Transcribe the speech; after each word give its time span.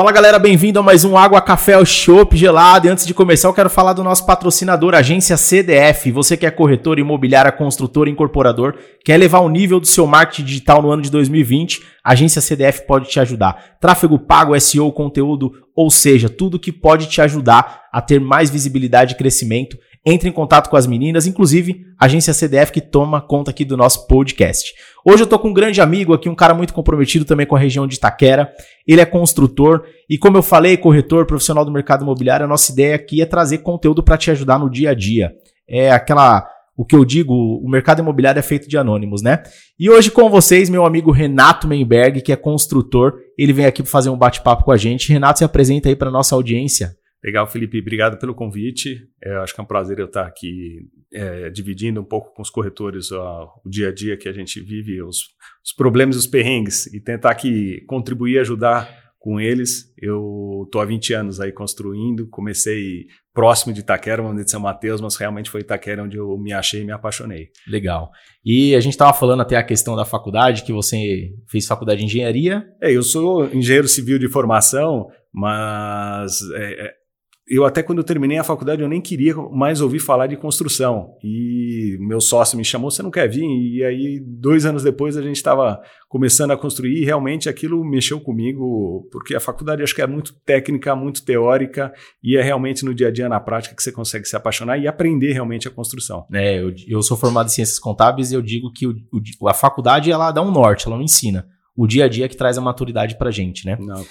Fala 0.00 0.12
galera, 0.12 0.38
bem-vindo 0.38 0.78
a 0.78 0.82
mais 0.82 1.04
um 1.04 1.14
Água 1.14 1.42
Café 1.42 1.74
ao 1.74 1.84
Chopp 1.84 2.34
Gelado. 2.34 2.86
E 2.86 2.90
antes 2.90 3.04
de 3.04 3.12
começar, 3.12 3.48
eu 3.48 3.52
quero 3.52 3.68
falar 3.68 3.92
do 3.92 4.02
nosso 4.02 4.24
patrocinador, 4.24 4.94
Agência 4.94 5.36
CDF. 5.36 6.10
Você 6.10 6.38
que 6.38 6.46
é 6.46 6.50
corretor 6.50 6.98
imobiliária, 6.98 7.52
construtor, 7.52 8.08
incorporador, 8.08 8.76
quer 9.04 9.16
elevar 9.16 9.42
o 9.42 9.50
nível 9.50 9.78
do 9.78 9.86
seu 9.86 10.06
marketing 10.06 10.44
digital 10.44 10.80
no 10.80 10.90
ano 10.90 11.02
de 11.02 11.10
2020, 11.10 11.82
a 12.02 12.12
Agência 12.12 12.40
CDF 12.40 12.86
pode 12.86 13.10
te 13.10 13.20
ajudar. 13.20 13.76
Tráfego 13.78 14.18
pago, 14.18 14.58
SEO, 14.58 14.90
conteúdo, 14.90 15.52
ou 15.76 15.90
seja, 15.90 16.30
tudo 16.30 16.58
que 16.58 16.72
pode 16.72 17.06
te 17.06 17.20
ajudar 17.20 17.82
a 17.92 18.00
ter 18.00 18.18
mais 18.18 18.48
visibilidade 18.48 19.12
e 19.12 19.18
crescimento 19.18 19.76
entre 20.04 20.28
em 20.28 20.32
contato 20.32 20.70
com 20.70 20.76
as 20.76 20.86
meninas, 20.86 21.26
inclusive 21.26 21.84
a 21.98 22.06
agência 22.06 22.32
CDF 22.32 22.72
que 22.72 22.80
toma 22.80 23.20
conta 23.20 23.50
aqui 23.50 23.64
do 23.64 23.76
nosso 23.76 24.06
podcast. 24.06 24.72
Hoje 25.04 25.22
eu 25.22 25.26
tô 25.26 25.38
com 25.38 25.48
um 25.48 25.54
grande 25.54 25.80
amigo 25.80 26.14
aqui, 26.14 26.28
um 26.28 26.34
cara 26.34 26.54
muito 26.54 26.72
comprometido 26.72 27.24
também 27.24 27.46
com 27.46 27.56
a 27.56 27.58
região 27.58 27.86
de 27.86 27.96
Itaquera. 27.96 28.50
Ele 28.86 29.00
é 29.00 29.06
construtor 29.06 29.84
e, 30.08 30.18
como 30.18 30.36
eu 30.36 30.42
falei, 30.42 30.76
corretor 30.76 31.26
profissional 31.26 31.64
do 31.64 31.72
mercado 31.72 32.02
imobiliário. 32.02 32.44
A 32.44 32.48
nossa 32.48 32.72
ideia 32.72 32.94
aqui 32.94 33.20
é 33.20 33.26
trazer 33.26 33.58
conteúdo 33.58 34.02
para 34.02 34.16
te 34.16 34.30
ajudar 34.30 34.58
no 34.58 34.70
dia 34.70 34.90
a 34.90 34.94
dia. 34.94 35.32
É 35.68 35.90
aquela 35.90 36.46
o 36.80 36.84
que 36.84 36.96
eu 36.96 37.04
digo, 37.04 37.34
o 37.34 37.68
mercado 37.68 38.00
imobiliário 38.00 38.38
é 38.38 38.42
feito 38.42 38.66
de 38.66 38.78
anônimos, 38.78 39.20
né? 39.20 39.42
E 39.78 39.90
hoje 39.90 40.10
com 40.10 40.30
vocês, 40.30 40.70
meu 40.70 40.86
amigo 40.86 41.10
Renato 41.10 41.68
Menberg, 41.68 42.22
que 42.22 42.32
é 42.32 42.36
construtor, 42.36 43.18
ele 43.36 43.52
vem 43.52 43.66
aqui 43.66 43.82
para 43.82 43.92
fazer 43.92 44.08
um 44.08 44.16
bate-papo 44.16 44.64
com 44.64 44.72
a 44.72 44.78
gente. 44.78 45.12
Renato, 45.12 45.40
se 45.40 45.44
apresenta 45.44 45.90
aí 45.90 45.94
para 45.94 46.10
nossa 46.10 46.34
audiência. 46.34 46.96
Legal, 47.22 47.46
Felipe, 47.46 47.78
obrigado 47.78 48.18
pelo 48.18 48.34
convite. 48.34 49.06
É, 49.22 49.34
acho 49.36 49.54
que 49.54 49.60
é 49.60 49.64
um 49.64 49.66
prazer 49.66 49.98
eu 49.98 50.06
estar 50.06 50.26
aqui 50.26 50.88
é, 51.12 51.50
dividindo 51.50 52.00
um 52.00 52.04
pouco 52.04 52.32
com 52.34 52.42
os 52.42 52.50
corretores 52.50 53.12
ó, 53.12 53.52
o 53.64 53.68
dia 53.68 53.88
a 53.88 53.94
dia 53.94 54.16
que 54.16 54.28
a 54.28 54.32
gente 54.32 54.60
vive, 54.60 55.02
os, 55.02 55.18
os 55.64 55.72
problemas 55.76 56.16
e 56.16 56.18
os 56.18 56.26
perrengues, 56.26 56.86
e 56.86 57.00
tentar 57.00 57.30
aqui 57.30 57.84
contribuir 57.86 58.34
e 58.34 58.38
ajudar 58.38 59.00
com 59.20 59.38
eles. 59.38 59.92
Eu 59.98 60.62
estou 60.64 60.80
há 60.80 60.84
20 60.86 61.12
anos 61.12 61.40
aí 61.40 61.52
construindo, 61.52 62.26
comecei 62.28 63.04
próximo 63.34 63.72
de 63.72 63.80
Itaquera, 63.80 64.22
onde 64.22 64.42
de 64.42 64.50
São 64.50 64.60
Mateus, 64.60 65.00
mas 65.00 65.14
realmente 65.16 65.50
foi 65.50 65.60
Itaquera 65.60 66.02
onde 66.02 66.16
eu 66.16 66.38
me 66.38 66.54
achei 66.54 66.80
e 66.80 66.84
me 66.84 66.92
apaixonei. 66.92 67.50
Legal. 67.68 68.10
E 68.42 68.74
a 68.74 68.80
gente 68.80 68.94
estava 68.94 69.12
falando 69.12 69.42
até 69.42 69.56
a 69.56 69.62
questão 69.62 69.94
da 69.94 70.06
faculdade, 70.06 70.64
que 70.64 70.72
você 70.72 71.28
fez 71.50 71.66
faculdade 71.66 72.00
de 72.00 72.06
engenharia. 72.06 72.66
É, 72.82 72.90
eu 72.90 73.02
sou 73.02 73.44
engenheiro 73.54 73.86
civil 73.86 74.18
de 74.18 74.26
formação, 74.26 75.06
mas 75.32 76.40
é, 76.54 76.86
é 76.86 76.99
eu 77.50 77.64
até 77.64 77.82
quando 77.82 77.98
eu 77.98 78.04
terminei 78.04 78.38
a 78.38 78.44
faculdade 78.44 78.80
eu 78.80 78.88
nem 78.88 79.00
queria 79.00 79.34
mais 79.34 79.80
ouvir 79.80 79.98
falar 79.98 80.28
de 80.28 80.36
construção. 80.36 81.16
E 81.20 81.96
meu 81.98 82.20
sócio 82.20 82.56
me 82.56 82.64
chamou 82.64 82.92
você 82.92 83.02
não 83.02 83.10
quer 83.10 83.28
vir? 83.28 83.44
E 83.44 83.84
aí 83.84 84.20
dois 84.24 84.64
anos 84.64 84.84
depois 84.84 85.16
a 85.16 85.22
gente 85.22 85.34
estava 85.34 85.82
começando 86.08 86.52
a 86.52 86.56
construir 86.56 87.02
e 87.02 87.04
realmente 87.04 87.48
aquilo 87.48 87.84
mexeu 87.84 88.20
comigo 88.20 89.08
porque 89.10 89.34
a 89.34 89.40
faculdade 89.40 89.82
acho 89.82 89.94
que 89.94 90.00
é 90.00 90.06
muito 90.06 90.32
técnica 90.46 90.94
muito 90.94 91.24
teórica 91.24 91.92
e 92.22 92.36
é 92.36 92.42
realmente 92.42 92.84
no 92.84 92.94
dia 92.94 93.08
a 93.08 93.10
dia 93.10 93.28
na 93.28 93.40
prática 93.40 93.74
que 93.74 93.82
você 93.82 93.90
consegue 93.90 94.26
se 94.26 94.36
apaixonar 94.36 94.78
e 94.78 94.86
aprender 94.86 95.32
realmente 95.32 95.66
a 95.66 95.72
construção. 95.72 96.24
É 96.32 96.60
eu, 96.60 96.72
eu 96.86 97.02
sou 97.02 97.16
formado 97.16 97.46
em 97.46 97.50
ciências 97.50 97.80
contábeis 97.80 98.30
e 98.30 98.36
eu 98.36 98.42
digo 98.42 98.72
que 98.72 98.86
o, 98.86 98.94
o, 99.40 99.48
a 99.48 99.54
faculdade 99.54 100.12
ela 100.12 100.30
dá 100.30 100.40
um 100.40 100.52
norte 100.52 100.86
ela 100.86 100.96
não 100.96 101.02
ensina. 101.02 101.48
O 101.76 101.86
dia 101.86 102.04
a 102.04 102.08
dia 102.08 102.28
que 102.28 102.36
traz 102.36 102.56
a 102.56 102.60
maturidade 102.60 103.18
para 103.18 103.32
gente 103.32 103.66
né? 103.66 103.76
Não 103.80 104.04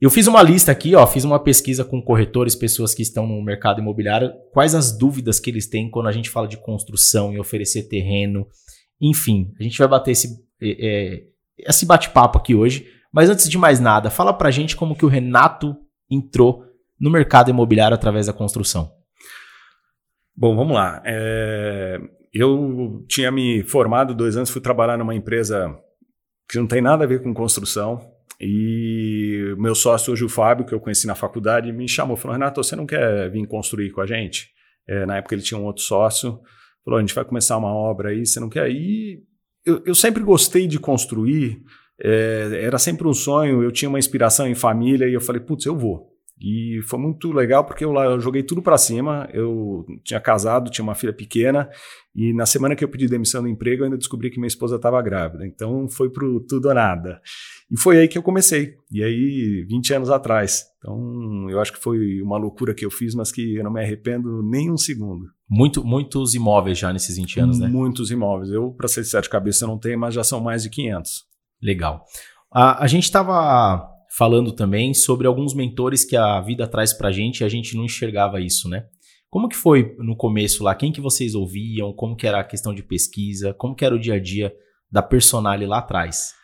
eu 0.00 0.10
fiz 0.10 0.26
uma 0.26 0.42
lista 0.42 0.70
aqui, 0.70 0.94
ó, 0.94 1.06
fiz 1.06 1.24
uma 1.24 1.38
pesquisa 1.38 1.84
com 1.84 2.02
corretores, 2.02 2.54
pessoas 2.54 2.94
que 2.94 3.02
estão 3.02 3.26
no 3.26 3.42
mercado 3.42 3.80
imobiliário, 3.80 4.32
quais 4.52 4.74
as 4.74 4.96
dúvidas 4.96 5.40
que 5.40 5.48
eles 5.48 5.66
têm 5.66 5.90
quando 5.90 6.08
a 6.08 6.12
gente 6.12 6.28
fala 6.28 6.46
de 6.46 6.58
construção 6.58 7.32
e 7.32 7.38
oferecer 7.38 7.88
terreno. 7.88 8.46
Enfim, 9.00 9.52
a 9.58 9.62
gente 9.62 9.78
vai 9.78 9.88
bater 9.88 10.10
esse, 10.10 10.36
é, 10.62 11.22
esse 11.58 11.86
bate-papo 11.86 12.38
aqui 12.38 12.54
hoje. 12.54 12.86
Mas 13.12 13.30
antes 13.30 13.48
de 13.48 13.56
mais 13.56 13.80
nada, 13.80 14.10
fala 14.10 14.34
pra 14.34 14.50
gente 14.50 14.76
como 14.76 14.94
que 14.94 15.04
o 15.04 15.08
Renato 15.08 15.74
entrou 16.10 16.62
no 17.00 17.10
mercado 17.10 17.50
imobiliário 17.50 17.94
através 17.94 18.26
da 18.26 18.32
construção. 18.32 18.90
Bom, 20.36 20.54
vamos 20.54 20.74
lá. 20.74 21.02
É, 21.06 21.98
eu 22.32 23.02
tinha 23.08 23.32
me 23.32 23.62
formado 23.62 24.14
dois 24.14 24.36
anos, 24.36 24.50
fui 24.50 24.60
trabalhar 24.60 24.98
numa 24.98 25.14
empresa 25.14 25.74
que 26.46 26.58
não 26.58 26.66
tem 26.66 26.82
nada 26.82 27.04
a 27.04 27.06
ver 27.06 27.22
com 27.22 27.32
construção, 27.32 27.98
e 28.40 29.54
meu 29.58 29.74
sócio 29.74 30.12
hoje, 30.12 30.24
o 30.24 30.28
Fábio, 30.28 30.66
que 30.66 30.74
eu 30.74 30.80
conheci 30.80 31.06
na 31.06 31.14
faculdade, 31.14 31.72
me 31.72 31.88
chamou, 31.88 32.16
falou, 32.16 32.34
Renato, 32.34 32.62
você 32.62 32.76
não 32.76 32.86
quer 32.86 33.30
vir 33.30 33.46
construir 33.46 33.90
com 33.90 34.00
a 34.00 34.06
gente? 34.06 34.50
É, 34.86 35.06
na 35.06 35.16
época 35.16 35.34
ele 35.34 35.42
tinha 35.42 35.58
um 35.58 35.64
outro 35.64 35.82
sócio, 35.82 36.40
falou, 36.84 36.98
a 36.98 37.00
gente 37.00 37.14
vai 37.14 37.24
começar 37.24 37.56
uma 37.56 37.72
obra 37.72 38.10
aí, 38.10 38.26
você 38.26 38.38
não 38.38 38.48
quer? 38.48 38.70
E 38.70 39.22
eu, 39.64 39.82
eu 39.86 39.94
sempre 39.94 40.22
gostei 40.22 40.66
de 40.66 40.78
construir, 40.78 41.62
é, 42.00 42.60
era 42.62 42.78
sempre 42.78 43.08
um 43.08 43.14
sonho, 43.14 43.62
eu 43.62 43.72
tinha 43.72 43.88
uma 43.88 43.98
inspiração 43.98 44.46
em 44.46 44.54
família, 44.54 45.08
e 45.08 45.14
eu 45.14 45.20
falei, 45.20 45.40
putz, 45.40 45.64
eu 45.64 45.76
vou. 45.76 46.16
E 46.40 46.82
foi 46.82 46.98
muito 46.98 47.32
legal 47.32 47.64
porque 47.64 47.84
eu, 47.84 47.92
lá, 47.92 48.04
eu 48.04 48.20
joguei 48.20 48.42
tudo 48.42 48.60
para 48.60 48.76
cima. 48.76 49.28
Eu 49.32 49.86
tinha 50.04 50.20
casado, 50.20 50.70
tinha 50.70 50.82
uma 50.82 50.94
filha 50.94 51.12
pequena, 51.12 51.68
e 52.16 52.32
na 52.32 52.46
semana 52.46 52.74
que 52.74 52.82
eu 52.82 52.88
pedi 52.88 53.06
demissão 53.06 53.42
do 53.42 53.48
emprego, 53.48 53.82
eu 53.82 53.84
ainda 53.84 53.98
descobri 53.98 54.30
que 54.30 54.38
minha 54.38 54.48
esposa 54.48 54.76
estava 54.76 55.02
grávida. 55.02 55.46
Então 55.46 55.86
foi 55.86 56.08
pro 56.08 56.40
tudo 56.40 56.68
ou 56.68 56.74
nada. 56.74 57.20
E 57.70 57.78
foi 57.78 57.98
aí 57.98 58.08
que 58.08 58.16
eu 58.16 58.22
comecei. 58.22 58.74
E 58.90 59.04
aí, 59.04 59.66
20 59.68 59.92
anos 59.92 60.10
atrás. 60.10 60.64
Então, 60.78 61.50
eu 61.50 61.60
acho 61.60 61.74
que 61.74 61.78
foi 61.78 62.22
uma 62.22 62.38
loucura 62.38 62.72
que 62.72 62.86
eu 62.86 62.90
fiz, 62.90 63.14
mas 63.14 63.30
que 63.30 63.56
eu 63.56 63.62
não 63.62 63.70
me 63.70 63.82
arrependo 63.82 64.42
nem 64.42 64.70
um 64.70 64.78
segundo. 64.78 65.26
Muito, 65.46 65.84
muitos 65.84 66.34
imóveis 66.34 66.78
já 66.78 66.90
nesses 66.90 67.16
20 67.16 67.40
anos, 67.40 67.58
né? 67.58 67.68
Muitos 67.68 68.10
imóveis. 68.10 68.50
Eu, 68.50 68.70
para 68.70 68.88
ser 68.88 69.02
de 69.02 69.08
sete 69.08 69.28
cabeças, 69.28 69.60
eu 69.60 69.68
não 69.68 69.78
tenho, 69.78 69.98
mas 69.98 70.14
já 70.14 70.24
são 70.24 70.40
mais 70.40 70.62
de 70.62 70.70
500. 70.70 71.24
Legal. 71.62 72.02
A, 72.50 72.82
a 72.82 72.86
gente 72.86 73.04
estava 73.04 73.86
falando 74.16 74.52
também 74.52 74.94
sobre 74.94 75.26
alguns 75.26 75.52
mentores 75.52 76.02
que 76.02 76.16
a 76.16 76.40
vida 76.40 76.66
traz 76.66 76.94
para 76.94 77.08
a 77.08 77.12
gente 77.12 77.40
e 77.40 77.44
a 77.44 77.48
gente 77.48 77.76
não 77.76 77.84
enxergava 77.84 78.40
isso, 78.40 78.70
né? 78.70 78.86
Como 79.30 79.48
que 79.48 79.56
foi 79.56 79.94
no 79.98 80.16
começo 80.16 80.62
lá? 80.62 80.74
Quem 80.74 80.92
que 80.92 81.00
vocês 81.00 81.34
ouviam? 81.34 81.92
Como 81.92 82.16
que 82.16 82.26
era 82.26 82.40
a 82.40 82.44
questão 82.44 82.74
de 82.74 82.82
pesquisa? 82.82 83.52
Como 83.54 83.74
que 83.74 83.84
era 83.84 83.94
o 83.94 83.98
dia 83.98 84.14
a 84.14 84.20
dia 84.20 84.54
da 84.90 85.02
Personale 85.02 85.66
lá 85.66 85.78
atrás? 85.78 86.34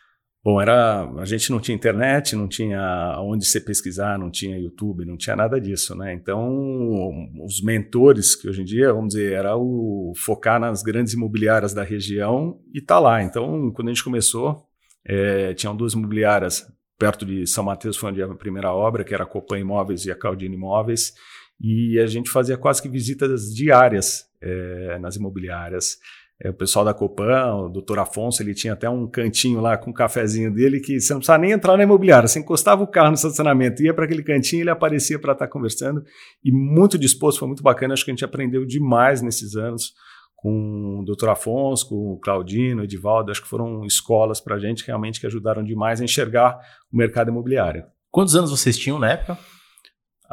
Bom, 0.43 0.59
era 0.59 1.09
a 1.19 1.23
gente 1.23 1.49
não 1.49 1.59
tinha 1.61 1.73
internet, 1.73 2.35
não 2.35 2.49
tinha 2.49 3.17
onde 3.21 3.45
você 3.45 3.61
pesquisar, 3.61 4.19
não 4.19 4.29
tinha 4.29 4.59
YouTube, 4.59 5.05
não 5.05 5.15
tinha 5.15 5.37
nada 5.37 5.59
disso, 5.59 5.95
né? 5.95 6.13
Então, 6.13 7.09
os 7.45 7.63
mentores 7.63 8.35
que 8.35 8.49
hoje 8.49 8.61
em 8.61 8.65
dia, 8.65 8.91
vamos 8.91 9.13
dizer, 9.13 9.31
era 9.31 9.55
o 9.55 10.11
focar 10.17 10.59
nas 10.59 10.83
grandes 10.83 11.13
imobiliárias 11.13 11.73
da 11.73 11.81
região 11.81 12.59
e 12.73 12.81
tá 12.81 12.99
lá. 12.99 13.23
Então, 13.23 13.71
quando 13.71 13.87
a 13.87 13.93
gente 13.93 14.03
começou, 14.03 14.65
é, 15.07 15.53
tinham 15.53 15.73
duas 15.73 15.93
imobiliárias 15.93 16.67
perto 16.99 17.25
de 17.25 17.47
São 17.47 17.63
Mateus, 17.63 17.95
foi 17.95 18.11
onde 18.11 18.21
a 18.21 18.27
primeira 18.35 18.73
obra, 18.73 19.05
que 19.05 19.13
era 19.13 19.23
a 19.23 19.27
Copan 19.27 19.59
Imóveis 19.59 20.05
e 20.05 20.11
a 20.11 20.15
Caldina 20.15 20.55
Imóveis, 20.55 21.13
e 21.63 21.97
a 21.97 22.05
gente 22.05 22.29
fazia 22.29 22.57
quase 22.57 22.81
que 22.81 22.89
visitas 22.89 23.55
diárias 23.55 24.25
é, 24.41 24.99
nas 24.99 25.15
imobiliárias. 25.15 25.97
É, 26.41 26.49
o 26.49 26.53
pessoal 26.53 26.83
da 26.83 26.93
Copan, 26.93 27.55
o 27.55 27.69
doutor 27.69 27.99
Afonso, 27.99 28.43
ele 28.43 28.53
tinha 28.53 28.73
até 28.73 28.89
um 28.89 29.07
cantinho 29.07 29.61
lá 29.61 29.77
com 29.77 29.91
um 29.91 29.93
cafezinho 29.93 30.53
dele 30.53 30.81
que 30.81 30.99
você 30.99 31.13
não 31.13 31.19
precisava 31.19 31.41
nem 31.41 31.51
entrar 31.51 31.77
na 31.77 31.83
imobiliária. 31.83 32.27
Você 32.27 32.39
encostava 32.39 32.83
o 32.83 32.87
carro 32.87 33.09
no 33.09 33.13
estacionamento, 33.13 33.81
ia 33.81 33.93
para 33.93 34.03
aquele 34.03 34.21
cantinho, 34.21 34.63
ele 34.63 34.69
aparecia 34.71 35.17
para 35.17 35.31
estar 35.31 35.47
conversando. 35.47 36.03
E 36.43 36.51
muito 36.51 36.97
disposto, 36.97 37.39
foi 37.39 37.47
muito 37.47 37.63
bacana. 37.63 37.93
Acho 37.93 38.03
que 38.03 38.11
a 38.11 38.13
gente 38.13 38.25
aprendeu 38.25 38.65
demais 38.65 39.21
nesses 39.21 39.55
anos 39.55 39.93
com 40.35 40.99
o 40.99 41.05
doutor 41.05 41.29
Afonso, 41.29 41.87
com 41.87 41.95
o 42.11 42.19
Claudino, 42.19 42.81
o 42.81 42.83
Edivaldo. 42.83 43.31
Acho 43.31 43.41
que 43.41 43.47
foram 43.47 43.85
escolas 43.85 44.41
para 44.41 44.55
a 44.55 44.59
gente 44.59 44.85
realmente 44.85 45.21
que 45.21 45.27
ajudaram 45.27 45.63
demais 45.63 46.01
a 46.01 46.03
enxergar 46.03 46.59
o 46.91 46.97
mercado 46.97 47.29
imobiliário. 47.29 47.85
Quantos 48.11 48.35
anos 48.35 48.51
vocês 48.51 48.77
tinham 48.77 48.99
na 48.99 49.11
época? 49.11 49.39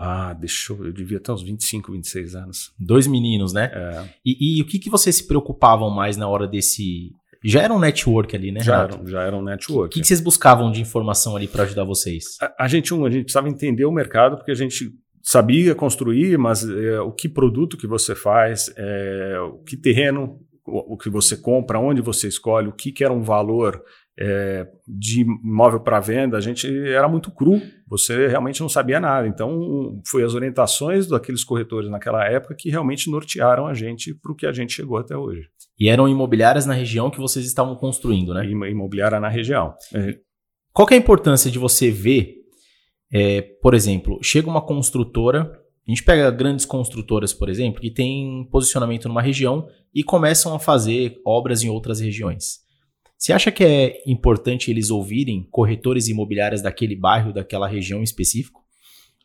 Ah, 0.02 0.32
deixa 0.32 0.72
eu, 0.72 0.86
eu 0.86 0.92
devia 0.94 1.20
ter 1.20 1.30
uns 1.30 1.42
25, 1.42 1.92
26 1.92 2.34
anos. 2.34 2.72
Dois 2.78 3.06
meninos, 3.06 3.52
né? 3.52 3.70
É. 3.70 4.04
E, 4.24 4.58
e 4.58 4.62
o 4.62 4.64
que, 4.64 4.78
que 4.78 4.88
vocês 4.88 5.16
se 5.16 5.26
preocupavam 5.26 5.90
mais 5.90 6.16
na 6.16 6.26
hora 6.26 6.48
desse. 6.48 7.10
Já 7.44 7.60
era 7.60 7.74
um 7.74 7.78
network 7.78 8.34
ali, 8.34 8.50
né? 8.50 8.60
Já, 8.60 8.84
era, 8.84 9.06
já 9.06 9.22
era 9.22 9.36
um 9.36 9.42
network. 9.42 9.88
O 9.88 9.90
que, 9.90 10.00
que 10.00 10.06
vocês 10.06 10.22
buscavam 10.22 10.72
de 10.72 10.80
informação 10.80 11.36
ali 11.36 11.46
para 11.46 11.64
ajudar 11.64 11.84
vocês? 11.84 12.38
A, 12.40 12.64
a, 12.64 12.68
gente, 12.68 12.94
um, 12.94 13.04
a 13.04 13.10
gente 13.10 13.24
precisava 13.24 13.50
entender 13.50 13.84
o 13.84 13.92
mercado, 13.92 14.38
porque 14.38 14.50
a 14.50 14.54
gente 14.54 14.90
sabia 15.22 15.74
construir, 15.74 16.38
mas 16.38 16.66
é, 16.66 16.98
o 17.02 17.12
que 17.12 17.28
produto 17.28 17.76
que 17.76 17.86
você 17.86 18.14
faz, 18.14 18.72
é, 18.78 19.38
o 19.40 19.58
que 19.58 19.76
terreno 19.76 20.40
o, 20.66 20.94
o, 20.94 20.96
que 20.96 21.10
você 21.10 21.36
compra, 21.36 21.78
onde 21.78 22.00
você 22.00 22.26
escolhe, 22.26 22.68
o 22.68 22.72
que, 22.72 22.90
que 22.90 23.04
era 23.04 23.12
um 23.12 23.22
valor 23.22 23.82
é, 24.18 24.66
de 24.86 25.22
imóvel 25.22 25.80
para 25.80 26.00
venda, 26.00 26.36
a 26.36 26.40
gente 26.40 26.66
era 26.88 27.08
muito 27.08 27.30
cru, 27.30 27.60
você 27.90 28.28
realmente 28.28 28.60
não 28.60 28.68
sabia 28.68 29.00
nada. 29.00 29.26
Então, 29.26 30.00
foi 30.06 30.22
as 30.22 30.32
orientações 30.32 31.08
daqueles 31.08 31.42
corretores 31.42 31.90
naquela 31.90 32.24
época 32.24 32.54
que 32.54 32.70
realmente 32.70 33.10
nortearam 33.10 33.66
a 33.66 33.74
gente 33.74 34.14
para 34.14 34.30
o 34.30 34.36
que 34.36 34.46
a 34.46 34.52
gente 34.52 34.72
chegou 34.72 34.96
até 34.96 35.16
hoje. 35.16 35.48
E 35.76 35.88
eram 35.88 36.08
imobiliárias 36.08 36.66
na 36.66 36.72
região 36.72 37.10
que 37.10 37.18
vocês 37.18 37.44
estavam 37.44 37.74
construindo, 37.74 38.32
né? 38.32 38.46
Imobiliária 38.46 39.18
na 39.18 39.28
região. 39.28 39.74
É. 39.92 40.16
Qual 40.72 40.86
é 40.88 40.94
a 40.94 40.98
importância 40.98 41.50
de 41.50 41.58
você 41.58 41.90
ver, 41.90 42.36
é, 43.12 43.42
por 43.60 43.74
exemplo, 43.74 44.20
chega 44.22 44.48
uma 44.48 44.62
construtora 44.62 45.50
A 45.84 45.90
gente 45.90 46.04
pega 46.04 46.30
grandes 46.30 46.64
construtoras, 46.64 47.32
por 47.32 47.48
exemplo, 47.48 47.80
que 47.80 47.90
têm 47.90 48.46
posicionamento 48.52 49.08
numa 49.08 49.20
região 49.20 49.66
e 49.92 50.04
começam 50.04 50.54
a 50.54 50.60
fazer 50.60 51.16
obras 51.26 51.64
em 51.64 51.68
outras 51.68 51.98
regiões. 51.98 52.60
Você 53.20 53.34
acha 53.34 53.52
que 53.52 53.62
é 53.62 54.02
importante 54.06 54.70
eles 54.70 54.88
ouvirem 54.90 55.46
corretores 55.50 56.08
imobiliários 56.08 56.62
daquele 56.62 56.96
bairro, 56.96 57.34
daquela 57.34 57.68
região 57.68 58.00
em 58.00 58.02
específico? 58.02 58.64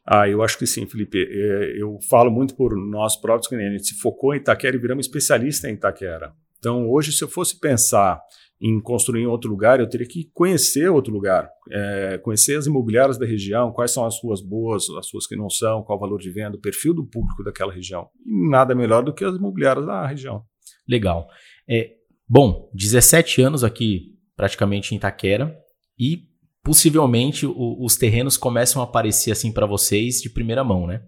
Ah, 0.06 0.28
eu 0.28 0.44
acho 0.44 0.60
que 0.60 0.68
sim, 0.68 0.86
Felipe. 0.86 1.18
É, 1.18 1.82
eu 1.82 1.98
falo 2.10 2.30
muito 2.30 2.56
por 2.58 2.76
nós 2.76 3.16
próprios, 3.16 3.48
que 3.48 3.56
a 3.56 3.72
gente 3.72 3.88
se 3.88 3.96
focou 3.96 4.34
em 4.34 4.38
Itaquera 4.38 4.76
e 4.76 4.80
viramos 4.80 5.06
especialista 5.06 5.70
em 5.70 5.76
Itaquera. 5.76 6.34
Então, 6.60 6.90
hoje, 6.90 7.14
se 7.14 7.24
eu 7.24 7.30
fosse 7.30 7.58
pensar 7.58 8.22
em 8.62 8.82
construir 8.82 9.22
em 9.22 9.28
outro 9.28 9.50
lugar, 9.50 9.80
eu 9.80 9.88
teria 9.88 10.06
que 10.06 10.30
conhecer 10.34 10.90
outro 10.90 11.14
lugar, 11.14 11.50
é, 11.72 12.18
conhecer 12.18 12.58
as 12.58 12.66
imobiliárias 12.66 13.18
da 13.18 13.26
região, 13.26 13.72
quais 13.72 13.92
são 13.92 14.06
as 14.06 14.18
suas 14.18 14.42
boas, 14.42 14.90
as 14.90 15.08
suas 15.08 15.26
que 15.26 15.38
não 15.38 15.50
são, 15.50 15.84
qual 15.84 15.98
o 15.98 16.02
valor 16.02 16.20
de 16.20 16.30
venda, 16.30 16.58
o 16.58 16.62
perfil 16.62 16.94
do 16.94 17.06
público 17.06 17.46
daquela 17.46 17.72
região. 17.72 18.10
E 18.26 18.50
nada 18.50 18.76
melhor 18.76 19.04
do 19.04 19.14
que 19.14 19.24
as 19.24 19.38
imobiliárias 19.38 19.86
da 19.86 20.06
região. 20.06 20.44
Legal. 20.86 21.30
É, 21.70 21.92
bom, 22.28 22.70
17 22.74 23.42
anos 23.42 23.64
aqui 23.64 24.16
praticamente 24.36 24.94
em 24.94 24.98
Itaquera 24.98 25.58
e 25.98 26.24
possivelmente 26.64 27.46
o, 27.46 27.84
os 27.84 27.96
terrenos 27.96 28.38
começam 28.38 28.82
a 28.82 28.86
aparecer 28.86 29.32
assim 29.32 29.52
para 29.52 29.66
vocês 29.66 30.22
de 30.22 30.30
primeira 30.30 30.64
mão, 30.64 30.88
né? 30.88 31.02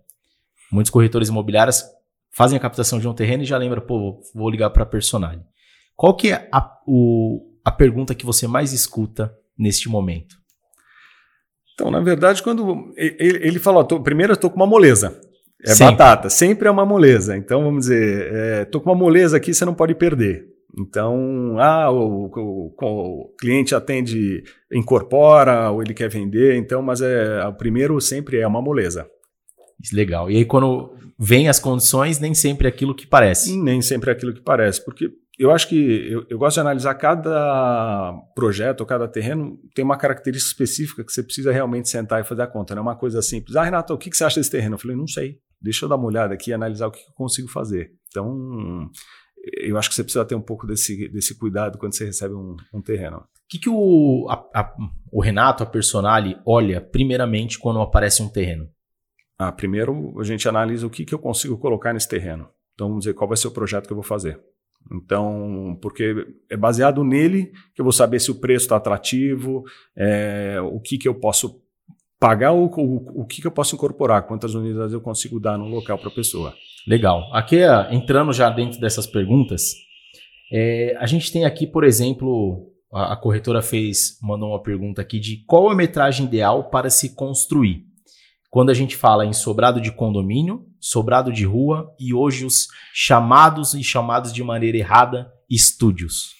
Muitos 0.71 0.91
corretores 0.91 1.29
imobiliários 1.29 1.83
fazem 2.31 2.57
a 2.57 2.61
captação 2.61 2.99
de 2.99 3.07
um 3.07 3.13
terreno 3.13 3.43
e 3.43 3.45
já 3.45 3.57
lembram, 3.57 3.81
pô, 3.81 4.21
vou 4.33 4.49
ligar 4.49 4.69
para 4.69 4.83
a 4.83 4.85
Personale. 4.85 5.41
Qual 5.95 6.15
que 6.15 6.31
é 6.31 6.47
a, 6.51 6.77
o, 6.85 7.57
a 7.65 7.71
pergunta 7.71 8.13
que 8.13 8.25
você 8.25 8.47
mais 8.47 8.71
escuta 8.71 9.35
neste 9.57 9.89
momento? 9.89 10.35
Então, 11.73 11.89
na 11.89 11.99
verdade, 11.99 12.43
quando 12.43 12.93
ele, 12.95 13.47
ele 13.47 13.59
falou, 13.59 13.83
tô, 13.83 13.99
primeiro 13.99 14.33
eu 14.33 14.35
estou 14.35 14.49
com 14.49 14.57
uma 14.57 14.67
moleza. 14.67 15.19
É 15.63 15.73
sempre. 15.73 15.95
batata, 15.95 16.29
sempre 16.29 16.67
é 16.67 16.71
uma 16.71 16.85
moleza. 16.85 17.35
Então, 17.35 17.63
vamos 17.63 17.85
dizer, 17.85 18.63
estou 18.63 18.81
é, 18.81 18.83
com 18.83 18.91
uma 18.91 18.95
moleza 18.95 19.37
aqui, 19.37 19.53
você 19.53 19.65
não 19.65 19.73
pode 19.73 19.95
perder. 19.95 20.56
Então, 20.77 21.57
ah, 21.59 21.89
o, 21.89 22.25
o, 22.27 22.75
o, 22.79 23.35
cliente 23.39 23.73
atende, 23.73 24.43
incorpora, 24.71 25.71
ou 25.71 25.81
ele 25.81 25.93
quer 25.93 26.09
vender, 26.09 26.55
então, 26.55 26.81
mas 26.81 27.01
é, 27.01 27.43
o 27.45 27.53
primeiro 27.53 27.99
sempre 27.99 28.39
é 28.39 28.47
uma 28.47 28.61
moleza. 28.61 29.09
Legal. 29.91 30.29
E 30.29 30.37
aí, 30.37 30.45
quando 30.45 30.93
vem 31.17 31.49
as 31.49 31.59
condições, 31.59 32.19
nem 32.19 32.33
sempre 32.33 32.67
é 32.67 32.69
aquilo 32.69 32.93
que 32.93 33.07
parece. 33.07 33.57
Nem 33.57 33.81
sempre 33.81 34.11
é 34.11 34.13
aquilo 34.13 34.33
que 34.33 34.41
parece, 34.41 34.83
porque 34.85 35.11
eu 35.37 35.51
acho 35.51 35.67
que 35.67 36.11
eu, 36.11 36.25
eu, 36.29 36.37
gosto 36.37 36.55
de 36.55 36.61
analisar 36.61 36.95
cada 36.95 38.13
projeto 38.35 38.83
cada 38.85 39.07
terreno 39.07 39.59
tem 39.75 39.85
uma 39.85 39.97
característica 39.97 40.51
específica 40.51 41.03
que 41.03 41.11
você 41.11 41.21
precisa 41.21 41.51
realmente 41.51 41.89
sentar 41.89 42.21
e 42.21 42.23
fazer 42.23 42.41
a 42.41 42.47
conta. 42.47 42.73
Não 42.73 42.79
é 42.79 42.83
uma 42.83 42.95
coisa 42.95 43.21
simples. 43.21 43.55
Ah, 43.55 43.63
Renato, 43.63 43.93
o 43.93 43.97
que, 43.97 44.09
que 44.09 44.17
você 44.17 44.23
acha 44.23 44.39
desse 44.39 44.49
terreno? 44.49 44.75
Eu 44.75 44.79
falei, 44.79 44.97
não 44.97 45.07
sei. 45.07 45.39
Deixa 45.61 45.85
eu 45.85 45.89
dar 45.89 45.95
uma 45.95 46.07
olhada 46.07 46.33
aqui 46.33 46.49
e 46.49 46.53
analisar 46.53 46.87
o 46.87 46.91
que 46.91 46.99
eu 46.99 47.13
consigo 47.13 47.47
fazer. 47.47 47.91
Então, 48.09 48.89
eu 49.53 49.77
acho 49.77 49.89
que 49.89 49.95
você 49.95 50.03
precisa 50.03 50.25
ter 50.25 50.35
um 50.35 50.41
pouco 50.41 50.65
desse, 50.65 51.07
desse 51.09 51.35
cuidado 51.35 51.77
quando 51.77 51.93
você 51.93 52.05
recebe 52.05 52.33
um, 52.33 52.55
um 52.73 52.81
terreno. 52.81 53.17
O 53.17 53.23
que, 53.49 53.59
que 53.59 53.69
o, 53.69 54.27
a, 54.29 54.61
a, 54.61 54.75
o 55.11 55.21
Renato, 55.21 55.63
a 55.63 55.65
Personale, 55.65 56.37
olha 56.45 56.81
primeiramente 56.81 57.57
quando 57.57 57.79
aparece 57.79 58.21
um 58.21 58.29
terreno? 58.29 58.69
Ah, 59.37 59.51
primeiro 59.51 60.19
a 60.19 60.23
gente 60.23 60.47
analisa 60.49 60.85
o 60.85 60.89
que, 60.89 61.05
que 61.05 61.13
eu 61.13 61.19
consigo 61.19 61.57
colocar 61.57 61.93
nesse 61.93 62.09
terreno. 62.09 62.49
Então, 62.73 62.89
vamos 62.89 63.05
dizer, 63.05 63.13
qual 63.13 63.27
vai 63.27 63.37
ser 63.37 63.47
o 63.47 63.51
projeto 63.51 63.87
que 63.87 63.93
eu 63.93 63.97
vou 63.97 64.03
fazer. 64.03 64.39
Então, 64.91 65.77
porque 65.81 66.27
é 66.49 66.55
baseado 66.55 67.03
nele 67.03 67.51
que 67.73 67.81
eu 67.81 67.83
vou 67.83 67.91
saber 67.91 68.19
se 68.19 68.31
o 68.31 68.35
preço 68.35 68.65
está 68.65 68.77
atrativo, 68.77 69.63
é, 69.95 70.59
o 70.61 70.79
que, 70.79 70.97
que 70.97 71.07
eu 71.07 71.15
posso 71.15 71.61
pagar, 72.19 72.53
o, 72.53 72.65
o, 72.65 73.21
o 73.21 73.25
que, 73.25 73.41
que 73.41 73.47
eu 73.47 73.51
posso 73.51 73.75
incorporar, 73.75 74.27
quantas 74.27 74.53
unidades 74.53 74.93
eu 74.93 75.01
consigo 75.01 75.39
dar 75.39 75.57
no 75.57 75.65
local 75.65 75.97
para 75.97 76.09
a 76.09 76.15
pessoa. 76.15 76.53
Legal. 76.87 77.29
Aqui, 77.33 77.57
entrando 77.91 78.31
já 78.33 78.49
dentro 78.49 78.79
dessas 78.79 79.05
perguntas, 79.05 79.73
é, 80.51 80.95
a 80.99 81.05
gente 81.05 81.31
tem 81.31 81.45
aqui, 81.45 81.67
por 81.67 81.83
exemplo, 81.83 82.71
a, 82.91 83.13
a 83.13 83.17
corretora 83.17 83.61
fez, 83.61 84.17
mandou 84.21 84.49
uma 84.49 84.61
pergunta 84.61 85.01
aqui 85.01 85.19
de 85.19 85.43
qual 85.45 85.69
a 85.69 85.75
metragem 85.75 86.25
ideal 86.25 86.69
para 86.69 86.89
se 86.89 87.13
construir 87.13 87.85
quando 88.49 88.69
a 88.69 88.73
gente 88.73 88.95
fala 88.95 89.25
em 89.25 89.33
sobrado 89.33 89.81
de 89.81 89.91
condomínio, 89.91 90.65
sobrado 90.79 91.31
de 91.31 91.45
rua 91.45 91.93
e 91.99 92.13
hoje 92.13 92.45
os 92.45 92.67
chamados 92.93 93.73
e 93.73 93.83
chamados 93.83 94.31
de 94.31 94.43
maneira 94.43 94.77
errada 94.77 95.31
estúdios. 95.49 96.36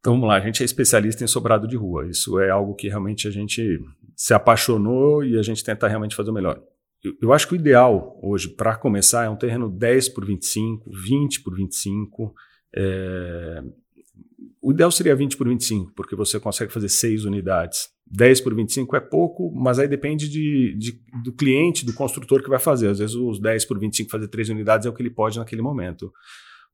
Então 0.00 0.14
vamos 0.14 0.28
lá, 0.28 0.36
a 0.36 0.40
gente 0.40 0.62
é 0.62 0.64
especialista 0.64 1.22
em 1.22 1.26
sobrado 1.26 1.68
de 1.68 1.76
rua. 1.76 2.06
Isso 2.08 2.40
é 2.40 2.50
algo 2.50 2.74
que 2.74 2.88
realmente 2.88 3.28
a 3.28 3.30
gente 3.30 3.78
se 4.16 4.34
apaixonou 4.34 5.22
e 5.22 5.38
a 5.38 5.42
gente 5.42 5.62
tenta 5.62 5.86
realmente 5.86 6.16
fazer 6.16 6.30
o 6.30 6.34
melhor. 6.34 6.60
Eu, 7.02 7.14
eu 7.22 7.32
acho 7.32 7.46
que 7.46 7.54
o 7.54 7.56
ideal 7.56 8.18
hoje 8.22 8.48
para 8.48 8.76
começar 8.76 9.24
é 9.24 9.28
um 9.28 9.36
terreno 9.36 9.68
10 9.68 10.08
por 10.10 10.24
25, 10.24 10.90
20 10.90 11.42
por 11.42 11.54
25. 11.54 12.34
É... 12.74 13.62
O 14.62 14.72
ideal 14.72 14.90
seria 14.90 15.16
20 15.16 15.36
por 15.36 15.48
25, 15.48 15.92
porque 15.94 16.16
você 16.16 16.38
consegue 16.40 16.72
fazer 16.72 16.88
seis 16.88 17.24
unidades. 17.24 17.88
10 18.06 18.40
por 18.40 18.54
25 18.54 18.96
é 18.96 19.00
pouco, 19.00 19.52
mas 19.54 19.78
aí 19.78 19.88
depende 19.88 20.28
de, 20.28 20.74
de, 20.76 21.00
do 21.22 21.32
cliente, 21.32 21.86
do 21.86 21.94
construtor 21.94 22.42
que 22.42 22.50
vai 22.50 22.58
fazer. 22.58 22.88
Às 22.88 22.98
vezes 22.98 23.14
os 23.14 23.40
10 23.40 23.64
por 23.66 23.78
25 23.78 24.10
fazer 24.10 24.28
três 24.28 24.48
unidades 24.48 24.86
é 24.86 24.90
o 24.90 24.92
que 24.92 25.02
ele 25.02 25.10
pode 25.10 25.38
naquele 25.38 25.62
momento. 25.62 26.12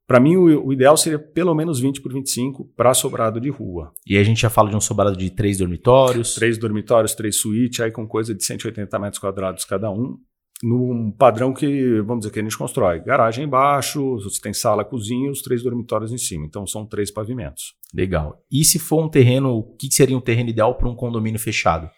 Para 0.07 0.21
mim, 0.21 0.37
o, 0.37 0.67
o, 0.67 0.73
ideal 0.73 0.97
seria 0.97 1.19
pelo 1.19 1.55
menos 1.55 1.81
20 1.81 2.01
por 2.01 2.13
25 2.13 2.65
para 2.77 2.95
sobrado 2.95 3.41
de 3.41 3.51
rua. 3.51 3.93
E 4.07 4.17
a 4.17 4.23
gente 4.23 4.41
já 4.41 4.49
fala 4.49 4.71
de 4.71 4.77
um 4.77 4.81
sobrado 4.81 5.17
de 5.17 5.31
três 5.31 5.59
dormitórios. 5.59 6.35
Três 6.37 6.57
dormitórios, 6.59 7.15
três 7.15 7.37
suítes, 7.37 7.81
aí 7.81 7.91
com 7.91 8.07
coisa 8.07 8.35
de 8.35 8.45
180 8.45 8.99
metros 8.99 9.19
quadrados 9.19 9.65
cada 9.65 9.91
um 9.91 10.17
num 10.63 11.11
padrão 11.11 11.53
que, 11.53 12.01
vamos 12.01 12.21
dizer, 12.21 12.33
que 12.33 12.41
a 12.41 12.43
gente 12.43 12.57
constrói. 12.57 13.01
Garagem 13.01 13.45
embaixo, 13.45 14.17
você 14.19 14.41
tem 14.41 14.53
sala, 14.53 14.85
cozinha, 14.85 15.31
os 15.31 15.43
três 15.43 15.63
dormitórios 15.63 16.13
em 16.13 16.19
cima. 16.19 16.47
Então 16.47 16.67
são 16.67 16.87
três 16.87 17.11
pavimentos. 17.11 17.75
Legal. 17.95 18.43
E 18.51 18.65
se 18.65 18.79
for 18.79 19.05
um 19.05 19.09
terreno, 19.09 19.51
o 19.51 19.63
que 19.77 19.93
seria 19.93 20.17
um 20.17 20.21
terreno 20.21 20.51
ideal 20.51 20.75
para 20.75 20.89
um 20.89 20.95
condomínio 20.95 21.39
fechado? 21.39 21.91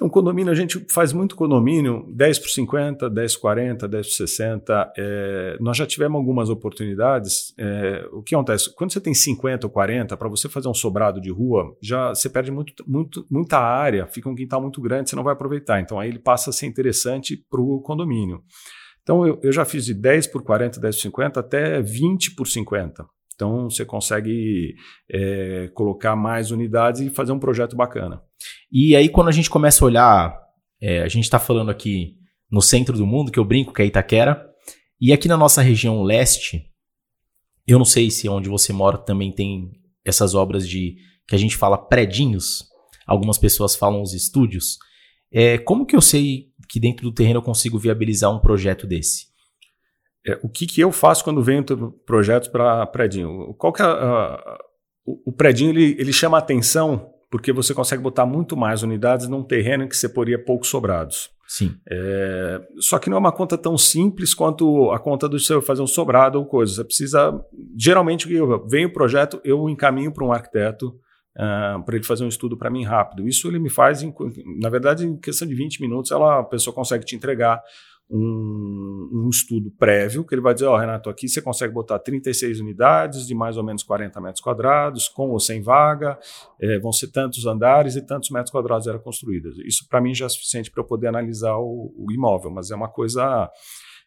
Então, 0.00 0.08
condomínio, 0.08 0.50
a 0.50 0.54
gente 0.54 0.82
faz 0.90 1.12
muito 1.12 1.36
condomínio, 1.36 2.06
10 2.08 2.38
por 2.38 2.48
50, 2.48 3.10
10 3.10 3.34
por 3.34 3.40
40, 3.42 3.86
10 3.86 4.06
por 4.06 4.12
60. 4.14 4.92
É, 4.96 5.58
nós 5.60 5.76
já 5.76 5.86
tivemos 5.86 6.16
algumas 6.16 6.48
oportunidades. 6.48 7.52
É, 7.58 8.08
o 8.10 8.22
que 8.22 8.34
acontece? 8.34 8.74
Quando 8.74 8.94
você 8.94 8.98
tem 8.98 9.12
50 9.12 9.66
ou 9.66 9.70
40, 9.70 10.16
para 10.16 10.26
você 10.26 10.48
fazer 10.48 10.68
um 10.68 10.74
sobrado 10.74 11.20
de 11.20 11.30
rua, 11.30 11.76
já 11.82 12.14
você 12.14 12.30
perde 12.30 12.50
muito, 12.50 12.82
muito, 12.88 13.26
muita 13.30 13.58
área, 13.58 14.06
fica 14.06 14.26
um 14.26 14.34
quintal 14.34 14.62
muito 14.62 14.80
grande, 14.80 15.10
você 15.10 15.16
não 15.16 15.22
vai 15.22 15.34
aproveitar. 15.34 15.78
Então, 15.82 16.00
aí 16.00 16.08
ele 16.08 16.18
passa 16.18 16.48
a 16.48 16.52
ser 16.54 16.64
interessante 16.64 17.36
para 17.50 17.60
o 17.60 17.82
condomínio. 17.82 18.42
Então, 19.02 19.26
eu, 19.26 19.38
eu 19.42 19.52
já 19.52 19.66
fiz 19.66 19.84
de 19.84 19.92
10 19.92 20.28
por 20.28 20.42
40, 20.42 20.80
10 20.80 20.96
por 20.96 21.02
50 21.02 21.40
até 21.40 21.82
20 21.82 22.34
por 22.36 22.46
50. 22.46 23.04
Então 23.40 23.70
você 23.70 23.86
consegue 23.86 24.74
é, 25.10 25.70
colocar 25.72 26.14
mais 26.14 26.50
unidades 26.50 27.00
e 27.00 27.08
fazer 27.08 27.32
um 27.32 27.38
projeto 27.38 27.74
bacana. 27.74 28.20
E 28.70 28.94
aí, 28.94 29.08
quando 29.08 29.28
a 29.28 29.32
gente 29.32 29.48
começa 29.48 29.82
a 29.82 29.86
olhar, 29.86 30.38
é, 30.78 31.00
a 31.00 31.08
gente 31.08 31.24
está 31.24 31.38
falando 31.38 31.70
aqui 31.70 32.16
no 32.50 32.60
centro 32.60 32.98
do 32.98 33.06
mundo, 33.06 33.32
que 33.32 33.38
eu 33.38 33.44
brinco 33.44 33.72
que 33.72 33.80
é 33.80 33.86
Itaquera, 33.86 34.46
e 35.00 35.10
aqui 35.10 35.26
na 35.26 35.38
nossa 35.38 35.62
região 35.62 36.02
leste, 36.02 36.66
eu 37.66 37.78
não 37.78 37.84
sei 37.86 38.10
se 38.10 38.28
onde 38.28 38.50
você 38.50 38.74
mora 38.74 38.98
também 38.98 39.32
tem 39.32 39.70
essas 40.04 40.34
obras 40.34 40.68
de 40.68 40.96
que 41.26 41.34
a 41.34 41.38
gente 41.38 41.56
fala 41.56 41.78
predinhos, 41.78 42.66
algumas 43.06 43.38
pessoas 43.38 43.74
falam 43.74 44.02
os 44.02 44.12
estúdios. 44.12 44.76
É, 45.32 45.56
como 45.56 45.86
que 45.86 45.96
eu 45.96 46.02
sei 46.02 46.48
que 46.68 46.78
dentro 46.78 47.04
do 47.08 47.14
terreno 47.14 47.38
eu 47.38 47.42
consigo 47.42 47.78
viabilizar 47.78 48.30
um 48.30 48.40
projeto 48.40 48.86
desse? 48.86 49.29
É, 50.26 50.38
o 50.42 50.48
que, 50.48 50.66
que 50.66 50.80
eu 50.80 50.92
faço 50.92 51.24
quando 51.24 51.42
venho 51.42 51.64
projetos 52.04 52.48
para 52.48 52.86
predinho? 52.86 53.54
Qual 53.54 53.72
que 53.72 53.82
é, 53.82 53.86
uh, 53.86 54.58
o, 55.06 55.30
o 55.30 55.32
predinho 55.32 55.70
ele, 55.70 55.96
ele 55.98 56.12
chama 56.12 56.38
atenção 56.38 57.10
porque 57.30 57.52
você 57.52 57.72
consegue 57.72 58.02
botar 58.02 58.26
muito 58.26 58.56
mais 58.56 58.82
unidades 58.82 59.28
num 59.28 59.44
terreno 59.44 59.84
em 59.84 59.88
que 59.88 59.96
você 59.96 60.08
poria 60.08 60.42
poucos 60.42 60.68
sobrados. 60.68 61.30
Sim. 61.46 61.76
É, 61.88 62.60
só 62.78 62.98
que 62.98 63.08
não 63.08 63.16
é 63.16 63.20
uma 63.20 63.32
conta 63.32 63.56
tão 63.56 63.78
simples 63.78 64.34
quanto 64.34 64.90
a 64.90 64.98
conta 64.98 65.28
do 65.28 65.38
seu 65.38 65.62
fazer 65.62 65.82
um 65.82 65.86
sobrado 65.86 66.38
ou 66.38 66.44
coisa. 66.44 66.74
Você 66.74 66.84
precisa. 66.84 67.40
Geralmente, 67.78 68.32
eu 68.32 68.66
venho 68.66 68.88
o 68.88 68.92
projeto, 68.92 69.40
eu 69.44 69.68
encaminho 69.68 70.12
para 70.12 70.24
um 70.24 70.32
arquiteto 70.32 70.88
uh, 71.36 71.82
para 71.84 71.96
ele 71.96 72.04
fazer 72.04 72.24
um 72.24 72.28
estudo 72.28 72.56
para 72.56 72.70
mim 72.70 72.84
rápido. 72.84 73.26
Isso 73.28 73.48
ele 73.48 73.58
me 73.58 73.70
faz, 73.70 74.02
em, 74.02 74.12
na 74.60 74.68
verdade, 74.68 75.06
em 75.06 75.16
questão 75.16 75.46
de 75.46 75.54
20 75.54 75.80
minutos, 75.80 76.10
ela, 76.10 76.40
a 76.40 76.44
pessoa 76.44 76.74
consegue 76.74 77.04
te 77.04 77.14
entregar 77.16 77.60
um, 78.10 79.08
um, 79.12 79.28
estudo 79.30 79.70
prévio, 79.70 80.24
que 80.24 80.34
ele 80.34 80.42
vai 80.42 80.52
dizer, 80.52 80.66
ó, 80.66 80.74
oh, 80.74 80.78
Renato, 80.78 81.08
aqui 81.08 81.28
você 81.28 81.40
consegue 81.40 81.72
botar 81.72 81.98
36 82.00 82.60
unidades 82.60 83.26
de 83.26 83.34
mais 83.34 83.56
ou 83.56 83.62
menos 83.62 83.84
40 83.84 84.20
metros 84.20 84.40
quadrados, 84.42 85.08
com 85.08 85.30
ou 85.30 85.38
sem 85.38 85.62
vaga, 85.62 86.18
é, 86.60 86.78
vão 86.80 86.92
ser 86.92 87.08
tantos 87.12 87.46
andares 87.46 87.94
e 87.94 88.04
tantos 88.04 88.30
metros 88.30 88.50
quadrados 88.50 88.88
eram 88.88 88.98
construídos. 88.98 89.56
Isso 89.64 89.86
para 89.88 90.00
mim 90.00 90.12
já 90.12 90.26
é 90.26 90.28
suficiente 90.28 90.70
para 90.70 90.82
eu 90.82 90.86
poder 90.86 91.06
analisar 91.06 91.56
o, 91.56 91.94
o, 91.96 92.12
imóvel, 92.12 92.50
mas 92.50 92.72
é 92.72 92.74
uma 92.74 92.88
coisa 92.88 93.48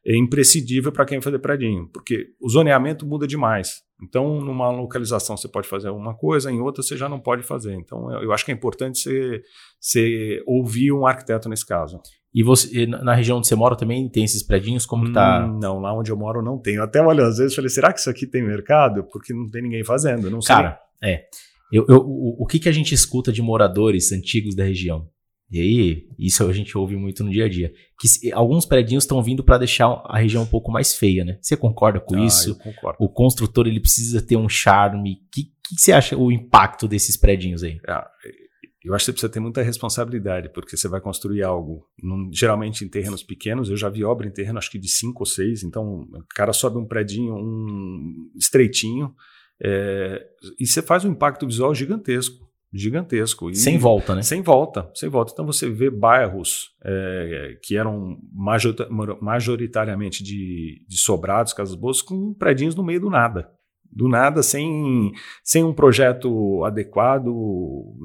é, 0.05 0.17
imprescindível 0.17 0.91
para 0.91 1.05
quem 1.05 1.19
vai 1.19 1.23
fazer 1.23 1.39
predinho, 1.39 1.87
porque 1.93 2.27
o 2.41 2.49
zoneamento 2.49 3.05
muda 3.05 3.25
demais. 3.25 3.83
Então, 4.01 4.41
numa 4.41 4.69
localização 4.69 5.37
você 5.37 5.47
pode 5.47 5.67
fazer 5.67 5.89
uma 5.89 6.13
coisa, 6.13 6.51
em 6.51 6.59
outra 6.59 6.83
você 6.83 6.97
já 6.97 7.07
não 7.07 7.21
pode 7.21 7.43
fazer. 7.43 7.73
Então, 7.75 8.11
eu, 8.11 8.23
eu 8.23 8.33
acho 8.33 8.43
que 8.43 8.51
é 8.51 8.53
importante 8.53 8.99
você, 8.99 9.41
você 9.79 10.43
ouvir 10.45 10.91
um 10.91 11.07
arquiteto 11.07 11.47
nesse 11.47 11.65
caso. 11.65 12.01
E 12.33 12.41
você, 12.41 12.87
na 12.87 13.13
região 13.13 13.37
onde 13.37 13.47
você 13.47 13.55
mora 13.55 13.75
também 13.75 14.09
tem 14.09 14.23
esses 14.23 14.41
predinhos? 14.41 14.85
Como 14.85 15.11
tá? 15.13 15.45
Hum, 15.45 15.59
não, 15.59 15.79
lá 15.79 15.93
onde 15.95 16.11
eu 16.11 16.17
moro 16.17 16.41
não 16.41 16.57
tem. 16.57 16.75
Eu 16.75 16.83
até 16.83 17.01
olho 17.01 17.23
às 17.23 17.37
vezes 17.37 17.53
falei, 17.53 17.69
será 17.69 17.93
que 17.93 17.99
isso 17.99 18.09
aqui 18.09 18.25
tem 18.25 18.41
mercado? 18.41 19.03
Porque 19.03 19.33
não 19.33 19.49
tem 19.49 19.61
ninguém 19.61 19.83
fazendo. 19.83 20.31
Não 20.31 20.39
Cara, 20.39 20.79
sei. 20.99 21.11
é. 21.11 21.25
Eu, 21.71 21.85
eu, 21.87 21.97
o, 21.97 22.43
o 22.43 22.45
que, 22.45 22.59
que 22.59 22.69
a 22.69 22.71
gente 22.71 22.93
escuta 22.93 23.31
de 23.31 23.41
moradores 23.41 24.11
antigos 24.11 24.55
da 24.55 24.63
região? 24.63 25.07
E 25.51 25.59
aí, 25.59 26.07
isso 26.17 26.47
a 26.47 26.51
gente 26.51 26.75
ouve 26.75 26.95
muito 26.95 27.23
no 27.23 27.29
dia 27.29 27.45
a 27.45 27.49
dia. 27.49 27.71
Que 27.99 28.07
se, 28.07 28.33
alguns 28.33 28.65
predinhos 28.65 29.03
estão 29.03 29.21
vindo 29.21 29.43
para 29.43 29.59
deixar 29.59 29.85
a 30.05 30.17
região 30.17 30.41
um 30.41 30.47
pouco 30.47 30.71
mais 30.71 30.95
feia, 30.95 31.23
né? 31.23 31.37
Você 31.39 31.55
concorda 31.55 31.99
com 31.99 32.15
ah, 32.15 32.25
isso? 32.25 32.49
Eu 32.49 32.55
concordo. 32.55 32.97
O 32.99 33.07
construtor 33.07 33.67
ele 33.67 33.79
precisa 33.79 34.19
ter 34.19 34.35
um 34.35 34.49
charme. 34.49 35.11
O 35.11 35.29
que, 35.31 35.43
que, 35.43 35.75
você 35.79 35.91
acha 35.91 36.17
o 36.17 36.31
impacto 36.31 36.87
desses 36.87 37.15
predinhos 37.15 37.63
aí? 37.63 37.79
Ah, 37.87 38.09
eu 38.83 38.93
acho 38.93 39.03
que 39.03 39.05
você 39.05 39.13
precisa 39.13 39.31
ter 39.31 39.39
muita 39.39 39.61
responsabilidade, 39.61 40.49
porque 40.49 40.75
você 40.75 40.87
vai 40.87 40.99
construir 40.99 41.43
algo, 41.43 41.87
num, 42.01 42.29
geralmente 42.33 42.83
em 42.83 42.89
terrenos 42.89 43.23
pequenos. 43.23 43.69
Eu 43.69 43.77
já 43.77 43.89
vi 43.89 44.03
obra 44.03 44.27
em 44.27 44.31
terreno, 44.31 44.57
acho 44.57 44.71
que 44.71 44.79
de 44.79 44.89
cinco 44.89 45.21
ou 45.21 45.25
seis. 45.25 45.63
Então, 45.63 46.01
o 46.01 46.25
cara 46.35 46.53
sobe 46.53 46.77
um 46.77 46.85
predinho, 46.85 47.35
um 47.35 48.31
estreitinho, 48.35 49.13
é, 49.61 50.25
e 50.59 50.67
você 50.67 50.81
faz 50.81 51.05
um 51.05 51.11
impacto 51.11 51.45
visual 51.45 51.73
gigantesco 51.73 52.43
gigantesco. 52.73 53.49
E 53.51 53.55
sem 53.55 53.77
volta, 53.77 54.15
né? 54.15 54.23
Sem 54.23 54.41
volta, 54.41 54.89
sem 54.95 55.07
volta. 55.07 55.31
Então 55.31 55.45
você 55.45 55.69
vê 55.69 55.89
bairros 55.91 56.71
é, 56.83 57.57
que 57.61 57.77
eram 57.77 58.17
majoritariamente 59.21 60.23
de, 60.23 60.83
de 60.87 60.97
sobrados, 60.97 61.53
casas 61.53 61.75
boas, 61.75 62.01
com 62.01 62.33
predinhos 62.33 62.75
no 62.75 62.83
meio 62.83 62.99
do 62.99 63.09
nada. 63.09 63.49
Do 63.95 64.09
nada, 64.09 64.41
sem, 64.41 65.11
sem 65.43 65.63
um 65.63 65.71
projeto 65.71 66.63
adequado. 66.65 67.27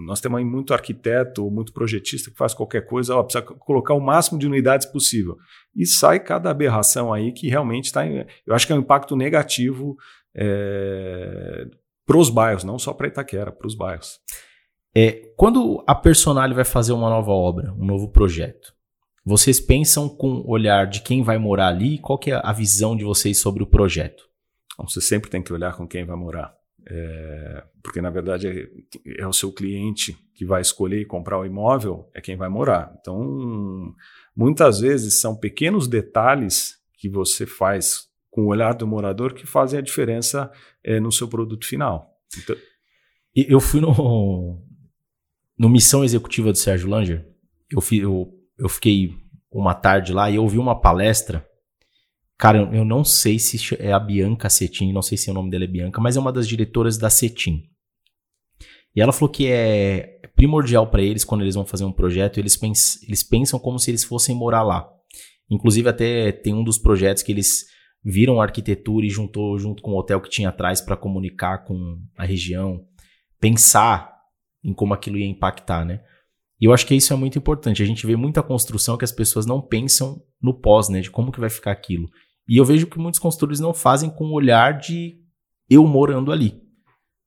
Nós 0.07 0.21
temos 0.21 0.39
aí 0.39 0.45
muito 0.45 0.75
arquiteto, 0.75 1.51
muito 1.51 1.73
projetista 1.73 2.31
que 2.31 2.37
faz 2.37 2.53
qualquer 2.53 2.85
coisa, 2.85 3.17
ó, 3.17 3.23
precisa 3.23 3.43
colocar 3.43 3.95
o 3.95 4.01
máximo 4.01 4.39
de 4.39 4.47
unidades 4.47 4.87
possível. 4.87 5.39
E 5.75 5.87
sai 5.87 6.21
cada 6.21 6.51
aberração 6.51 7.13
aí 7.13 7.33
que 7.33 7.49
realmente 7.49 7.87
está. 7.87 8.07
Eu 8.07 8.55
acho 8.55 8.67
que 8.67 8.73
é 8.73 8.77
um 8.77 8.81
impacto 8.81 9.17
negativo 9.17 9.97
é, 10.35 11.67
para 12.07 12.19
os 12.19 12.29
bairros, 12.29 12.65
não 12.65 12.79
só 12.79 12.93
para 12.93 13.09
Itaquera, 13.09 13.51
para 13.51 13.67
os 13.67 13.75
bairros. 13.75 14.21
É, 14.95 15.33
quando 15.37 15.83
a 15.87 15.95
Personale 15.95 16.55
vai 16.55 16.65
fazer 16.65 16.93
uma 16.93 17.09
nova 17.09 17.31
obra, 17.31 17.73
um 17.79 17.85
novo 17.87 18.11
projeto, 18.11 18.75
vocês 19.25 19.59
pensam 19.59 20.09
com 20.09 20.41
o 20.41 20.51
olhar 20.51 20.87
de 20.87 21.01
quem 21.01 21.23
vai 21.23 21.39
morar 21.39 21.69
ali? 21.69 21.99
Qual 21.99 22.19
que 22.19 22.31
é 22.31 22.41
a 22.43 22.53
visão 22.53 22.97
de 22.97 23.05
vocês 23.05 23.41
sobre 23.41 23.63
o 23.63 23.67
projeto? 23.67 24.28
Você 24.79 25.01
sempre 25.01 25.31
tem 25.31 25.43
que 25.43 25.53
olhar 25.53 25.77
com 25.77 25.87
quem 25.87 26.05
vai 26.05 26.17
morar. 26.17 26.55
É, 26.91 27.65
porque, 27.83 28.01
na 28.01 28.11
verdade, 28.11 28.49
é, 28.49 29.23
é, 29.23 29.27
o 29.27 29.33
seu 29.33 29.53
cliente 29.53 30.17
que 30.35 30.45
vai 30.45 30.61
escolher 30.61 31.05
comprar 31.07 31.39
o 31.39 31.45
imóvel, 31.45 32.09
é 32.15 32.21
quem 32.21 32.37
vai 32.37 32.49
morar. 32.49 32.95
Então, 33.01 33.95
muitas 34.35 34.81
vezes 34.81 35.21
são 35.21 35.37
pequenos 35.37 35.89
detalhes 35.89 36.77
que 36.95 37.09
você 37.09 37.45
faz 37.45 38.09
com 38.31 38.43
o 38.43 38.47
olhar 38.47 38.75
do 38.75 38.87
morador 38.87 39.35
que 39.35 39.47
fazem 39.47 39.79
a 39.79 39.83
diferença 39.83 40.51
é, 40.83 41.01
no 41.01 41.13
seu 41.13 41.29
produto 41.29 41.67
final. 41.67 42.15
Então, 42.37 42.57
eu 43.35 43.61
fui 43.61 43.81
no, 43.81 44.63
no 45.59 45.69
Missão 45.69 46.05
Executiva 46.05 46.53
do 46.53 46.59
Sérgio 46.59 46.89
Langer, 46.89 47.27
eu, 47.71 47.81
fi, 47.81 47.99
eu, 47.99 48.33
eu 48.59 48.69
fiquei 48.69 49.15
uma 49.51 49.75
tarde 49.75 50.13
lá 50.13 50.31
e 50.31 50.37
eu 50.37 50.43
ouvi 50.43 50.59
uma 50.59 50.81
palestra. 50.81 51.47
Cara, 52.39 52.71
eu 52.73 52.85
não 52.85 53.03
sei 53.03 53.37
se 53.39 53.75
é 53.81 53.93
a 53.93 53.99
Bianca 53.99 54.49
Cetim, 54.49 54.93
não 54.93 55.03
sei 55.03 55.19
se 55.19 55.29
o 55.29 55.35
nome 55.35 55.51
dela 55.51 55.65
é 55.65 55.67
Bianca, 55.67 56.01
mas 56.01 56.17
é 56.17 56.21
uma 56.21 56.33
das 56.33 56.47
diretoras 56.47 56.97
da 56.97 57.11
Cetim. 57.11 57.65
E 58.95 59.01
ela 59.01 59.13
falou 59.13 59.29
que 59.29 59.49
é 59.49 60.21
primordial 60.37 60.89
para 60.89 61.03
eles 61.03 61.25
quando 61.25 61.41
eles 61.41 61.57
vão 61.57 61.67
fazer 61.67 61.85
um 61.85 61.93
projeto, 61.93 62.39
eles, 62.39 62.57
pens 62.57 63.03
eles 63.03 63.25
pensam 63.25 63.59
como 63.59 63.79
se 63.79 63.91
eles 63.91 64.05
fossem 64.05 64.37
morar 64.37 64.63
lá. 64.63 64.89
Inclusive 65.51 65.89
até 65.89 66.31
tem 66.31 66.55
um 66.55 66.63
dos 66.63 66.79
projetos 66.79 67.25
que 67.25 67.33
eles 67.33 67.67
viram 68.05 68.41
a 68.41 68.45
arquitetura 68.45 69.05
e 69.05 69.11
juntou 69.11 69.59
junto 69.59 69.83
com 69.83 69.91
o 69.91 69.99
hotel 69.99 70.21
que 70.21 70.31
tinha 70.31 70.51
atrás 70.51 70.81
para 70.81 70.97
comunicar 70.97 71.65
com 71.65 72.01
a 72.17 72.25
região, 72.25 72.87
pensar 73.41 74.15
em 74.63 74.73
como 74.73 74.95
aquilo 74.95 75.19
ia 75.19 75.27
impactar, 75.27 75.85
né? 75.85 76.01
E 76.61 76.65
eu 76.65 76.73
acho 76.73 76.87
que 76.87 76.95
isso 76.95 77.13
é 77.13 77.17
muito 77.17 77.39
importante. 77.39 77.83
A 77.83 77.87
gente 77.87 78.07
vê 78.07 78.17
muita 78.17 78.43
construção 78.43 78.97
que 78.97 79.05
as 79.05 79.13
pessoas 79.13 79.47
não 79.47 79.61
pensam 79.61 80.23
no 80.41 80.55
pós, 80.55 80.89
né? 80.89 81.01
De 81.01 81.11
como 81.11 81.33
que 81.33 81.41
vai 81.41 81.51
ficar 81.51 81.73
aquilo. 81.73 82.09
E 82.49 82.57
eu 82.57 82.65
vejo 82.65 82.87
que 82.87 82.99
muitos 82.99 83.21
construtores 83.21 83.61
não 83.61 83.75
fazem 83.75 84.09
com 84.09 84.25
o 84.25 84.33
olhar 84.33 84.79
de 84.79 85.21
eu 85.69 85.87
morando 85.87 86.33
ali. 86.33 86.63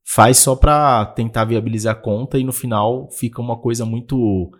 Faz 0.04 0.38
só 0.38 0.56
para 0.56 1.06
tentar 1.06 1.44
viabilizar 1.44 1.92
a 1.92 1.98
conta 1.98 2.38
e 2.38 2.44
no 2.44 2.52
final 2.52 3.08
fica 3.12 3.40
uma 3.40 3.56
coisa 3.56 3.86
muito 3.86 4.50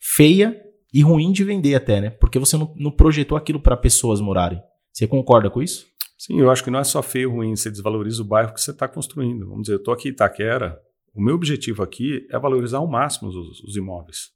feia 0.00 0.58
e 0.92 1.02
ruim 1.02 1.32
de 1.32 1.44
vender 1.44 1.74
até, 1.74 2.00
né? 2.00 2.10
Porque 2.10 2.38
você 2.38 2.56
não, 2.56 2.72
não 2.76 2.90
projetou 2.90 3.36
aquilo 3.36 3.60
para 3.60 3.76
pessoas 3.76 4.20
morarem. 4.20 4.62
Você 4.90 5.06
concorda 5.06 5.50
com 5.50 5.62
isso? 5.62 5.86
Sim, 6.16 6.40
eu 6.40 6.50
acho 6.50 6.64
que 6.64 6.70
não 6.70 6.78
é 6.78 6.84
só 6.84 7.02
feio 7.02 7.30
ruim, 7.30 7.54
você 7.54 7.70
desvaloriza 7.70 8.22
o 8.22 8.24
bairro 8.24 8.54
que 8.54 8.60
você 8.60 8.70
está 8.70 8.88
construindo. 8.88 9.46
Vamos 9.46 9.62
dizer, 9.62 9.74
eu 9.74 9.78
estou 9.78 9.92
aqui 9.92 10.08
em 10.08 10.12
Itaquera, 10.12 10.80
o 11.14 11.22
meu 11.22 11.34
objetivo 11.34 11.82
aqui 11.82 12.26
é 12.30 12.38
valorizar 12.38 12.78
ao 12.78 12.86
máximo 12.86 13.28
os, 13.28 13.60
os 13.60 13.76
imóveis. 13.76 14.30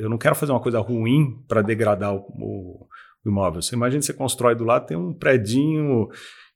Eu 0.00 0.08
não 0.08 0.16
quero 0.16 0.36
fazer 0.36 0.52
uma 0.52 0.60
coisa 0.60 0.80
ruim 0.80 1.44
para 1.48 1.60
degradar 1.60 2.14
o, 2.14 2.18
o, 2.18 2.86
o, 3.26 3.30
imóvel. 3.30 3.62
Você 3.62 3.74
imagina 3.74 4.02
você 4.02 4.12
constrói 4.12 4.54
do 4.54 4.64
lado, 4.64 4.86
tem 4.86 4.96
um 4.96 5.12
predinho 5.12 6.08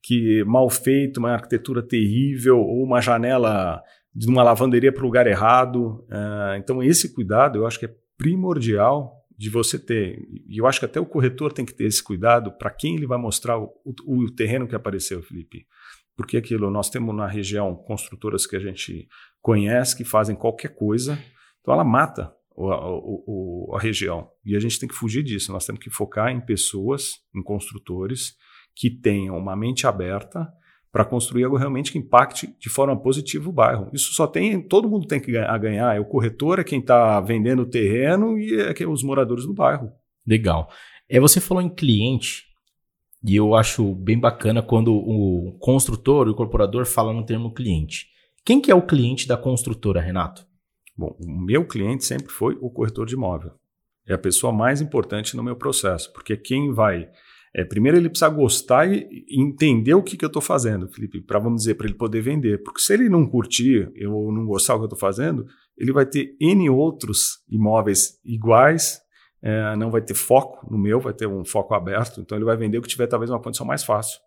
que 0.03 0.43
mal 0.45 0.69
feito, 0.71 1.19
uma 1.19 1.33
arquitetura 1.33 1.83
terrível, 1.83 2.59
ou 2.59 2.83
uma 2.83 3.01
janela 3.01 3.83
de 4.15 4.29
uma 4.29 4.43
lavanderia 4.43 4.93
para 4.93 5.03
o 5.03 5.07
lugar 5.07 5.27
errado. 5.27 6.05
Uh, 6.09 6.57
então, 6.59 6.83
esse 6.83 7.15
cuidado 7.15 7.59
eu 7.59 7.67
acho 7.67 7.79
que 7.79 7.87
é 7.87 7.95
primordial 8.17 9.21
de 9.37 9.49
você 9.49 9.79
ter. 9.79 10.19
E 10.49 10.61
eu 10.61 10.67
acho 10.67 10.79
que 10.79 10.85
até 10.85 11.01
o 11.01 11.07
corretor 11.07 11.53
tem 11.53 11.65
que 11.65 11.75
ter 11.75 11.85
esse 11.85 12.03
cuidado 12.03 12.53
para 12.53 12.71
quem 12.71 12.97
ele 12.97 13.07
vai 13.07 13.19
mostrar 13.19 13.59
o, 13.59 13.73
o, 13.85 14.25
o 14.25 14.31
terreno 14.31 14.69
que 14.69 14.75
apareceu, 14.75 15.23
Felipe. 15.23 15.67
Porque 16.17 16.37
aquilo, 16.37 16.71
nós 16.71 16.91
temos 16.91 17.15
na 17.15 17.27
região 17.27 17.75
construtoras 17.75 18.47
que 18.47 18.57
a 18.57 18.61
gente 18.61 19.09
conhece, 19.41 19.97
que 19.97 20.05
fazem 20.05 20.37
qualquer 20.37 20.75
coisa, 20.75 21.19
então 21.61 21.73
ela 21.73 21.85
mata 21.85 22.31
a, 22.57 23.75
a, 23.75 23.77
a 23.77 23.81
região. 23.81 24.29
E 24.45 24.57
a 24.57 24.61
gente 24.61 24.79
tem 24.79 24.89
que 24.89 24.95
fugir 24.95 25.23
disso. 25.23 25.53
Nós 25.53 25.67
temos 25.67 25.83
que 25.83 25.91
focar 25.91 26.31
em 26.31 26.41
pessoas, 26.41 27.21
em 27.35 27.43
construtores, 27.43 28.35
que 28.75 28.91
tenham 28.91 29.37
uma 29.37 29.57
mente 29.57 29.87
aberta 29.87 30.49
para 30.93 31.05
construir 31.05 31.45
algo 31.45 31.57
realmente 31.57 31.93
que 31.93 31.99
impacte 31.99 32.55
de 32.59 32.69
forma 32.69 33.01
positiva 33.01 33.49
o 33.49 33.53
bairro. 33.53 33.91
Isso 33.93 34.13
só 34.13 34.27
tem, 34.27 34.61
todo 34.61 34.89
mundo 34.89 35.07
tem 35.07 35.21
que 35.21 35.31
ganhar, 35.31 35.59
ganhar. 35.59 35.97
é 35.97 36.01
o 36.01 36.05
corretor, 36.05 36.59
é 36.59 36.65
quem 36.65 36.81
está 36.81 37.21
vendendo 37.21 37.63
o 37.63 37.67
terreno 37.67 38.37
e 38.37 38.61
é, 38.61 38.89
os 38.89 39.03
moradores 39.03 39.47
do 39.47 39.55
bairro. 39.55 39.93
Legal. 40.27 40.69
É, 41.09 41.21
você 41.21 41.41
falou 41.41 41.63
em 41.63 41.69
cliente, 41.69 42.45
e 43.25 43.37
eu 43.37 43.55
acho 43.55 43.95
bem 43.95 44.19
bacana 44.19 44.63
quando 44.63 44.93
o 44.93 45.57
construtor 45.61 46.27
o 46.27 46.31
incorporador 46.31 46.87
falam 46.87 47.15
no 47.15 47.25
termo 47.25 47.53
cliente. 47.53 48.09
Quem 48.45 48.61
que 48.61 48.71
é 48.71 48.75
o 48.75 48.87
cliente 48.87 49.29
da 49.29 49.37
construtora, 49.37 50.01
Renato? 50.01 50.47
Bom, 51.01 51.17
o 51.19 51.41
meu 51.41 51.67
cliente 51.67 52.05
sempre 52.05 52.31
foi 52.31 52.59
o 52.61 52.69
corretor 52.69 53.07
de 53.07 53.15
imóvel. 53.15 53.53
É 54.07 54.13
a 54.13 54.19
pessoa 54.19 54.53
mais 54.53 54.83
importante 54.83 55.35
no 55.35 55.43
meu 55.43 55.57
processo, 55.57 56.13
porque 56.13 56.37
quem 56.37 56.75
vai. 56.75 57.09
É, 57.55 57.65
primeiro 57.65 57.97
ele 57.97 58.11
precisa 58.11 58.29
gostar 58.29 58.87
e 58.87 59.25
entender 59.31 59.95
o 59.95 60.03
que, 60.03 60.15
que 60.15 60.25
eu 60.27 60.29
estou 60.29 60.43
fazendo, 60.43 60.89
Felipe, 60.89 61.23
para 61.23 61.39
vamos 61.39 61.63
dizer, 61.63 61.77
para 61.77 61.87
ele 61.87 61.97
poder 61.97 62.21
vender. 62.21 62.63
Porque 62.63 62.83
se 62.83 62.93
ele 62.93 63.09
não 63.09 63.27
curtir 63.27 63.91
ou 64.07 64.31
não 64.31 64.45
gostar 64.45 64.75
do 64.75 64.81
que 64.81 64.83
eu 64.83 64.89
estou 64.89 64.99
fazendo, 64.99 65.47
ele 65.75 65.91
vai 65.91 66.05
ter 66.05 66.37
N 66.39 66.69
outros 66.69 67.39
imóveis 67.49 68.21
iguais 68.23 69.01
é, 69.43 69.75
não 69.77 69.91
vai 69.91 70.03
ter 70.03 70.13
foco 70.13 70.71
no 70.71 70.77
meu, 70.77 71.01
vai 71.01 71.15
ter 71.15 71.27
um 71.27 71.47
foco 71.47 71.73
aberto, 71.73 72.21
então 72.21 72.37
ele 72.37 72.45
vai 72.45 72.59
vender 72.59 72.77
o 72.77 72.83
que 72.83 72.89
tiver 72.89 73.07
talvez 73.07 73.31
uma 73.31 73.41
condição 73.41 73.65
mais 73.67 73.83
fácil. 73.83 74.21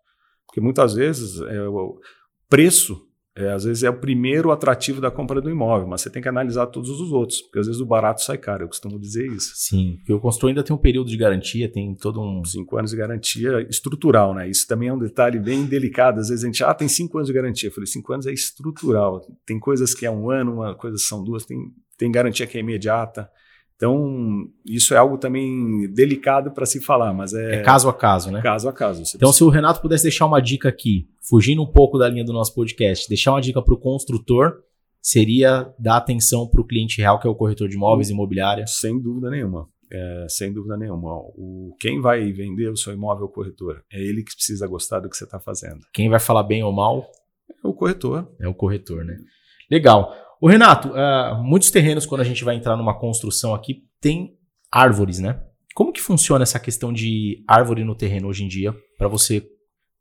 Porque 0.44 0.60
muitas 0.60 0.94
vezes 0.94 1.40
é, 1.40 1.62
o 1.68 2.00
preço, 2.48 3.06
é, 3.36 3.50
às 3.50 3.64
vezes, 3.64 3.82
é 3.82 3.90
o 3.90 3.98
primeiro 3.98 4.52
atrativo 4.52 5.00
da 5.00 5.10
compra 5.10 5.40
do 5.40 5.50
imóvel, 5.50 5.88
mas 5.88 6.02
você 6.02 6.10
tem 6.10 6.22
que 6.22 6.28
analisar 6.28 6.66
todos 6.66 6.88
os 6.88 7.10
outros, 7.10 7.42
porque 7.42 7.58
às 7.58 7.66
vezes 7.66 7.80
o 7.80 7.86
barato 7.86 8.22
sai 8.22 8.38
caro, 8.38 8.62
eu 8.62 8.68
costumo 8.68 8.96
dizer 8.96 9.26
isso. 9.26 9.52
Sim, 9.56 9.96
porque 9.98 10.12
o 10.12 10.20
construtor 10.20 10.50
ainda 10.50 10.62
tem 10.62 10.74
um 10.74 10.78
período 10.78 11.10
de 11.10 11.16
garantia, 11.16 11.68
tem 11.68 11.94
todo 11.96 12.20
um. 12.20 12.44
Cinco 12.44 12.76
anos 12.76 12.92
de 12.92 12.96
garantia 12.96 13.66
estrutural, 13.68 14.34
né? 14.34 14.48
Isso 14.48 14.66
também 14.68 14.88
é 14.88 14.92
um 14.92 14.98
detalhe 14.98 15.40
bem 15.40 15.64
delicado. 15.64 16.20
Às 16.20 16.28
vezes 16.28 16.44
a 16.44 16.46
gente, 16.46 16.62
ah, 16.62 16.72
tem 16.74 16.86
cinco 16.86 17.18
anos 17.18 17.26
de 17.26 17.34
garantia. 17.34 17.68
Eu 17.68 17.72
falei, 17.72 17.86
cinco 17.86 18.12
anos 18.12 18.26
é 18.26 18.32
estrutural. 18.32 19.20
Tem 19.44 19.58
coisas 19.58 19.94
que 19.94 20.06
é 20.06 20.10
um 20.10 20.30
ano, 20.30 20.54
uma 20.54 20.74
coisa 20.76 20.96
são 20.98 21.24
duas, 21.24 21.44
tem, 21.44 21.58
tem 21.98 22.12
garantia 22.12 22.46
que 22.46 22.56
é 22.56 22.60
imediata. 22.60 23.28
Então, 23.76 24.46
isso 24.64 24.94
é 24.94 24.96
algo 24.96 25.18
também 25.18 25.92
delicado 25.92 26.52
para 26.52 26.64
se 26.64 26.80
falar, 26.80 27.12
mas 27.12 27.32
é. 27.32 27.56
É 27.56 27.62
caso 27.62 27.88
a 27.88 27.92
caso, 27.92 28.30
né? 28.30 28.40
Caso 28.40 28.68
a 28.68 28.72
caso. 28.72 29.00
Então, 29.00 29.18
precisa... 29.18 29.32
se 29.32 29.44
o 29.44 29.48
Renato 29.48 29.80
pudesse 29.80 30.04
deixar 30.04 30.26
uma 30.26 30.40
dica 30.40 30.68
aqui, 30.68 31.08
fugindo 31.20 31.62
um 31.62 31.66
pouco 31.66 31.98
da 31.98 32.08
linha 32.08 32.24
do 32.24 32.32
nosso 32.32 32.54
podcast, 32.54 33.08
deixar 33.08 33.32
uma 33.32 33.40
dica 33.40 33.60
para 33.60 33.74
o 33.74 33.78
construtor, 33.78 34.62
seria 35.02 35.72
dar 35.78 35.96
atenção 35.96 36.48
para 36.48 36.60
o 36.60 36.66
cliente 36.66 36.98
real, 36.98 37.18
que 37.18 37.26
é 37.26 37.30
o 37.30 37.34
corretor 37.34 37.68
de 37.68 37.74
imóveis, 37.74 38.10
imobiliária? 38.10 38.66
Sem 38.66 39.00
dúvida 39.00 39.28
nenhuma. 39.28 39.68
É, 39.92 40.26
sem 40.28 40.52
dúvida 40.52 40.76
nenhuma. 40.76 41.12
O, 41.36 41.74
quem 41.78 42.00
vai 42.00 42.32
vender 42.32 42.68
o 42.70 42.76
seu 42.76 42.92
imóvel 42.92 43.24
é 43.24 43.28
o 43.28 43.32
corretor. 43.32 43.84
É 43.92 44.00
ele 44.00 44.22
que 44.22 44.34
precisa 44.34 44.66
gostar 44.66 45.00
do 45.00 45.10
que 45.10 45.16
você 45.16 45.24
está 45.24 45.38
fazendo. 45.38 45.80
Quem 45.92 46.08
vai 46.08 46.18
falar 46.18 46.42
bem 46.42 46.62
ou 46.62 46.72
mal? 46.72 47.06
É 47.62 47.68
o 47.68 47.74
corretor. 47.74 48.28
É 48.40 48.48
o 48.48 48.54
corretor, 48.54 49.04
né? 49.04 49.16
Legal. 49.70 50.14
O 50.44 50.46
Renato, 50.46 50.90
uh, 50.90 51.42
muitos 51.42 51.70
terrenos, 51.70 52.04
quando 52.04 52.20
a 52.20 52.24
gente 52.24 52.44
vai 52.44 52.54
entrar 52.54 52.76
numa 52.76 52.92
construção 52.92 53.54
aqui, 53.54 53.84
tem 53.98 54.36
árvores, 54.70 55.18
né? 55.18 55.42
Como 55.74 55.90
que 55.90 56.02
funciona 56.02 56.42
essa 56.42 56.60
questão 56.60 56.92
de 56.92 57.42
árvore 57.48 57.82
no 57.82 57.94
terreno 57.94 58.28
hoje 58.28 58.44
em 58.44 58.48
dia, 58.48 58.74
para 58.98 59.08
você 59.08 59.42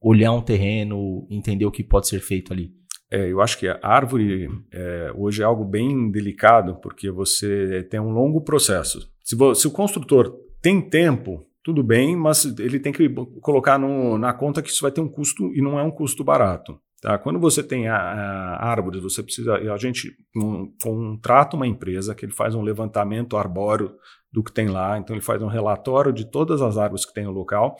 olhar 0.01 0.33
um 0.33 0.41
terreno, 0.41 1.25
entender 1.31 1.65
o 1.65 1.71
que 1.71 1.81
pode 1.81 2.09
ser 2.09 2.19
feito 2.19 2.51
ali? 2.51 2.71
É, 3.09 3.31
eu 3.31 3.39
acho 3.39 3.57
que 3.57 3.69
a 3.69 3.79
árvore 3.81 4.49
é, 4.73 5.13
hoje 5.15 5.41
é 5.41 5.45
algo 5.45 5.63
bem 5.63 6.11
delicado, 6.11 6.75
porque 6.81 7.09
você 7.09 7.81
tem 7.89 8.01
um 8.01 8.11
longo 8.11 8.41
processo. 8.41 8.99
Se, 9.23 9.37
se 9.55 9.65
o 9.65 9.71
construtor 9.71 10.29
tem 10.61 10.81
tempo, 10.81 11.47
tudo 11.63 11.81
bem, 11.81 12.17
mas 12.17 12.43
ele 12.59 12.81
tem 12.81 12.91
que 12.91 13.07
colocar 13.39 13.79
no, 13.79 14.17
na 14.17 14.33
conta 14.33 14.61
que 14.61 14.69
isso 14.69 14.81
vai 14.81 14.91
ter 14.91 14.99
um 14.99 15.07
custo 15.07 15.55
e 15.55 15.61
não 15.61 15.79
é 15.79 15.83
um 15.83 15.91
custo 15.91 16.21
barato. 16.21 16.77
Tá? 17.03 17.17
Quando 17.17 17.37
você 17.37 17.61
tem 17.61 17.89
a, 17.89 17.97
a 17.97 18.65
árvores, 18.65 19.03
você 19.03 19.21
precisa. 19.21 19.55
A 19.55 19.77
gente 19.77 20.15
um, 20.33 20.73
contrata 20.81 21.57
uma 21.57 21.67
empresa 21.67 22.15
que 22.15 22.23
ele 22.23 22.31
faz 22.31 22.55
um 22.55 22.61
levantamento 22.61 23.35
arbóreo 23.35 23.93
do 24.31 24.41
que 24.41 24.53
tem 24.53 24.69
lá, 24.69 24.97
então 24.97 25.13
ele 25.13 25.21
faz 25.21 25.41
um 25.41 25.47
relatório 25.47 26.13
de 26.13 26.23
todas 26.23 26.61
as 26.61 26.77
árvores 26.77 27.05
que 27.05 27.13
tem 27.13 27.25
no 27.25 27.31
local, 27.31 27.75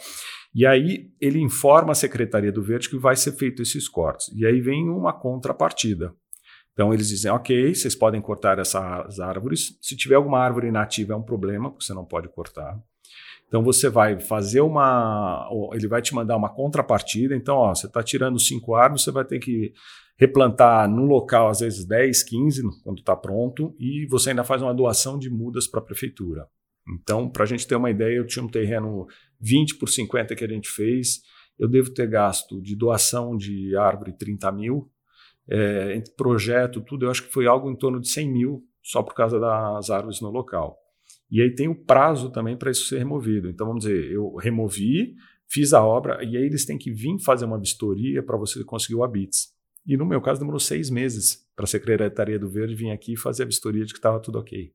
e 0.54 0.66
aí 0.66 1.10
ele 1.22 1.40
informa 1.40 1.94
a 1.94 1.96
Secretaria 1.96 2.52
do 2.52 2.62
Verde 2.62 2.90
que 2.90 2.98
vai 2.98 3.16
ser 3.16 3.32
feito 3.32 3.62
esses 3.62 3.88
cortes. 3.88 4.28
E 4.36 4.46
aí 4.46 4.60
vem 4.60 4.90
uma 4.90 5.14
contrapartida. 5.14 6.14
Então 6.74 6.94
eles 6.94 7.08
dizem, 7.08 7.32
ok, 7.32 7.74
vocês 7.74 7.96
podem 7.96 8.22
cortar 8.22 8.60
essas 8.60 9.22
árvores. 9.22 9.78
Se 9.82 9.96
tiver 9.96 10.16
alguma 10.16 10.40
árvore 10.40 10.68
inativa 10.68 11.14
é 11.14 11.16
um 11.16 11.24
problema, 11.24 11.72
porque 11.72 11.86
você 11.86 11.94
não 11.94 12.04
pode 12.04 12.28
cortar. 12.28 12.78
Então 13.54 13.62
você 13.62 13.88
vai 13.88 14.20
fazer 14.20 14.62
uma. 14.62 15.48
Ele 15.74 15.88
vai 15.88 16.02
te 16.02 16.16
mandar 16.16 16.36
uma 16.36 16.50
contrapartida. 16.50 17.36
Então, 17.36 17.56
ó, 17.58 17.76
você 17.76 17.86
está 17.86 18.02
tirando 18.02 18.40
cinco 18.40 18.74
árvores, 18.74 19.04
você 19.04 19.12
vai 19.12 19.24
ter 19.24 19.38
que 19.38 19.72
replantar 20.18 20.90
no 20.90 21.06
local, 21.06 21.50
às 21.50 21.60
vezes 21.60 21.86
10, 21.86 22.24
15, 22.24 22.64
quando 22.84 22.98
está 22.98 23.16
pronto, 23.16 23.76
e 23.78 24.08
você 24.10 24.32
ainda 24.32 24.44
faz 24.44 24.64
uma 24.64 24.74
doação 24.74 25.20
de 25.20 25.30
mudas 25.30 25.68
para 25.68 25.80
a 25.80 25.84
prefeitura. 25.84 26.48
Então, 26.90 27.30
para 27.30 27.44
a 27.44 27.46
gente 27.46 27.68
ter 27.68 27.76
uma 27.76 27.92
ideia, 27.92 28.18
eu 28.18 28.26
tinha 28.26 28.44
um 28.44 28.50
terreno 28.50 29.06
20 29.40 29.76
por 29.76 29.88
50 29.88 30.34
que 30.36 30.44
a 30.44 30.48
gente 30.48 30.68
fez. 30.70 31.22
Eu 31.60 31.70
devo 31.70 31.94
ter 31.94 32.08
gasto 32.08 32.60
de 32.60 32.76
doação 32.76 33.38
de 33.38 33.78
árvore 33.78 34.18
30 34.18 34.52
mil. 34.52 34.90
É, 35.48 36.02
projeto, 36.18 36.82
tudo, 36.82 37.06
eu 37.06 37.12
acho 37.12 37.22
que 37.22 37.32
foi 37.32 37.46
algo 37.46 37.70
em 37.70 37.76
torno 37.76 38.02
de 38.02 38.10
100 38.10 38.32
mil 38.32 38.64
só 38.82 39.04
por 39.04 39.14
causa 39.14 39.40
das 39.40 39.92
árvores 39.92 40.22
no 40.22 40.32
local. 40.32 40.83
E 41.34 41.42
aí 41.42 41.50
tem 41.50 41.68
o 41.68 41.74
prazo 41.74 42.30
também 42.30 42.56
para 42.56 42.70
isso 42.70 42.86
ser 42.86 43.00
removido. 43.00 43.50
Então, 43.50 43.66
vamos 43.66 43.86
dizer, 43.86 44.12
eu 44.12 44.36
removi, 44.36 45.16
fiz 45.50 45.74
a 45.74 45.84
obra, 45.84 46.24
e 46.24 46.38
aí 46.38 46.44
eles 46.44 46.64
têm 46.64 46.78
que 46.78 46.92
vir 46.92 47.18
fazer 47.18 47.46
uma 47.46 47.60
vistoria 47.60 48.22
para 48.22 48.38
você 48.38 48.64
conseguir 48.64 48.94
o 48.94 49.04
ABITS. 49.04 49.52
E 49.84 49.98
no 49.98 50.06
meu 50.06 50.22
caso, 50.22 50.40
demorou 50.40 50.60
seis 50.60 50.92
meses 50.92 51.44
para 51.56 51.64
a 51.64 51.68
Secretaria 51.68 52.38
do 52.38 52.48
Verde 52.48 52.76
vir 52.76 52.92
aqui 52.92 53.14
e 53.14 53.18
fazer 53.18 53.42
a 53.42 53.46
vistoria 53.48 53.84
de 53.84 53.94
que 53.94 53.98
estava 53.98 54.20
tudo 54.20 54.38
ok. 54.38 54.72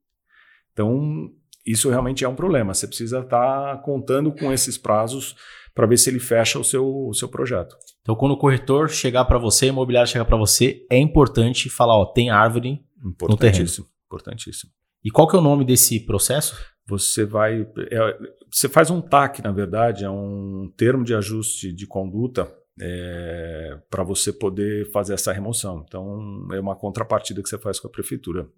Então, 0.73 1.33
isso 1.65 1.91
realmente 1.91 2.25
é 2.25 2.29
um 2.29 2.35
problema. 2.35 2.75
Você 2.75 2.89
precisa 2.89 3.21
estar 3.21 3.77
tá 3.77 3.81
contando 3.81 4.33
com 4.33 4.53
esses 4.53 4.77
prazos 4.77 5.37
para 5.73 5.87
ver 5.87 5.97
se 5.97 6.11
ele 6.11 6.19
fecha 6.19 6.59
o 6.59 6.65
seu, 6.65 6.85
o 6.85 7.15
seu 7.15 7.29
projeto. 7.29 7.77
Então, 8.03 8.17
quando 8.17 8.33
o 8.33 8.37
corretor 8.37 8.91
chegar 8.91 9.25
para 9.27 9.39
você, 9.39 9.67
o 9.67 9.69
imobiliário 9.69 10.11
chegar 10.11 10.25
para 10.25 10.37
você, 10.37 10.85
é 10.91 10.99
importante 10.99 11.71
falar, 11.71 11.97
ó, 11.97 12.05
tem 12.05 12.31
árvore 12.31 12.85
no 13.01 13.13
terreno. 13.37 13.87
Importantíssimo. 14.07 14.73
E 15.05 15.11
qual 15.11 15.29
que 15.29 15.37
é 15.37 15.39
o 15.39 15.43
nome 15.43 15.65
desse 15.65 16.01
processo? 16.01 16.57
Você 16.87 17.25
vai. 17.25 17.63
É, 17.91 18.19
você 18.51 18.69
faz 18.69 18.91
um 18.91 19.01
TAC, 19.01 19.43
na 19.43 19.53
verdade, 19.53 20.05
é 20.05 20.11
um 20.11 20.73
termo 20.77 21.05
de 21.05 21.15
ajuste 21.15 21.73
de 21.73 21.87
conduta 21.87 22.51
é, 22.81 23.79
para 23.91 24.03
você 24.03 24.33
poder 24.33 24.91
fazer 24.91 25.15
essa 25.15 25.33
remoção. 25.33 25.85
Então, 25.87 26.49
é 26.53 26.61
uma 26.61 26.77
contrapartida 26.77 27.43
que 27.43 27.49
você 27.49 27.59
faz 27.59 27.79
com 27.79 27.89
a 27.89 27.91
prefeitura. 27.91 28.49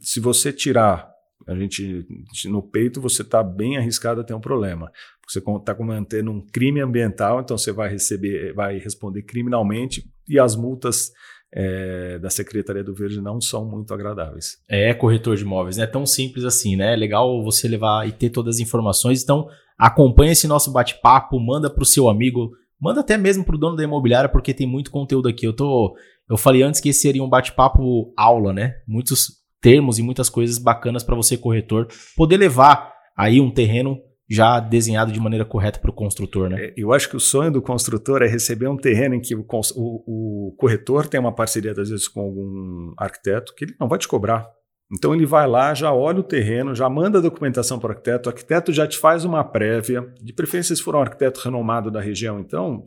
Se 0.00 0.20
você 0.20 0.52
tirar 0.52 1.14
a 1.46 1.54
gente 1.54 2.04
no 2.46 2.62
peito, 2.62 3.00
você 3.00 3.22
está 3.22 3.42
bem 3.42 3.76
arriscado 3.76 4.20
a 4.20 4.24
ter 4.24 4.34
um 4.34 4.40
problema. 4.40 4.90
Você 5.28 5.38
está 5.38 5.74
cometendo 5.74 6.30
um 6.30 6.44
crime 6.44 6.80
ambiental, 6.80 7.40
então 7.40 7.58
você 7.58 7.72
vai 7.72 7.88
receber, 7.88 8.52
vai 8.54 8.78
responder 8.78 9.22
criminalmente 9.22 10.04
e 10.28 10.38
as 10.38 10.56
multas 10.56 11.12
é, 11.58 12.18
da 12.18 12.28
Secretaria 12.28 12.84
do 12.84 12.94
Verde 12.94 13.18
não 13.18 13.40
são 13.40 13.64
muito 13.64 13.94
agradáveis. 13.94 14.58
É, 14.68 14.92
corretor 14.92 15.36
de 15.36 15.42
imóveis, 15.42 15.78
não 15.78 15.84
é 15.84 15.86
tão 15.86 16.04
simples 16.04 16.44
assim, 16.44 16.76
né? 16.76 16.92
É 16.92 16.96
legal 16.96 17.42
você 17.42 17.66
levar 17.66 18.06
e 18.06 18.12
ter 18.12 18.28
todas 18.28 18.56
as 18.56 18.60
informações. 18.60 19.22
Então, 19.22 19.48
acompanha 19.78 20.32
esse 20.32 20.46
nosso 20.46 20.70
bate-papo, 20.70 21.40
manda 21.40 21.70
para 21.70 21.82
o 21.82 21.86
seu 21.86 22.10
amigo, 22.10 22.50
manda 22.78 23.00
até 23.00 23.16
mesmo 23.16 23.42
para 23.42 23.56
o 23.56 23.58
dono 23.58 23.74
da 23.74 23.82
imobiliária, 23.82 24.28
porque 24.28 24.52
tem 24.52 24.66
muito 24.66 24.90
conteúdo 24.90 25.28
aqui. 25.28 25.46
Eu 25.46 25.56
tô, 25.56 25.96
eu 26.28 26.36
falei 26.36 26.62
antes 26.62 26.78
que 26.78 26.90
esse 26.90 27.00
seria 27.00 27.24
um 27.24 27.28
bate-papo 27.28 28.12
aula, 28.14 28.52
né? 28.52 28.74
Muitos 28.86 29.28
termos 29.58 29.98
e 29.98 30.02
muitas 30.02 30.28
coisas 30.28 30.58
bacanas 30.58 31.02
para 31.02 31.16
você 31.16 31.38
corretor 31.38 31.88
poder 32.14 32.36
levar 32.36 32.92
aí 33.16 33.40
um 33.40 33.50
terreno 33.50 33.98
já 34.28 34.58
desenhado 34.58 35.12
de 35.12 35.20
maneira 35.20 35.44
correta 35.44 35.78
para 35.78 35.90
o 35.90 35.94
construtor, 35.94 36.48
né? 36.48 36.66
É, 36.66 36.74
eu 36.76 36.92
acho 36.92 37.08
que 37.08 37.16
o 37.16 37.20
sonho 37.20 37.50
do 37.50 37.62
construtor 37.62 38.22
é 38.22 38.26
receber 38.26 38.66
um 38.66 38.76
terreno 38.76 39.14
em 39.14 39.20
que 39.20 39.34
o, 39.34 39.46
o, 39.76 40.48
o, 40.48 40.56
corretor 40.56 41.06
tem 41.06 41.20
uma 41.20 41.34
parceria, 41.34 41.70
às 41.70 41.88
vezes, 41.88 42.08
com 42.08 42.20
algum 42.20 42.92
arquiteto, 42.98 43.54
que 43.54 43.64
ele 43.64 43.76
não 43.78 43.88
vai 43.88 43.98
te 43.98 44.08
cobrar. 44.08 44.50
Então 44.92 45.14
ele 45.14 45.26
vai 45.26 45.46
lá, 45.48 45.74
já 45.74 45.92
olha 45.92 46.20
o 46.20 46.24
terreno, 46.24 46.74
já 46.74 46.88
manda 46.88 47.18
a 47.18 47.22
documentação 47.22 47.78
para 47.78 47.88
o 47.88 47.90
arquiteto, 47.90 48.28
o 48.28 48.32
arquiteto 48.32 48.72
já 48.72 48.86
te 48.86 48.98
faz 48.98 49.24
uma 49.24 49.42
prévia, 49.42 50.12
de 50.20 50.32
preferência 50.32 50.74
se 50.74 50.82
for 50.82 50.94
um 50.94 51.00
arquiteto 51.00 51.40
renomado 51.40 51.90
da 51.90 52.00
região. 52.00 52.38
Então, 52.38 52.84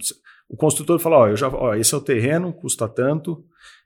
o 0.50 0.56
construtor 0.58 1.00
fala: 1.00 1.18
ó, 1.18 1.28
eu 1.28 1.38
já, 1.38 1.48
ó, 1.50 1.74
esse 1.76 1.94
é 1.94 1.98
o 1.98 2.02
terreno, 2.02 2.54
custa 2.54 2.88
tanto, 2.88 3.44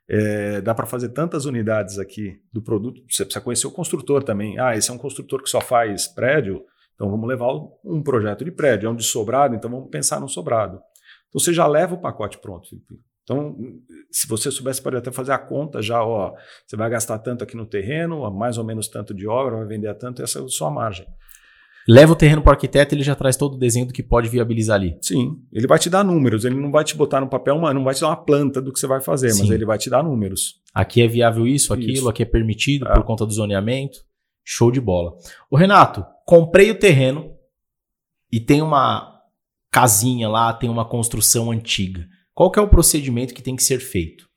é, 0.08 0.60
dá 0.60 0.74
para 0.74 0.86
fazer 0.86 1.08
tantas 1.10 1.44
unidades 1.44 1.98
aqui 1.98 2.40
do 2.52 2.62
produto. 2.62 3.00
Você 3.08 3.24
precisa 3.24 3.44
conhecer 3.44 3.66
o 3.66 3.72
construtor 3.72 4.22
também. 4.22 4.58
Ah, 4.58 4.76
esse 4.76 4.90
é 4.90 4.94
um 4.94 4.98
construtor 4.98 5.42
que 5.42 5.50
só 5.50 5.60
faz 5.60 6.06
prédio 6.06 6.62
então 6.94 7.10
vamos 7.10 7.28
levar 7.28 7.48
um 7.84 8.02
projeto 8.02 8.44
de 8.44 8.50
prédio, 8.50 8.86
é 8.86 8.90
um 8.90 8.94
de 8.94 9.04
sobrado, 9.04 9.54
então 9.54 9.70
vamos 9.70 9.90
pensar 9.90 10.20
no 10.20 10.28
sobrado. 10.28 10.80
Então 11.28 11.40
você 11.40 11.52
já 11.52 11.66
leva 11.66 11.94
o 11.94 12.00
pacote 12.00 12.38
pronto, 12.38 12.68
Felipe. 12.68 12.94
Então, 13.24 13.56
se 14.10 14.28
você 14.28 14.50
soubesse, 14.50 14.82
pode 14.82 14.96
até 14.96 15.10
fazer 15.10 15.32
a 15.32 15.38
conta 15.38 15.80
já, 15.80 16.04
ó, 16.04 16.34
você 16.66 16.76
vai 16.76 16.90
gastar 16.90 17.18
tanto 17.18 17.42
aqui 17.42 17.56
no 17.56 17.64
terreno, 17.64 18.30
mais 18.30 18.58
ou 18.58 18.64
menos 18.64 18.86
tanto 18.86 19.14
de 19.14 19.26
obra, 19.26 19.56
vai 19.56 19.66
vender 19.66 19.88
a 19.88 19.94
tanto, 19.94 20.22
essa 20.22 20.40
é 20.40 20.42
a 20.42 20.48
sua 20.48 20.70
margem. 20.70 21.06
Leva 21.88 22.12
o 22.12 22.16
terreno 22.16 22.42
para 22.42 22.50
o 22.50 22.52
arquiteto, 22.52 22.94
ele 22.94 23.02
já 23.02 23.14
traz 23.14 23.36
todo 23.36 23.54
o 23.54 23.58
desenho 23.58 23.86
do 23.86 23.92
que 23.92 24.02
pode 24.02 24.28
viabilizar 24.28 24.76
ali. 24.76 24.96
Sim, 25.02 25.38
ele 25.52 25.66
vai 25.66 25.78
te 25.78 25.88
dar 25.88 26.04
números, 26.04 26.44
ele 26.44 26.54
não 26.54 26.70
vai 26.70 26.84
te 26.84 26.96
botar 26.96 27.20
no 27.20 27.28
papel, 27.28 27.56
uma, 27.56 27.74
não 27.74 27.84
vai 27.84 27.94
te 27.94 28.00
dar 28.02 28.08
uma 28.08 28.16
planta 28.16 28.60
do 28.60 28.72
que 28.72 28.78
você 28.78 28.86
vai 28.86 29.00
fazer, 29.00 29.30
Sim. 29.30 29.40
mas 29.40 29.50
ele 29.50 29.64
vai 29.64 29.78
te 29.78 29.88
dar 29.88 30.02
números. 30.02 30.60
Aqui 30.74 31.02
é 31.02 31.08
viável 31.08 31.46
isso, 31.46 31.72
aquilo, 31.72 31.92
isso. 31.92 32.08
aqui 32.08 32.22
é 32.22 32.26
permitido 32.26 32.86
é. 32.88 32.94
por 32.94 33.04
conta 33.04 33.24
do 33.24 33.32
zoneamento. 33.32 33.98
Show 34.46 34.70
de 34.70 34.80
bola. 34.80 35.16
O 35.50 35.56
Renato, 35.56 36.04
comprei 36.24 36.70
o 36.70 36.78
terreno 36.78 37.34
e 38.32 38.40
tem 38.40 38.62
uma 38.62 39.20
casinha 39.70 40.28
lá, 40.28 40.52
tem 40.52 40.70
uma 40.70 40.88
construção 40.88 41.50
antiga. 41.50 42.06
Qual 42.32 42.50
que 42.50 42.58
é 42.58 42.62
o 42.62 42.68
procedimento 42.68 43.34
que 43.34 43.42
tem 43.42 43.56
que 43.56 43.62
ser 43.62 43.78
feito? 43.78 44.28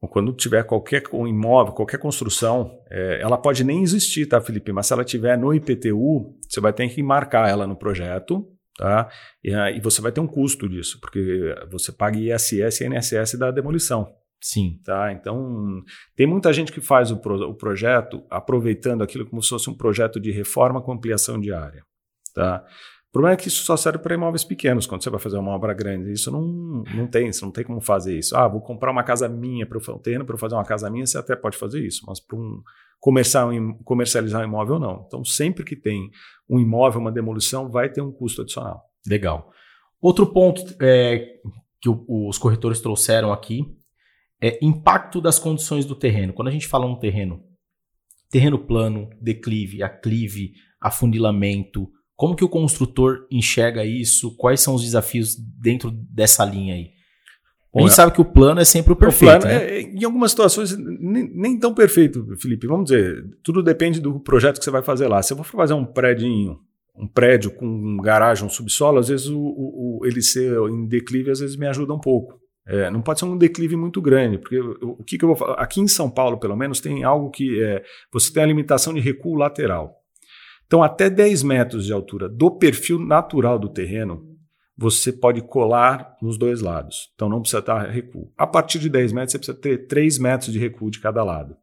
Quando 0.00 0.32
tiver 0.32 0.62
qualquer 0.62 1.02
imóvel, 1.12 1.72
qualquer 1.72 1.98
construção, 1.98 2.78
é, 2.88 3.20
ela 3.20 3.36
pode 3.36 3.64
nem 3.64 3.82
existir, 3.82 4.26
tá, 4.26 4.40
Felipe? 4.40 4.72
Mas 4.72 4.86
se 4.86 4.92
ela 4.92 5.04
tiver 5.04 5.36
no 5.36 5.52
IPTU, 5.52 6.36
você 6.48 6.60
vai 6.60 6.72
ter 6.72 6.88
que 6.88 7.02
marcar 7.02 7.48
ela 7.48 7.66
no 7.66 7.76
projeto, 7.76 8.46
tá? 8.76 9.08
E, 9.42 9.50
e 9.50 9.80
você 9.80 10.00
vai 10.00 10.12
ter 10.12 10.20
um 10.20 10.26
custo 10.26 10.68
disso, 10.68 11.00
porque 11.00 11.52
você 11.68 11.90
paga 11.90 12.16
ISS 12.16 12.80
e 12.80 12.86
INSS 12.86 13.36
da 13.36 13.50
demolição. 13.50 14.14
Sim. 14.40 14.80
Tá? 14.84 15.12
Então, 15.12 15.82
tem 16.16 16.26
muita 16.26 16.52
gente 16.52 16.72
que 16.72 16.80
faz 16.80 17.10
o, 17.10 17.16
pro, 17.16 17.50
o 17.50 17.54
projeto 17.54 18.22
aproveitando 18.30 19.02
aquilo 19.02 19.26
como 19.26 19.42
se 19.42 19.48
fosse 19.48 19.68
um 19.68 19.74
projeto 19.74 20.20
de 20.20 20.30
reforma 20.30 20.80
com 20.80 20.92
ampliação 20.92 21.40
de 21.40 21.52
área. 21.52 21.82
Tá? 22.34 22.64
O 23.08 23.12
problema 23.12 23.34
é 23.34 23.36
que 23.36 23.48
isso 23.48 23.64
só 23.64 23.76
serve 23.76 23.98
para 23.98 24.14
imóveis 24.14 24.44
pequenos, 24.44 24.86
quando 24.86 25.02
você 25.02 25.08
vai 25.08 25.18
fazer 25.18 25.38
uma 25.38 25.52
obra 25.52 25.72
grande. 25.72 26.12
Isso 26.12 26.30
não, 26.30 26.84
não 26.94 27.06
tem, 27.06 27.32
você 27.32 27.44
não 27.44 27.50
tem 27.50 27.64
como 27.64 27.80
fazer 27.80 28.18
isso. 28.18 28.36
Ah, 28.36 28.46
vou 28.46 28.60
comprar 28.60 28.90
uma 28.90 29.02
casa 29.02 29.28
minha 29.28 29.66
para 29.66 29.78
um 29.78 29.98
terreno 29.98 30.26
para 30.26 30.36
fazer 30.36 30.54
uma 30.54 30.64
casa 30.64 30.90
minha, 30.90 31.06
você 31.06 31.16
até 31.16 31.34
pode 31.34 31.56
fazer 31.56 31.84
isso, 31.84 32.04
mas 32.06 32.20
para 32.20 32.36
um 32.36 32.62
comercial, 33.00 33.50
comercializar 33.82 34.42
um 34.42 34.44
imóvel, 34.44 34.78
não. 34.78 35.04
Então, 35.06 35.24
sempre 35.24 35.64
que 35.64 35.74
tem 35.74 36.10
um 36.48 36.60
imóvel, 36.60 37.00
uma 37.00 37.10
demolição, 37.10 37.70
vai 37.70 37.90
ter 37.90 38.02
um 38.02 38.12
custo 38.12 38.42
adicional. 38.42 38.82
Legal. 39.06 39.50
Outro 40.00 40.26
ponto 40.26 40.62
é, 40.80 41.40
que 41.80 41.88
o, 41.88 42.28
os 42.28 42.36
corretores 42.36 42.80
trouxeram 42.80 43.32
aqui 43.32 43.77
é 44.40 44.58
impacto 44.62 45.20
das 45.20 45.38
condições 45.38 45.84
do 45.84 45.94
terreno. 45.94 46.32
Quando 46.32 46.48
a 46.48 46.52
gente 46.52 46.66
fala 46.66 46.86
um 46.86 46.96
terreno, 46.96 47.42
terreno 48.30 48.58
plano, 48.58 49.10
declive, 49.20 49.82
aclive, 49.82 50.52
afunilamento, 50.80 51.88
como 52.14 52.34
que 52.34 52.44
o 52.44 52.48
construtor 52.48 53.26
enxerga 53.30 53.84
isso? 53.84 54.36
Quais 54.36 54.60
são 54.60 54.74
os 54.74 54.82
desafios 54.82 55.36
dentro 55.36 55.90
dessa 55.90 56.44
linha 56.44 56.74
aí? 56.74 56.90
A 57.74 57.80
gente 57.80 57.94
sabe 57.94 58.12
que 58.12 58.20
o 58.20 58.24
plano 58.24 58.60
é 58.60 58.64
sempre 58.64 58.92
o 58.92 58.96
perfeito. 58.96 59.36
O 59.36 59.40
plano 59.40 59.54
né? 59.54 59.78
é, 59.78 59.80
em 59.82 60.04
algumas 60.04 60.32
situações, 60.32 60.76
nem, 60.76 61.30
nem, 61.34 61.58
tão 61.58 61.74
perfeito, 61.74 62.26
Felipe. 62.40 62.66
Vamos 62.66 62.86
dizer, 62.86 63.24
tudo 63.42 63.62
depende 63.62 64.00
do 64.00 64.18
projeto 64.18 64.58
que 64.58 64.64
você 64.64 64.70
vai 64.70 64.82
fazer 64.82 65.06
lá. 65.06 65.22
Se 65.22 65.32
eu 65.32 65.36
vou 65.36 65.44
fazer 65.44 65.74
um 65.74 65.84
prédio, 65.84 66.58
um 66.96 67.06
prédio 67.06 67.50
com 67.52 67.66
um 67.66 67.98
garagem, 67.98 68.44
um 68.44 68.50
subsolo, 68.50 68.98
às 68.98 69.08
vezes 69.08 69.28
o, 69.28 69.38
o, 69.38 70.00
ele 70.04 70.22
ser 70.22 70.56
em 70.70 70.86
declive 70.86 71.30
às 71.30 71.40
vezes 71.40 71.56
me 71.56 71.66
ajuda 71.66 71.94
um 71.94 72.00
pouco. 72.00 72.37
É, 72.68 72.90
não 72.90 73.00
pode 73.00 73.18
ser 73.18 73.24
um 73.24 73.36
declive 73.36 73.76
muito 73.76 74.00
grande, 74.02 74.36
porque 74.36 74.60
o, 74.60 75.02
que, 75.02 75.16
que, 75.16 75.24
eu 75.24 75.28
vou 75.28 75.36
falar? 75.36 75.54
Aqui 75.54 75.80
em 75.80 75.88
São 75.88 76.10
Paulo, 76.10 76.38
pelo 76.38 76.54
menos, 76.54 76.80
tem 76.80 77.02
algo 77.02 77.30
que 77.30 77.62
é, 77.62 77.82
você 78.12 78.30
tem 78.30 78.42
a 78.42 78.46
limitação 78.46 78.92
de 78.92 79.00
recuo 79.00 79.36
lateral. 79.36 79.96
Então, 80.66 80.82
até 80.82 81.08
10 81.08 81.44
metros 81.44 81.86
de 81.86 81.94
altura 81.94 82.28
do 82.28 82.50
perfil 82.50 82.98
natural 82.98 83.58
do 83.58 83.70
terreno, 83.70 84.22
você 84.76 85.10
pode 85.10 85.40
colar 85.40 86.14
nos 86.20 86.36
dois 86.36 86.60
lados. 86.60 87.10
Então, 87.14 87.26
não 87.26 87.40
precisa 87.40 87.60
estar 87.60 87.88
recuo. 87.88 88.30
A 88.36 88.46
partir 88.46 88.78
de 88.78 88.90
10 88.90 89.12
metros, 89.12 89.32
você 89.32 89.38
precisa 89.38 89.58
ter 89.58 89.86
3 89.86 90.18
metros 90.18 90.52
de 90.52 90.58
recuo 90.58 90.90
de 90.90 91.00
cada 91.00 91.24
lado. 91.24 91.56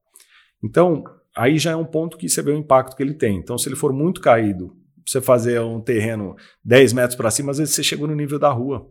Então, 0.64 1.04
aí 1.38 1.60
já 1.60 1.72
é 1.72 1.76
um 1.76 1.86
ponto 1.86 2.18
que 2.18 2.28
você 2.28 2.42
vê 2.42 2.52
o 2.52 2.58
impacto 2.58 2.96
que 2.96 3.04
ele 3.04 3.14
tem. 3.14 3.38
Então, 3.38 3.60
se 3.60 3.70
ele 3.70 3.76
for 3.76 3.94
muito 3.94 4.20
caído, 4.20 4.76
você 5.06 5.22
fazer 5.22 5.62
um 5.62 5.80
terreno 5.80 6.36
10 6.64 6.94
metros 6.94 7.16
para 7.16 7.30
cima, 7.30 7.52
às 7.52 7.60
vezes 7.60 7.76
você 7.76 7.84
chegou 7.84 8.08
no 8.08 8.16
nível 8.16 8.40
da 8.40 8.50
rua. 8.50 8.90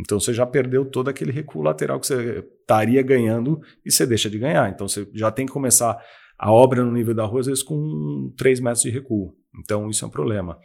Então 0.00 0.18
você 0.18 0.32
já 0.32 0.46
perdeu 0.46 0.84
todo 0.84 1.08
aquele 1.08 1.30
recuo 1.30 1.62
lateral 1.62 2.00
que 2.00 2.06
você 2.06 2.44
estaria 2.60 3.02
ganhando 3.02 3.60
e 3.84 3.92
você 3.92 4.06
deixa 4.06 4.30
de 4.30 4.38
ganhar. 4.38 4.68
Então 4.70 4.88
você 4.88 5.06
já 5.14 5.30
tem 5.30 5.46
que 5.46 5.52
começar 5.52 5.96
a 6.38 6.50
obra 6.50 6.82
no 6.82 6.90
nível 6.90 7.14
da 7.14 7.24
rua, 7.24 7.40
às 7.40 7.46
vezes 7.46 7.62
com 7.62 8.32
3 8.36 8.60
metros 8.60 8.82
de 8.82 8.90
recuo. 8.90 9.34
Então 9.62 9.88
isso 9.90 10.04
é 10.04 10.08
um 10.08 10.10
problema. 10.10 10.58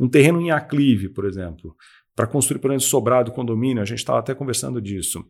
Um 0.00 0.08
terreno 0.08 0.40
em 0.40 0.50
aclive, 0.50 1.08
por 1.08 1.26
exemplo, 1.26 1.74
para 2.16 2.26
construir, 2.26 2.60
por 2.60 2.70
exemplo, 2.70 2.84
sobrado 2.84 3.32
condomínio, 3.32 3.82
a 3.82 3.86
gente 3.86 3.98
estava 3.98 4.18
até 4.18 4.34
conversando 4.34 4.80
disso. 4.80 5.24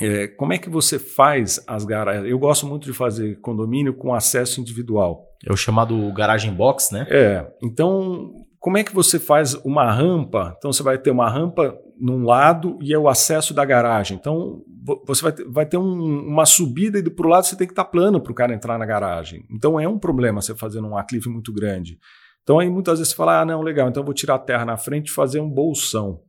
É, 0.00 0.26
como 0.26 0.52
é 0.52 0.58
que 0.58 0.68
você 0.68 0.98
faz 0.98 1.62
as 1.66 1.84
garagens? 1.84 2.28
Eu 2.28 2.38
gosto 2.38 2.66
muito 2.66 2.84
de 2.84 2.92
fazer 2.92 3.40
condomínio 3.40 3.94
com 3.94 4.12
acesso 4.12 4.60
individual. 4.60 5.24
É 5.46 5.52
o 5.52 5.56
chamado 5.56 6.12
garagem 6.12 6.52
box, 6.52 6.92
né? 6.92 7.06
É. 7.08 7.46
Então, 7.62 8.32
como 8.58 8.76
é 8.76 8.82
que 8.82 8.94
você 8.94 9.20
faz 9.20 9.54
uma 9.64 9.90
rampa? 9.92 10.54
Então, 10.58 10.72
você 10.72 10.82
vai 10.82 10.98
ter 10.98 11.10
uma 11.10 11.30
rampa 11.30 11.76
num 12.00 12.24
lado 12.24 12.78
e 12.82 12.92
é 12.92 12.98
o 12.98 13.08
acesso 13.08 13.54
da 13.54 13.64
garagem. 13.64 14.16
Então, 14.16 14.62
você 15.06 15.22
vai 15.22 15.32
ter, 15.32 15.44
vai 15.48 15.66
ter 15.66 15.76
um, 15.76 16.26
uma 16.26 16.44
subida 16.44 16.98
e 16.98 17.10
para 17.10 17.26
o 17.26 17.30
lado 17.30 17.46
você 17.46 17.56
tem 17.56 17.66
que 17.66 17.72
estar 17.72 17.84
tá 17.84 17.90
plano 17.90 18.20
para 18.20 18.32
o 18.32 18.34
cara 18.34 18.54
entrar 18.54 18.78
na 18.78 18.86
garagem. 18.86 19.44
Então, 19.50 19.78
é 19.78 19.88
um 19.88 19.98
problema 19.98 20.40
você 20.40 20.54
fazer 20.54 20.80
um 20.80 20.96
aclive 20.96 21.28
muito 21.28 21.52
grande. 21.52 21.98
Então, 22.42 22.58
aí 22.58 22.68
muitas 22.68 22.98
vezes 22.98 23.12
você 23.12 23.16
fala, 23.16 23.40
ah, 23.40 23.44
não, 23.44 23.62
legal, 23.62 23.88
então 23.88 24.02
eu 24.02 24.04
vou 24.04 24.14
tirar 24.14 24.34
a 24.34 24.38
terra 24.38 24.64
na 24.64 24.76
frente 24.76 25.08
e 25.08 25.12
fazer 25.12 25.40
um 25.40 25.48
bolsão. 25.48 26.20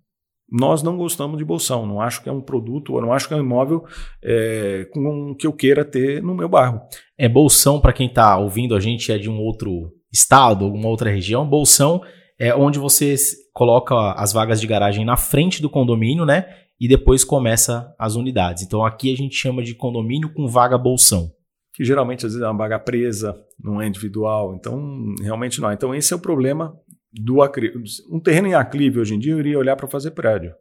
Nós 0.49 0.83
não 0.83 0.95
gostamos 0.95 1.37
de 1.37 1.43
bolsão, 1.43 1.85
não 1.85 1.99
acho 1.99 2.21
que 2.21 2.29
é 2.29 2.31
um 2.31 2.41
produto, 2.41 3.01
não 3.01 3.11
acho 3.11 3.27
que 3.27 3.33
é 3.33 3.37
um 3.37 3.41
imóvel 3.41 3.83
é, 4.23 4.87
com 4.93 5.35
que 5.35 5.47
eu 5.47 5.51
queira 5.51 5.83
ter 5.83 6.21
no 6.21 6.35
meu 6.35 6.47
bairro. 6.47 6.79
É 7.17 7.27
bolsão, 7.27 7.81
para 7.81 7.91
quem 7.91 8.07
está 8.07 8.37
ouvindo 8.37 8.75
a 8.75 8.79
gente, 8.79 9.11
é 9.11 9.17
de 9.17 9.29
um 9.29 9.39
outro 9.39 9.91
estado, 10.13 10.65
alguma 10.65 10.87
outra 10.87 11.09
região. 11.09 11.47
Bolsão 11.47 12.01
é 12.37 12.53
onde 12.53 12.79
você 12.79 13.15
coloca 13.53 13.95
as 14.13 14.33
vagas 14.33 14.59
de 14.59 14.67
garagem 14.67 15.05
na 15.05 15.17
frente 15.17 15.61
do 15.61 15.69
condomínio, 15.69 16.25
né? 16.25 16.45
E 16.79 16.87
depois 16.87 17.23
começa 17.23 17.93
as 17.97 18.15
unidades. 18.15 18.63
Então 18.63 18.85
aqui 18.85 19.13
a 19.13 19.17
gente 19.17 19.35
chama 19.35 19.63
de 19.63 19.73
condomínio 19.73 20.33
com 20.33 20.47
vaga 20.47 20.77
bolsão. 20.77 21.31
Que 21.73 21.83
geralmente 21.83 22.25
às 22.25 22.33
vezes 22.33 22.45
é 22.45 22.49
uma 22.49 22.57
vaga 22.57 22.79
presa, 22.79 23.35
não 23.59 23.81
é 23.81 23.87
individual. 23.87 24.55
Então 24.55 25.15
realmente 25.21 25.61
não. 25.61 25.71
Então 25.71 25.95
esse 25.95 26.13
é 26.13 26.15
o 26.15 26.19
problema 26.19 26.77
do 27.11 27.41
aclive. 27.41 27.81
Um 28.11 28.19
terreno 28.19 28.47
em 28.47 28.53
aclive 28.53 28.99
hoje 28.99 29.15
em 29.15 29.19
dia 29.19 29.33
eu 29.33 29.39
iria 29.39 29.57
olhar 29.57 29.75
para 29.75 29.87
fazer 29.87 30.11
prédio. 30.11 30.53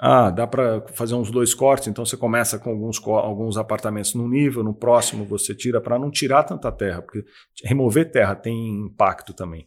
Ah, 0.00 0.30
dá 0.30 0.46
para 0.46 0.86
fazer 0.92 1.16
uns 1.16 1.28
dois 1.28 1.52
cortes, 1.52 1.88
então 1.88 2.06
você 2.06 2.16
começa 2.16 2.56
com 2.56 2.70
alguns, 2.70 3.04
alguns 3.04 3.56
apartamentos 3.56 4.14
num 4.14 4.28
nível, 4.28 4.62
no 4.62 4.72
próximo 4.72 5.24
você 5.24 5.52
tira 5.52 5.80
para 5.80 5.98
não 5.98 6.08
tirar 6.08 6.44
tanta 6.44 6.70
terra, 6.70 7.02
porque 7.02 7.24
remover 7.64 8.08
terra 8.08 8.36
tem 8.36 8.86
impacto 8.86 9.34
também. 9.34 9.66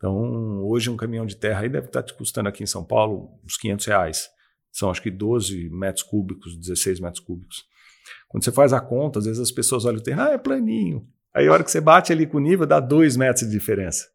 Então, 0.00 0.64
hoje 0.64 0.88
um 0.88 0.96
caminhão 0.96 1.26
de 1.26 1.36
terra 1.36 1.60
aí 1.60 1.68
deve 1.68 1.88
estar 1.88 2.02
te 2.02 2.14
custando 2.14 2.48
aqui 2.48 2.62
em 2.62 2.66
São 2.66 2.82
Paulo 2.82 3.38
uns 3.44 3.58
500 3.58 3.86
reais. 3.86 4.30
São 4.72 4.90
acho 4.90 5.02
que 5.02 5.10
12 5.10 5.68
metros 5.68 6.02
cúbicos, 6.02 6.56
16 6.56 7.00
metros 7.00 7.22
cúbicos. 7.22 7.64
Quando 8.26 8.42
você 8.42 8.50
faz 8.50 8.72
a 8.72 8.80
conta, 8.80 9.18
às 9.18 9.26
vezes 9.26 9.38
as 9.38 9.52
pessoas 9.52 9.84
olham 9.84 9.98
o 9.98 10.02
terreno, 10.02 10.22
ah, 10.22 10.32
é 10.32 10.38
planinho. 10.38 11.06
Aí 11.34 11.46
a 11.46 11.52
hora 11.52 11.62
que 11.62 11.70
você 11.70 11.82
bate 11.82 12.14
ali 12.14 12.26
com 12.26 12.38
o 12.38 12.40
nível, 12.40 12.66
dá 12.66 12.80
2 12.80 13.14
metros 13.18 13.44
de 13.44 13.52
diferença. 13.52 14.06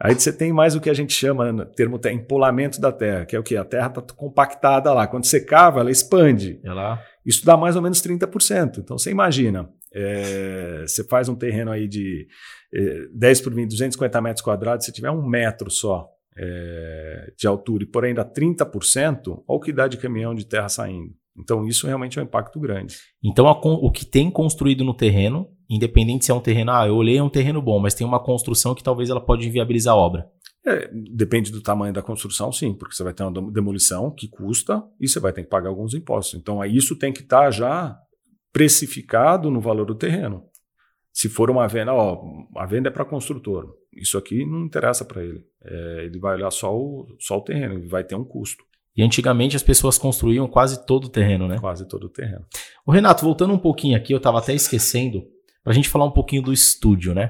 Aí 0.00 0.12
você 0.12 0.32
tem 0.32 0.52
mais 0.52 0.74
o 0.74 0.80
que 0.80 0.90
a 0.90 0.94
gente 0.94 1.12
chama, 1.12 1.52
no 1.52 1.66
termo 1.66 2.00
empolamento 2.10 2.80
da 2.80 2.90
terra, 2.90 3.24
que 3.24 3.36
é 3.36 3.38
o 3.38 3.44
que? 3.44 3.56
A 3.56 3.64
terra 3.64 3.86
está 3.86 4.02
compactada 4.16 4.92
lá. 4.92 5.06
Quando 5.06 5.24
você 5.24 5.40
cava, 5.40 5.78
ela 5.78 5.90
expande. 5.92 6.60
Ela... 6.64 7.00
Isso 7.24 7.44
dá 7.44 7.56
mais 7.56 7.76
ou 7.76 7.82
menos 7.82 8.00
30%. 8.02 8.78
Então 8.78 8.98
você 8.98 9.10
imagina, 9.10 9.68
é, 9.94 10.84
você 10.86 11.04
faz 11.04 11.28
um 11.28 11.34
terreno 11.34 11.70
aí 11.70 11.86
de 11.86 12.26
é, 12.74 13.06
10 13.14 13.40
por 13.40 13.54
20, 13.54 13.68
250 13.68 14.20
metros 14.20 14.42
quadrados, 14.42 14.86
se 14.86 14.92
tiver 14.92 15.10
um 15.10 15.26
metro 15.26 15.70
só 15.70 16.08
é, 16.36 17.32
de 17.36 17.46
altura 17.46 17.84
e 17.84 17.86
por 17.86 18.04
ainda 18.04 18.24
30%, 18.24 19.28
olha 19.28 19.42
o 19.48 19.60
que 19.60 19.72
dá 19.72 19.86
de 19.86 19.98
caminhão 19.98 20.34
de 20.34 20.46
terra 20.46 20.68
saindo. 20.68 21.12
Então, 21.38 21.66
isso 21.66 21.86
realmente 21.86 22.18
é 22.18 22.22
um 22.22 22.26
impacto 22.26 22.60
grande. 22.60 22.96
Então, 23.24 23.48
a, 23.48 23.52
o 23.52 23.90
que 23.90 24.04
tem 24.04 24.30
construído 24.30 24.84
no 24.84 24.94
terreno, 24.94 25.48
independente 25.68 26.24
se 26.24 26.30
é 26.30 26.34
um 26.34 26.40
terreno, 26.40 26.72
ah, 26.72 26.86
eu 26.86 26.94
olhei 26.94 27.16
é 27.16 27.22
um 27.22 27.30
terreno 27.30 27.62
bom, 27.62 27.78
mas 27.78 27.94
tem 27.94 28.06
uma 28.06 28.22
construção 28.22 28.74
que 28.74 28.82
talvez 28.82 29.08
ela 29.08 29.20
pode 29.20 29.46
inviabilizar 29.46 29.94
a 29.94 29.96
obra. 29.96 30.26
É, 30.64 30.88
depende 30.92 31.50
do 31.50 31.60
tamanho 31.60 31.92
da 31.92 32.02
construção, 32.02 32.52
sim, 32.52 32.72
porque 32.72 32.94
você 32.94 33.02
vai 33.02 33.12
ter 33.12 33.24
uma 33.24 33.50
demolição 33.50 34.10
que 34.10 34.28
custa 34.28 34.82
e 35.00 35.08
você 35.08 35.18
vai 35.18 35.32
ter 35.32 35.42
que 35.42 35.48
pagar 35.48 35.68
alguns 35.68 35.92
impostos. 35.92 36.38
Então, 36.38 36.62
aí 36.62 36.76
isso 36.76 36.96
tem 36.96 37.12
que 37.12 37.22
estar 37.22 37.44
tá 37.44 37.50
já 37.50 37.98
precificado 38.52 39.50
no 39.50 39.60
valor 39.60 39.86
do 39.86 39.94
terreno. 39.94 40.44
Se 41.12 41.28
for 41.28 41.50
uma 41.50 41.66
venda, 41.66 41.92
ó, 41.92 42.22
a 42.56 42.64
venda 42.64 42.88
é 42.88 42.92
para 42.92 43.04
construtor. 43.04 43.74
Isso 43.92 44.16
aqui 44.16 44.46
não 44.46 44.64
interessa 44.64 45.04
para 45.04 45.22
ele. 45.22 45.44
É, 45.64 46.04
ele 46.04 46.18
vai 46.18 46.36
olhar 46.36 46.50
só 46.50 46.74
o, 46.74 47.06
só 47.18 47.38
o 47.38 47.42
terreno, 47.42 47.74
ele 47.74 47.88
vai 47.88 48.04
ter 48.04 48.14
um 48.14 48.24
custo. 48.24 48.64
E 48.96 49.02
antigamente 49.02 49.56
as 49.56 49.62
pessoas 49.62 49.98
construíam 49.98 50.46
quase 50.46 50.86
todo 50.86 51.06
o 51.06 51.08
terreno, 51.08 51.48
né? 51.48 51.58
Quase 51.58 51.86
todo 51.88 52.04
o 52.04 52.10
terreno. 52.10 52.44
O 52.86 52.92
Renato, 52.92 53.24
voltando 53.24 53.52
um 53.52 53.58
pouquinho 53.58 53.96
aqui, 53.96 54.12
eu 54.12 54.18
estava 54.18 54.38
até 54.38 54.54
esquecendo, 54.54 55.22
para 55.62 55.72
a 55.72 55.74
gente 55.74 55.88
falar 55.88 56.04
um 56.04 56.10
pouquinho 56.10 56.42
do 56.42 56.52
estúdio, 56.52 57.14
né? 57.14 57.28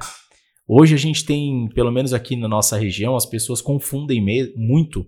Hoje 0.66 0.94
a 0.94 0.98
gente 0.98 1.24
tem, 1.24 1.68
pelo 1.68 1.90
menos 1.90 2.12
aqui 2.12 2.36
na 2.36 2.48
nossa 2.48 2.76
região, 2.76 3.16
as 3.16 3.26
pessoas 3.26 3.60
confundem 3.60 4.24
muito 4.56 5.06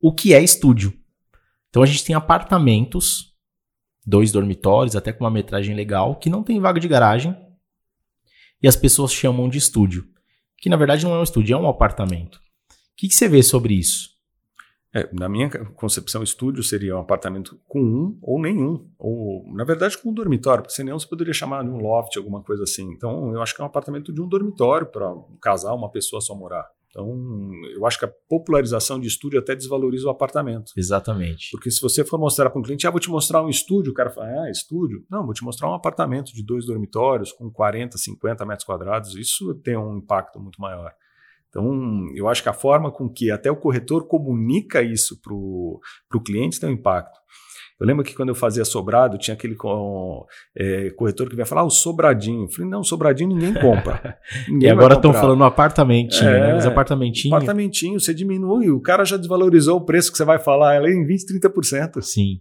o 0.00 0.14
que 0.14 0.32
é 0.32 0.42
estúdio. 0.42 0.92
Então 1.68 1.82
a 1.82 1.86
gente 1.86 2.04
tem 2.04 2.14
apartamentos, 2.14 3.34
dois 4.06 4.30
dormitórios, 4.30 4.96
até 4.96 5.12
com 5.12 5.24
uma 5.24 5.30
metragem 5.30 5.74
legal, 5.74 6.16
que 6.16 6.30
não 6.30 6.42
tem 6.42 6.60
vaga 6.60 6.80
de 6.80 6.88
garagem, 6.88 7.36
e 8.62 8.68
as 8.68 8.76
pessoas 8.76 9.12
chamam 9.12 9.48
de 9.48 9.58
estúdio. 9.58 10.06
Que 10.58 10.70
na 10.70 10.76
verdade 10.76 11.04
não 11.04 11.14
é 11.14 11.18
um 11.18 11.24
estúdio, 11.24 11.54
é 11.54 11.58
um 11.58 11.68
apartamento. 11.68 12.36
O 12.36 12.40
que, 12.96 13.08
que 13.08 13.14
você 13.14 13.28
vê 13.28 13.42
sobre 13.42 13.74
isso? 13.74 14.15
É, 14.96 15.06
na 15.12 15.28
minha 15.28 15.50
concepção, 15.74 16.22
estúdio 16.22 16.62
seria 16.62 16.96
um 16.96 17.00
apartamento 17.00 17.60
com 17.68 17.82
um 17.82 18.18
ou 18.22 18.40
nenhum. 18.40 18.88
Ou, 18.98 19.44
na 19.52 19.62
verdade, 19.62 19.98
com 19.98 20.08
um 20.08 20.14
dormitório, 20.14 20.64
porque 20.64 20.82
nenhum 20.82 20.98
você 20.98 21.06
poderia 21.06 21.34
chamar 21.34 21.62
de 21.64 21.68
um 21.68 21.76
loft, 21.76 22.16
alguma 22.16 22.42
coisa 22.42 22.62
assim. 22.62 22.90
Então, 22.92 23.30
eu 23.34 23.42
acho 23.42 23.54
que 23.54 23.60
é 23.60 23.64
um 23.64 23.66
apartamento 23.66 24.10
de 24.10 24.22
um 24.22 24.26
dormitório 24.26 24.86
para 24.86 25.12
um 25.12 25.36
casal, 25.38 25.76
uma 25.76 25.90
pessoa 25.90 26.22
só 26.22 26.34
morar. 26.34 26.66
Então, 26.88 27.14
eu 27.74 27.84
acho 27.84 27.98
que 27.98 28.06
a 28.06 28.12
popularização 28.26 28.98
de 28.98 29.06
estúdio 29.06 29.38
até 29.38 29.54
desvaloriza 29.54 30.06
o 30.06 30.10
apartamento. 30.10 30.72
Exatamente. 30.74 31.50
Porque 31.50 31.70
se 31.70 31.78
você 31.82 32.02
for 32.02 32.18
mostrar 32.18 32.48
para 32.48 32.58
um 32.58 32.62
cliente, 32.62 32.86
ah, 32.86 32.90
vou 32.90 32.98
te 32.98 33.10
mostrar 33.10 33.42
um 33.42 33.50
estúdio, 33.50 33.92
o 33.92 33.94
cara 33.94 34.08
fala, 34.08 34.44
ah, 34.44 34.50
estúdio? 34.50 35.04
Não, 35.10 35.26
vou 35.26 35.34
te 35.34 35.44
mostrar 35.44 35.68
um 35.68 35.74
apartamento 35.74 36.32
de 36.32 36.42
dois 36.42 36.64
dormitórios 36.64 37.32
com 37.32 37.50
40, 37.50 37.98
50 37.98 38.46
metros 38.46 38.64
quadrados. 38.64 39.14
Isso 39.14 39.54
tem 39.56 39.76
um 39.76 39.98
impacto 39.98 40.40
muito 40.40 40.58
maior. 40.58 40.90
Então, 41.56 42.06
eu 42.14 42.28
acho 42.28 42.42
que 42.42 42.50
a 42.50 42.52
forma 42.52 42.92
com 42.92 43.08
que 43.08 43.30
até 43.30 43.50
o 43.50 43.56
corretor 43.56 44.06
comunica 44.06 44.82
isso 44.82 45.18
para 45.22 45.32
o 45.32 45.80
cliente 46.22 46.60
tem 46.60 46.68
um 46.68 46.72
impacto. 46.74 47.18
Eu 47.80 47.86
lembro 47.86 48.04
que 48.04 48.14
quando 48.14 48.30
eu 48.30 48.34
fazia 48.34 48.64
sobrado, 48.64 49.18
tinha 49.18 49.34
aquele 49.34 49.56
é, 50.56 50.90
corretor 50.90 51.28
que 51.28 51.36
ia 51.36 51.46
falar, 51.46 51.62
ah, 51.62 51.66
o 51.66 51.70
sobradinho. 51.70 52.44
Eu 52.44 52.48
falei, 52.48 52.70
não, 52.70 52.82
sobradinho 52.82 53.30
ninguém 53.30 53.54
compra. 53.54 54.18
Ninguém 54.48 54.68
e 54.68 54.72
agora 54.72 54.94
estão 54.94 55.12
falando 55.12 55.44
apartamentinho, 55.44 56.28
é, 56.28 56.40
né? 56.40 56.56
Os 56.56 56.64
apartamentinhos. 56.64 57.34
Apartamentinho, 57.34 58.00
você 58.00 58.14
diminui, 58.14 58.70
o 58.70 58.80
cara 58.80 59.04
já 59.04 59.18
desvalorizou 59.18 59.76
o 59.76 59.84
preço 59.84 60.10
que 60.10 60.16
você 60.16 60.24
vai 60.24 60.38
falar, 60.38 60.74
ela 60.74 60.88
é 60.88 60.92
em 60.92 61.06
20%, 61.06 61.40
30%. 61.42 62.00
Sim. 62.00 62.40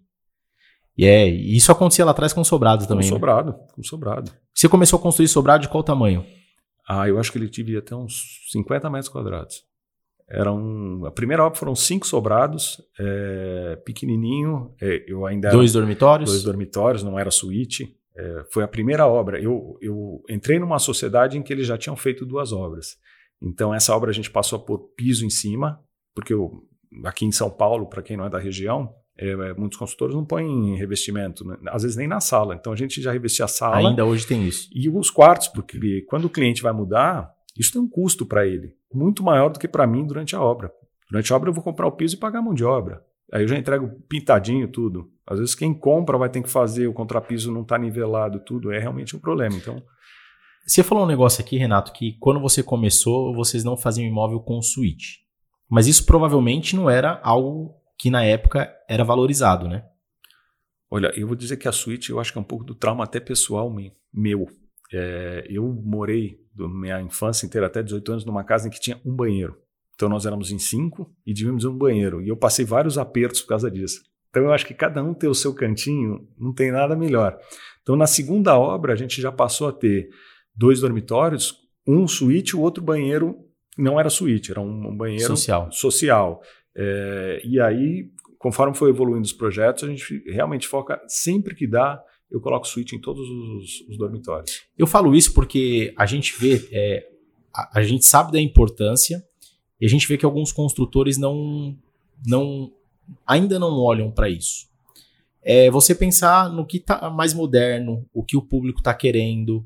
E 0.97 1.05
é, 1.05 1.27
isso 1.27 1.69
acontecia 1.69 2.05
lá 2.05 2.11
atrás 2.11 2.31
com 2.31 2.43
sobrado 2.43 2.87
também. 2.87 3.03
Com 3.03 3.15
né? 3.15 3.19
sobrado, 3.19 3.55
com 3.73 3.83
sobrado. 3.83 4.31
Você 4.53 4.69
começou 4.69 4.97
a 4.99 5.01
construir 5.01 5.27
sobrado 5.27 5.63
de 5.63 5.69
qual 5.69 5.83
tamanho? 5.83 6.25
Ah, 6.87 7.07
eu 7.07 7.19
acho 7.19 7.31
que 7.31 7.37
ele 7.37 7.49
tive 7.49 7.77
até 7.77 7.95
uns 7.95 8.47
50 8.51 8.89
metros 8.89 9.09
quadrados. 9.09 9.63
Era 10.27 10.51
um, 10.51 11.05
a 11.05 11.11
primeira 11.11 11.43
obra 11.45 11.57
foram 11.57 11.75
cinco 11.75 12.05
sobrados, 12.05 12.81
é, 12.99 13.75
pequenininho. 13.85 14.73
É, 14.81 15.03
eu 15.07 15.25
ainda 15.25 15.51
dois 15.51 15.73
dormitórios. 15.73 16.29
Dois 16.29 16.43
dormitórios, 16.43 17.03
não 17.03 17.17
era 17.17 17.29
suíte. 17.29 17.95
É, 18.17 18.45
foi 18.51 18.63
a 18.63 18.67
primeira 18.67 19.05
obra. 19.05 19.39
Eu, 19.39 19.77
eu 19.81 20.23
entrei 20.29 20.57
numa 20.57 20.79
sociedade 20.79 21.37
em 21.37 21.43
que 21.43 21.53
eles 21.53 21.67
já 21.67 21.77
tinham 21.77 21.95
feito 21.95 22.25
duas 22.25 22.51
obras. 22.51 22.97
Então 23.41 23.73
essa 23.73 23.95
obra 23.95 24.09
a 24.09 24.13
gente 24.13 24.31
passou 24.31 24.59
por 24.59 24.79
piso 24.95 25.25
em 25.25 25.29
cima, 25.29 25.79
porque 26.15 26.33
eu, 26.33 26.63
aqui 27.03 27.25
em 27.25 27.31
São 27.31 27.51
Paulo, 27.51 27.87
para 27.87 28.01
quem 28.01 28.17
não 28.17 28.25
é 28.25 28.29
da 28.29 28.39
região, 28.39 28.95
é, 29.17 29.29
é, 29.29 29.53
muitos 29.53 29.77
consultores 29.77 30.13
não 30.13 30.25
põem 30.25 30.75
revestimento, 30.75 31.45
né? 31.45 31.57
às 31.67 31.83
vezes 31.83 31.97
nem 31.97 32.07
na 32.07 32.19
sala. 32.19 32.55
Então 32.55 32.73
a 32.73 32.75
gente 32.75 33.01
já 33.01 33.11
revestia 33.11 33.45
a 33.45 33.47
sala. 33.47 33.77
Ainda 33.89 34.05
hoje 34.05 34.27
tem 34.27 34.45
isso. 34.45 34.67
E 34.73 34.89
os 34.89 35.09
quartos, 35.09 35.47
porque 35.47 36.01
quando 36.09 36.25
o 36.25 36.29
cliente 36.29 36.61
vai 36.61 36.73
mudar, 36.73 37.31
isso 37.57 37.71
tem 37.71 37.81
um 37.81 37.89
custo 37.89 38.25
para 38.25 38.45
ele, 38.45 38.73
muito 38.93 39.23
maior 39.23 39.49
do 39.49 39.59
que 39.59 39.67
para 39.67 39.87
mim 39.87 40.05
durante 40.05 40.35
a 40.35 40.41
obra. 40.41 40.71
Durante 41.09 41.31
a 41.31 41.35
obra 41.35 41.49
eu 41.49 41.53
vou 41.53 41.63
comprar 41.63 41.87
o 41.87 41.91
piso 41.91 42.15
e 42.15 42.19
pagar 42.19 42.39
a 42.39 42.41
mão 42.41 42.53
de 42.53 42.65
obra. 42.65 43.01
Aí 43.31 43.43
eu 43.43 43.47
já 43.47 43.57
entrego 43.57 43.89
pintadinho 44.09 44.67
tudo. 44.67 45.09
Às 45.25 45.39
vezes 45.39 45.55
quem 45.55 45.73
compra 45.73 46.17
vai 46.17 46.29
ter 46.29 46.41
que 46.41 46.49
fazer, 46.49 46.87
o 46.87 46.93
contrapiso 46.93 47.51
não 47.51 47.61
está 47.61 47.77
nivelado, 47.77 48.39
tudo. 48.39 48.71
É 48.71 48.79
realmente 48.79 49.15
um 49.15 49.19
problema. 49.19 49.55
Então 49.55 49.81
Você 50.67 50.83
falou 50.83 51.05
um 51.05 51.07
negócio 51.07 51.41
aqui, 51.41 51.57
Renato, 51.57 51.93
que 51.93 52.17
quando 52.19 52.39
você 52.39 52.61
começou, 52.61 53.33
vocês 53.33 53.63
não 53.63 53.77
faziam 53.77 54.07
imóvel 54.07 54.41
com 54.41 54.61
suíte. 54.61 55.23
Mas 55.69 55.87
isso 55.87 56.05
provavelmente 56.05 56.75
não 56.75 56.89
era 56.89 57.19
algo 57.23 57.73
que 57.97 58.09
na 58.09 58.23
época 58.23 58.73
era 58.87 59.03
valorizado, 59.03 59.67
né? 59.67 59.85
Olha, 60.89 61.11
eu 61.15 61.27
vou 61.27 61.35
dizer 61.35 61.57
que 61.57 61.67
a 61.67 61.71
suíte 61.71 62.11
eu 62.11 62.19
acho 62.19 62.31
que 62.31 62.37
é 62.37 62.41
um 62.41 62.45
pouco 62.45 62.63
do 62.63 62.75
trauma 62.75 63.03
até 63.03 63.19
pessoal 63.19 63.73
meu. 64.13 64.47
É, 64.93 65.45
eu 65.49 65.63
morei 65.83 66.39
minha 66.55 67.01
infância 67.01 67.45
inteira 67.45 67.67
até 67.67 67.83
18 67.83 68.11
anos 68.11 68.25
numa 68.25 68.43
casa 68.43 68.67
em 68.67 68.71
que 68.71 68.79
tinha 68.79 68.99
um 69.05 69.13
banheiro. 69.13 69.57
Então 69.95 70.07
nós 70.09 70.25
éramos 70.25 70.51
em 70.51 70.59
cinco 70.59 71.13
e 71.25 71.33
dividimos 71.33 71.65
um 71.65 71.77
banheiro. 71.77 72.21
E 72.21 72.27
eu 72.27 72.37
passei 72.37 72.65
vários 72.65 72.97
apertos 72.97 73.41
por 73.41 73.49
causa 73.49 73.71
disso. 73.71 74.01
Então 74.29 74.43
eu 74.43 74.51
acho 74.51 74.65
que 74.65 74.73
cada 74.73 75.01
um 75.01 75.13
ter 75.13 75.27
o 75.27 75.35
seu 75.35 75.53
cantinho 75.53 76.27
não 76.37 76.53
tem 76.53 76.71
nada 76.71 76.95
melhor. 76.95 77.37
Então 77.81 77.95
na 77.95 78.07
segunda 78.07 78.57
obra 78.57 78.93
a 78.93 78.95
gente 78.95 79.21
já 79.21 79.31
passou 79.31 79.67
a 79.67 79.71
ter 79.71 80.09
dois 80.53 80.81
dormitórios, 80.81 81.57
um 81.87 82.07
suíte, 82.07 82.55
o 82.55 82.61
outro 82.61 82.83
banheiro 82.83 83.37
não 83.77 83.99
era 83.99 84.09
suíte, 84.09 84.51
era 84.51 84.61
um 84.61 84.95
banheiro 84.95 85.27
social. 85.27 85.71
social. 85.71 86.41
É, 86.75 87.41
e 87.43 87.59
aí, 87.59 88.09
conforme 88.37 88.75
foi 88.75 88.89
evoluindo 88.89 89.25
os 89.25 89.33
projetos, 89.33 89.83
a 89.83 89.87
gente 89.87 90.23
realmente 90.27 90.67
foca 90.67 91.01
sempre 91.07 91.55
que 91.55 91.65
dá 91.65 92.03
eu 92.29 92.41
coloco 92.41 92.67
suíte 92.67 92.95
em 92.95 92.99
todos 92.99 93.27
os, 93.29 93.81
os, 93.87 93.97
dormitórios. 93.97 94.63
Eu 94.77 94.87
falo 94.87 95.15
isso 95.15 95.33
porque 95.33 95.93
a 95.95 96.05
gente 96.05 96.35
vê, 96.37 96.67
é, 96.71 97.07
a, 97.53 97.79
a, 97.79 97.83
gente 97.83 98.03
sabe 98.05 98.31
da 98.31 98.41
importância 98.41 99.23
e 99.79 99.85
a 99.85 99.89
gente 99.89 100.07
vê 100.07 100.17
que 100.17 100.25
alguns 100.25 100.51
construtores 100.51 101.17
não, 101.17 101.77
não 102.25 102.73
ainda 103.25 103.59
não 103.59 103.79
olham 103.79 104.11
para 104.11 104.29
isso. 104.29 104.67
É 105.41 105.69
você 105.69 105.93
pensar 105.93 106.49
no 106.49 106.65
que 106.65 106.77
está 106.77 107.09
mais 107.09 107.33
moderno, 107.33 108.05
o 108.11 108.23
que 108.23 108.35
o 108.35 108.41
público 108.41 108.79
está 108.79 108.93
querendo, 108.93 109.65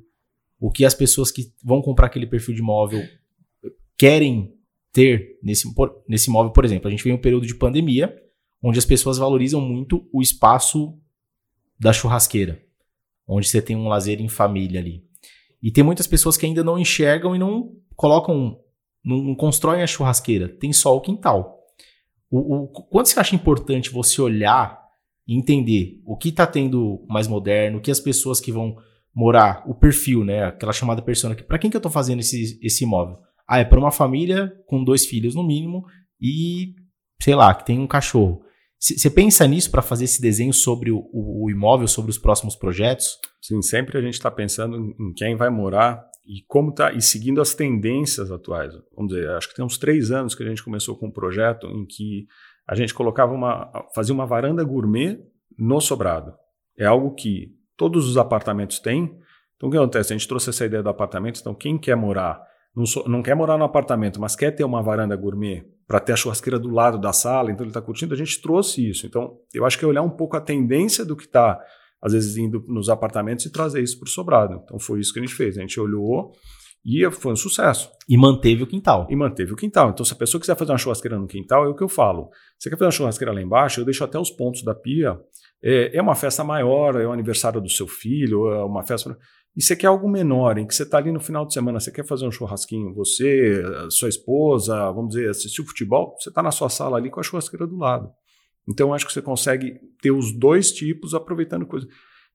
o 0.60 0.70
que 0.70 0.84
as 0.84 0.94
pessoas 0.94 1.32
que 1.32 1.52
vão 1.64 1.82
comprar 1.82 2.08
aquele 2.08 2.28
perfil 2.28 2.54
de 2.54 2.62
imóvel 2.62 3.02
querem 3.98 4.54
ter 4.92 5.38
nesse, 5.42 5.68
nesse 6.08 6.30
imóvel, 6.30 6.52
por 6.52 6.66
exemplo. 6.66 6.88
A 6.88 6.92
gente 6.92 7.04
vem 7.04 7.14
um 7.14 7.22
período 7.22 7.46
de 7.46 7.56
pandemia, 7.56 8.16
onde 8.62 8.80
as 8.80 8.86
pessoas 8.86 9.18
valorizam 9.18 9.62
muito 9.62 10.08
o 10.12 10.22
espaço 10.22 10.98
da 11.80 11.94
churrasqueira, 11.94 12.62
onde 13.28 13.48
você 13.48 13.62
tem 13.62 13.76
um 13.76 13.88
lazer 13.88 14.20
em 14.20 14.28
família 14.28 14.80
ali. 14.80 15.04
E 15.62 15.72
tem 15.72 15.84
muitas 15.84 16.08
pessoas 16.08 16.38
que 16.38 16.46
ainda 16.46 16.64
não 16.64 16.80
enxergam 16.80 17.36
e 17.36 17.40
não 17.40 17.76
colocam, 17.96 18.60
não, 19.04 19.24
não 19.24 19.36
constroem 19.36 19.82
a 19.82 19.88
churrasqueira, 19.88 20.50
tem 20.50 20.74
só 20.74 20.96
o 20.96 21.02
quintal. 21.02 21.58
O, 22.30 22.64
o, 22.64 22.68
quanto 22.68 23.10
você 23.10 23.20
acha 23.20 23.36
importante 23.36 23.90
você 23.90 24.22
olhar 24.22 24.80
e 25.28 25.36
entender 25.36 26.02
o 26.06 26.16
que 26.16 26.30
está 26.30 26.46
tendo 26.46 27.06
mais 27.08 27.28
moderno, 27.28 27.78
o 27.78 27.82
que 27.82 27.92
as 27.92 28.00
pessoas 28.00 28.40
que 28.40 28.52
vão 28.52 28.78
morar, 29.14 29.64
o 29.68 29.74
perfil, 29.74 30.24
né, 30.24 30.46
aquela 30.46 30.72
chamada 30.72 31.02
persona, 31.02 31.36
para 31.36 31.58
quem 31.58 31.70
que 31.70 31.76
eu 31.76 31.80
estou 31.80 31.92
fazendo 31.92 32.20
esse, 32.20 32.60
esse 32.62 32.84
imóvel? 32.84 33.18
Ah, 33.50 33.58
é 33.58 33.66
para 33.66 33.80
uma 33.80 33.90
família 33.90 34.54
com 34.68 34.84
dois 34.84 35.08
filhos 35.08 35.34
no 35.34 35.44
mínimo 35.44 35.84
e, 36.22 36.76
sei 37.20 37.34
lá, 37.34 37.56
que 37.56 37.66
tem 37.66 37.80
um 37.80 37.88
cachorro. 37.88 38.44
Você 38.80 39.10
pensa 39.10 39.48
nisso 39.48 39.72
para 39.72 39.82
fazer 39.82 40.06
esse 40.06 40.22
desenho 40.22 40.54
sobre 40.54 40.92
o, 40.92 41.10
o, 41.12 41.50
imóvel, 41.50 41.88
sobre 41.88 42.12
os 42.12 42.18
próximos 42.20 42.56
projetos? 42.56 43.18
Sim, 43.42 43.62
sempre 43.64 43.98
a 43.98 44.02
gente 44.02 44.14
está 44.14 44.30
pensando 44.30 44.78
em 44.78 45.14
quem 45.16 45.36
vai 45.36 45.50
morar 45.50 46.06
e 46.26 46.44
como 46.48 46.72
tá 46.72 46.94
e 46.94 47.02
seguindo 47.02 47.42
as 47.42 47.56
tendências 47.56 48.32
atuais. 48.32 48.72
Vamos 48.96 49.14
dizer, 49.14 49.30
acho 49.32 49.50
que 49.50 49.56
tem 49.56 49.66
uns 49.66 49.80
três 49.80 50.12
anos 50.12 50.36
que 50.36 50.44
a 50.44 50.48
gente 50.48 50.64
começou 50.64 50.96
com 50.96 51.08
um 51.08 51.12
projeto 51.12 51.66
em 51.68 51.88
que 51.88 52.28
a 52.68 52.76
gente 52.76 52.94
colocava 52.94 53.34
uma, 53.34 53.70
fazia 53.96 54.14
uma 54.14 54.28
varanda 54.28 54.64
gourmet 54.64 55.20
no 55.58 55.82
sobrado. 55.82 56.34
É 56.78 56.86
algo 56.86 57.16
que 57.16 57.48
todos 57.76 58.08
os 58.08 58.16
apartamentos 58.16 58.80
têm. 58.80 59.12
Então 59.58 59.68
o 59.68 59.72
que 59.72 59.78
acontece? 59.78 60.14
A 60.14 60.18
gente 60.18 60.28
trouxe 60.28 60.52
essa 60.52 60.66
ideia 60.66 60.84
do 60.84 60.90
apartamento. 60.90 61.40
Então 61.42 61.56
quem 61.56 61.78
quer 61.78 61.98
morar 61.98 62.48
não, 62.76 62.86
so, 62.86 63.04
não 63.08 63.22
quer 63.22 63.36
morar 63.36 63.58
no 63.58 63.64
apartamento, 63.64 64.20
mas 64.20 64.36
quer 64.36 64.52
ter 64.52 64.64
uma 64.64 64.82
varanda 64.82 65.16
gourmet 65.16 65.66
para 65.88 66.00
ter 66.00 66.14
a 66.14 66.16
churrasqueira 66.16 66.60
do 66.60 66.70
lado 66.70 67.00
da 67.00 67.12
sala, 67.12 67.52
então 67.52 67.64
ele 67.64 67.72
está 67.72 67.82
curtindo, 67.82 68.14
a 68.14 68.18
gente 68.18 68.42
trouxe 68.42 68.88
isso. 68.88 69.08
Então, 69.08 69.38
eu 69.54 69.66
acho 69.66 69.78
que 69.78 69.84
é 69.84 69.88
olhar 69.88 70.04
um 70.04 70.10
pouco 70.10 70.38
a 70.38 70.42
tendência 70.42 71.04
do 71.04 71.16
que 71.16 71.24
está, 71.24 71.60
às 72.02 72.14
vezes, 72.14 72.38
indo 72.38 72.64
nos 72.68 72.90
apartamentos 72.90 73.46
e 73.46 73.52
trazer 73.52 73.82
isso 73.82 74.00
para 74.00 74.08
o 74.08 74.12
sobrado. 74.12 74.62
Então, 74.64 74.80
foi 74.80 75.00
isso 75.00 75.12
que 75.12 75.20
a 75.20 75.24
gente 75.24 75.34
fez. 75.34 75.58
A 75.58 75.62
gente 75.62 75.80
olhou 75.80 76.32
e 76.86 77.10
foi 77.12 77.34
um 77.34 77.36
sucesso. 77.36 77.90
E 78.08 78.18
manteve 78.18 78.64
o 78.64 78.68
quintal. 78.68 79.08
E 79.10 79.16
manteve 79.16 79.52
o 79.52 79.56
quintal. 79.56 79.90
Então, 79.90 80.06
se 80.06 80.14
a 80.14 80.16
pessoa 80.16 80.40
quiser 80.40 80.56
fazer 80.56 80.72
uma 80.72 80.78
churrasqueira 80.78 81.18
no 81.18 81.28
quintal, 81.28 81.66
é 81.66 81.68
o 81.68 81.76
que 81.76 81.84
eu 81.84 81.90
falo. 81.90 82.30
Você 82.58 82.70
quer 82.70 82.76
fazer 82.76 82.86
uma 82.86 82.92
churrasqueira 82.92 83.34
lá 83.34 83.42
embaixo, 83.42 83.82
eu 83.82 83.86
deixo 83.86 84.04
até 84.04 84.18
os 84.18 84.32
pontos 84.32 84.64
da 84.64 84.74
pia. 84.74 85.20
É, 85.62 85.98
é 85.98 86.02
uma 86.02 86.16
festa 86.16 86.44
maior, 86.44 86.96
é 86.96 87.06
o 87.06 87.12
aniversário 87.12 87.60
do 87.60 87.70
seu 87.70 87.88
filho, 87.88 88.48
é 88.48 88.64
uma 88.64 88.84
festa. 88.84 89.18
E 89.56 89.62
você 89.62 89.76
quer 89.76 89.88
algo 89.88 90.08
menor, 90.10 90.58
em 90.58 90.66
que 90.66 90.74
você 90.74 90.84
está 90.84 90.98
ali 90.98 91.12
no 91.12 91.20
final 91.20 91.46
de 91.46 91.54
semana, 91.54 91.80
você 91.80 91.92
quer 91.92 92.06
fazer 92.06 92.26
um 92.26 92.32
churrasquinho, 92.32 92.94
você, 92.94 93.64
sua 93.90 94.08
esposa, 94.08 94.92
vamos 94.92 95.10
dizer, 95.10 95.30
assistir 95.30 95.62
o 95.62 95.66
futebol, 95.66 96.16
você 96.20 96.30
está 96.30 96.42
na 96.42 96.52
sua 96.52 96.70
sala 96.70 96.98
ali 96.98 97.10
com 97.10 97.20
a 97.20 97.24
churrasqueira 97.24 97.68
do 97.68 97.78
lado. 97.78 98.10
Então, 98.70 98.94
acho 98.94 99.06
que 99.06 99.12
você 99.12 99.22
consegue 99.22 99.80
ter 100.02 100.12
os 100.12 100.32
dois 100.32 100.72
tipos 100.72 101.14
aproveitando 101.14 101.66
coisas. 101.66 101.90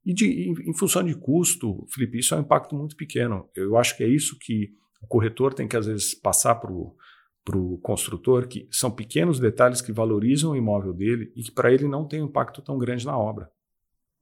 E 0.05 0.13
de, 0.13 0.27
em, 0.27 0.71
em, 0.71 0.75
função 0.75 1.03
de 1.03 1.15
custo, 1.15 1.87
Felipe, 1.89 2.19
isso 2.19 2.35
é 2.35 2.39
um 2.39 2.41
impacto 2.41 2.75
muito 2.75 2.97
pequeno. 2.97 3.49
Eu 3.55 3.77
acho 3.77 3.97
que 3.97 4.03
é 4.03 4.09
isso 4.09 4.37
que 4.39 4.71
o 5.01 5.07
corretor 5.07 5.55
tem 5.55 5.69
que, 5.69 5.77
às 5.77 5.87
vezes, 5.87 6.15
passar 6.15 6.57
para 6.57 6.71
o 6.71 7.79
construtor, 7.79 8.49
que 8.49 8.69
são 8.71 8.91
pequenos 8.91 9.39
detalhes 9.39 9.81
que 9.81 9.93
valorizam 9.93 10.51
o 10.51 10.57
imóvel 10.57 10.93
dele 10.93 11.33
e 11.37 11.43
que 11.43 11.53
para 11.53 11.73
ele 11.73 11.89
não 11.89 12.07
tem 12.07 12.21
um 12.21 12.27
impacto 12.27 12.61
tão 12.61 12.77
grande 12.77 13.07
na 13.07 13.17
obra. 13.17 13.49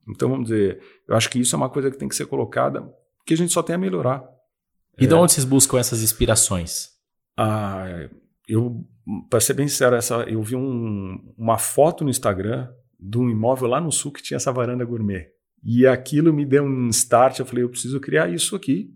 Então, 0.08 0.28
vamos 0.28 0.48
dizer, 0.48 0.80
eu 1.08 1.14
acho 1.14 1.30
que 1.30 1.38
isso 1.38 1.54
é 1.54 1.58
uma 1.58 1.70
coisa 1.70 1.90
que 1.90 1.98
tem 1.98 2.08
que 2.08 2.16
ser 2.16 2.26
colocada, 2.26 2.88
que 3.24 3.34
a 3.34 3.36
gente 3.36 3.52
só 3.52 3.62
tem 3.62 3.74
a 3.74 3.78
melhorar. 3.78 4.24
E 4.98 5.04
é. 5.04 5.06
de 5.06 5.14
onde 5.14 5.32
vocês 5.32 5.44
buscam 5.44 5.78
essas 5.78 6.02
inspirações? 6.02 6.90
Ah, 7.36 8.08
eu, 8.48 8.84
para 9.30 9.40
ser 9.40 9.54
bem 9.54 9.68
sincero, 9.68 9.96
essa, 9.96 10.16
eu 10.24 10.42
vi 10.42 10.56
um, 10.56 11.34
uma 11.36 11.58
foto 11.58 12.04
no 12.04 12.10
Instagram 12.10 12.68
de 12.98 13.18
um 13.18 13.28
imóvel 13.30 13.68
lá 13.68 13.80
no 13.80 13.90
sul 13.90 14.12
que 14.12 14.22
tinha 14.22 14.36
essa 14.36 14.52
varanda 14.52 14.84
gourmet. 14.84 15.28
E 15.64 15.86
aquilo 15.86 16.32
me 16.32 16.44
deu 16.44 16.64
um 16.64 16.88
start. 16.88 17.38
Eu 17.38 17.46
falei, 17.46 17.64
eu 17.64 17.68
preciso 17.68 18.00
criar 18.00 18.28
isso 18.28 18.54
aqui, 18.54 18.90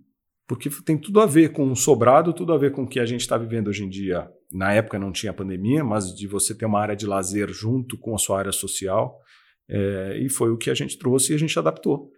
porque 0.46 0.68
tem 0.84 0.98
tudo 0.98 1.20
a 1.20 1.26
ver 1.26 1.50
com 1.52 1.70
o 1.70 1.76
sobrado, 1.76 2.32
tudo 2.32 2.52
a 2.52 2.58
ver 2.58 2.72
com 2.72 2.82
o 2.82 2.88
que 2.88 3.00
a 3.00 3.06
gente 3.06 3.20
está 3.20 3.38
vivendo 3.38 3.68
hoje 3.68 3.84
em 3.84 3.88
dia. 3.88 4.28
Na 4.52 4.72
época 4.72 4.98
não 4.98 5.12
tinha 5.12 5.32
pandemia, 5.32 5.82
mas 5.82 6.14
de 6.14 6.26
você 6.26 6.54
ter 6.54 6.66
uma 6.66 6.80
área 6.80 6.96
de 6.96 7.06
lazer 7.06 7.48
junto 7.52 7.96
com 7.98 8.14
a 8.14 8.18
sua 8.18 8.38
área 8.38 8.52
social. 8.52 9.20
É, 9.68 10.18
e 10.18 10.28
foi 10.28 10.50
o 10.50 10.56
que 10.56 10.70
a 10.70 10.74
gente 10.74 10.98
trouxe 10.98 11.32
e 11.32 11.34
a 11.34 11.38
gente 11.38 11.58
adaptou. 11.58 12.10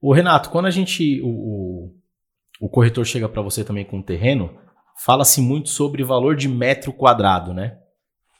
O 0.00 0.12
Renato, 0.12 0.50
quando 0.50 0.66
a 0.66 0.70
gente. 0.70 1.20
O, 1.22 1.94
o, 2.60 2.68
corretor 2.68 3.04
chega 3.04 3.28
para 3.28 3.42
você 3.42 3.64
também 3.64 3.84
com 3.84 4.00
o 4.00 4.02
terreno, 4.02 4.58
fala-se 5.04 5.40
muito 5.40 5.68
sobre 5.68 6.02
valor 6.02 6.34
de 6.34 6.48
metro 6.48 6.92
quadrado, 6.92 7.54
né? 7.54 7.78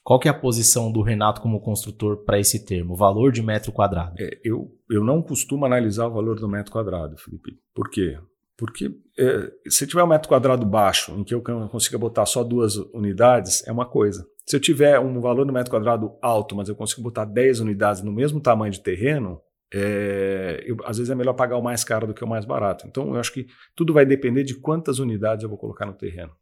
Qual 0.03 0.19
que 0.19 0.27
é 0.27 0.31
a 0.33 0.35
posição 0.35 0.91
do 0.91 1.01
Renato 1.01 1.41
como 1.41 1.61
construtor 1.61 2.25
para 2.25 2.41
esse 2.41 2.65
termo, 2.65 2.97
valor 2.97 3.31
de 3.31 3.41
metro 3.41 3.71
quadrado? 3.71 4.17
É, 4.19 4.41
eu, 4.43 4.75
eu 4.91 5.05
não 5.05 5.23
costumo 5.23 5.65
analisar 5.65 6.09
o 6.09 6.13
valor 6.13 6.41
do 6.41 6.49
metro 6.49 6.73
quadrado, 6.73 7.17
Felipe. 7.17 7.53
Por 7.73 7.89
quê? 7.89 8.19
Porque 8.57 8.91
é, 9.17 9.53
se 9.69 9.87
tiver 9.87 10.03
um 10.03 10.09
metro 10.09 10.29
quadrado 10.29 10.67
baixo, 10.67 11.13
em 11.13 11.23
que 11.23 11.35
eu 11.35 11.43
consiga 11.69 11.99
botar 11.99 12.27
só 12.27 12.43
duas 12.43 12.77
unidades, 12.93 13.67
é 13.67 13.73
uma 13.73 13.87
coisa. 13.87 14.27
Se 14.47 14.57
eu 14.57 14.61
tiver 14.61 14.99
um 14.99 15.21
valor 15.21 15.47
no 15.47 15.53
metro 15.53 15.71
quadrado 15.71 16.17
alto, 16.21 16.57
mas 16.57 16.69
eu 16.69 16.75
consigo 16.75 17.03
botar 17.03 17.25
10 17.25 17.61
unidades 17.61 18.03
no 18.03 18.13
mesmo 18.13 18.41
tamanho 18.41 18.73
de 18.73 18.81
terreno, 18.81 19.41
é, 19.73 20.63
eu, 20.67 20.77
às 20.85 20.99
vezes 20.99 21.11
é 21.11 21.15
melhor 21.15 21.33
pagar 21.33 21.57
o 21.57 21.63
mais 21.63 21.83
caro 21.83 22.07
do 22.07 22.15
que 22.15 22.25
o 22.25 22.29
mais 22.29 22.45
barato. 22.45 22.87
Então, 22.87 23.15
eu 23.15 23.21
acho 23.21 23.33
que 23.33 23.47
tudo 23.75 23.93
vai 23.93 24.05
depender 24.05 24.45
de 24.45 24.55
quantas 24.55 24.99
unidades 24.99 25.43
eu 25.43 25.49
vou 25.49 25.59
colocar 25.59 25.87
no 25.87 25.95
terreno. 25.95 26.33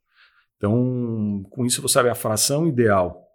Então, 0.56 1.42
com 1.50 1.64
isso, 1.64 1.78
eu 1.78 1.82
vou 1.82 1.88
saber 1.88 2.10
a 2.10 2.14
fração 2.14 2.66
ideal 2.66 3.26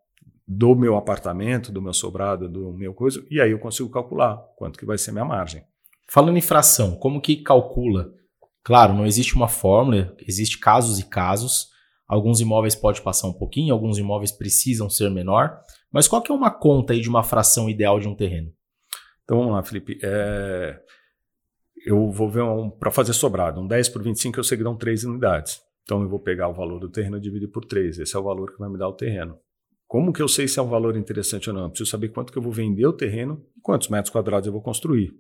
do 0.48 0.76
meu 0.76 0.96
apartamento, 0.96 1.72
do 1.72 1.82
meu 1.82 1.94
sobrado, 1.94 2.48
do 2.48 2.72
meu 2.74 2.94
coisa, 2.94 3.26
e 3.32 3.42
aí 3.42 3.52
eu 3.52 3.60
consigo 3.60 3.90
calcular 3.90 4.38
quanto 4.56 4.78
que 4.78 4.86
vai 4.86 4.98
ser 4.98 5.12
minha 5.12 5.26
margem. 5.26 5.64
Falando 6.08 6.38
em 6.38 6.42
fração, 6.42 6.96
como 6.96 7.20
que 7.20 7.38
calcula? 7.38 8.14
Claro, 8.64 8.94
não 8.94 9.06
existe 9.06 9.36
uma 9.36 9.48
fórmula, 9.48 10.16
existe 10.28 10.60
casos 10.60 11.00
e 11.00 11.04
casos. 11.04 11.70
Alguns 12.08 12.40
imóveis 12.40 12.76
pode 12.76 13.02
passar 13.02 13.28
um 13.28 13.34
pouquinho, 13.34 13.74
alguns 13.74 13.98
imóveis 13.98 14.32
precisam 14.32 14.90
ser 14.90 15.10
menor. 15.10 15.60
Mas 15.92 16.08
qual 16.08 16.22
que 16.22 16.32
é 16.32 16.36
uma 16.36 16.52
conta 16.52 16.94
aí 16.94 17.02
de 17.02 17.10
uma 17.10 17.24
fração 17.24 17.70
ideal 17.70 18.00
de 18.00 18.08
um 18.08 18.16
terreno? 18.16 18.52
Então 19.24 19.38
vamos 19.38 19.54
lá, 19.54 19.64
Felipe. 19.64 19.98
É... 20.04 20.80
Eu 21.86 22.10
vou 22.12 22.30
ver 22.30 22.42
um, 22.42 22.70
para 22.70 22.90
fazer 22.90 23.14
sobrado, 23.14 23.62
um 23.62 23.68
10 23.68 23.90
por 23.90 24.02
25 24.02 24.40
eu 24.40 24.44
sei 24.44 24.58
que 24.58 24.64
dão 24.64 24.76
3 24.76 25.04
unidades. 25.04 25.62
Então 25.84 26.02
eu 26.02 26.10
vou 26.10 26.20
pegar 26.20 26.48
o 26.48 26.54
valor 26.54 26.80
do 26.80 26.90
terreno 26.90 27.18
e 27.18 27.22
dividir 27.22 27.48
por 27.48 27.64
3. 27.64 28.00
Esse 28.00 28.16
é 28.16 28.20
o 28.20 28.24
valor 28.24 28.52
que 28.52 28.60
vai 28.60 28.70
me 28.70 28.78
dar 28.78 28.88
o 28.88 28.94
terreno. 28.94 29.38
Como 29.88 30.12
que 30.12 30.22
eu 30.22 30.28
sei 30.28 30.48
se 30.48 30.60
é 30.60 30.62
um 30.62 30.68
valor 30.68 30.98
interessante 30.98 31.50
ou 31.50 31.56
não? 31.56 31.64
Eu 31.64 31.70
preciso 31.70 31.92
saber 31.92 32.10
quanto 32.10 32.34
que 32.34 32.40
eu 32.40 32.42
vou 32.42 32.52
vender 32.52 32.88
o 32.88 32.94
terreno 32.94 33.46
e 33.56 33.62
quantos 33.62 33.88
metros 33.88 34.12
quadrados 34.12 34.48
eu 34.48 34.54
vou 34.54 34.62
construir. 34.62 35.14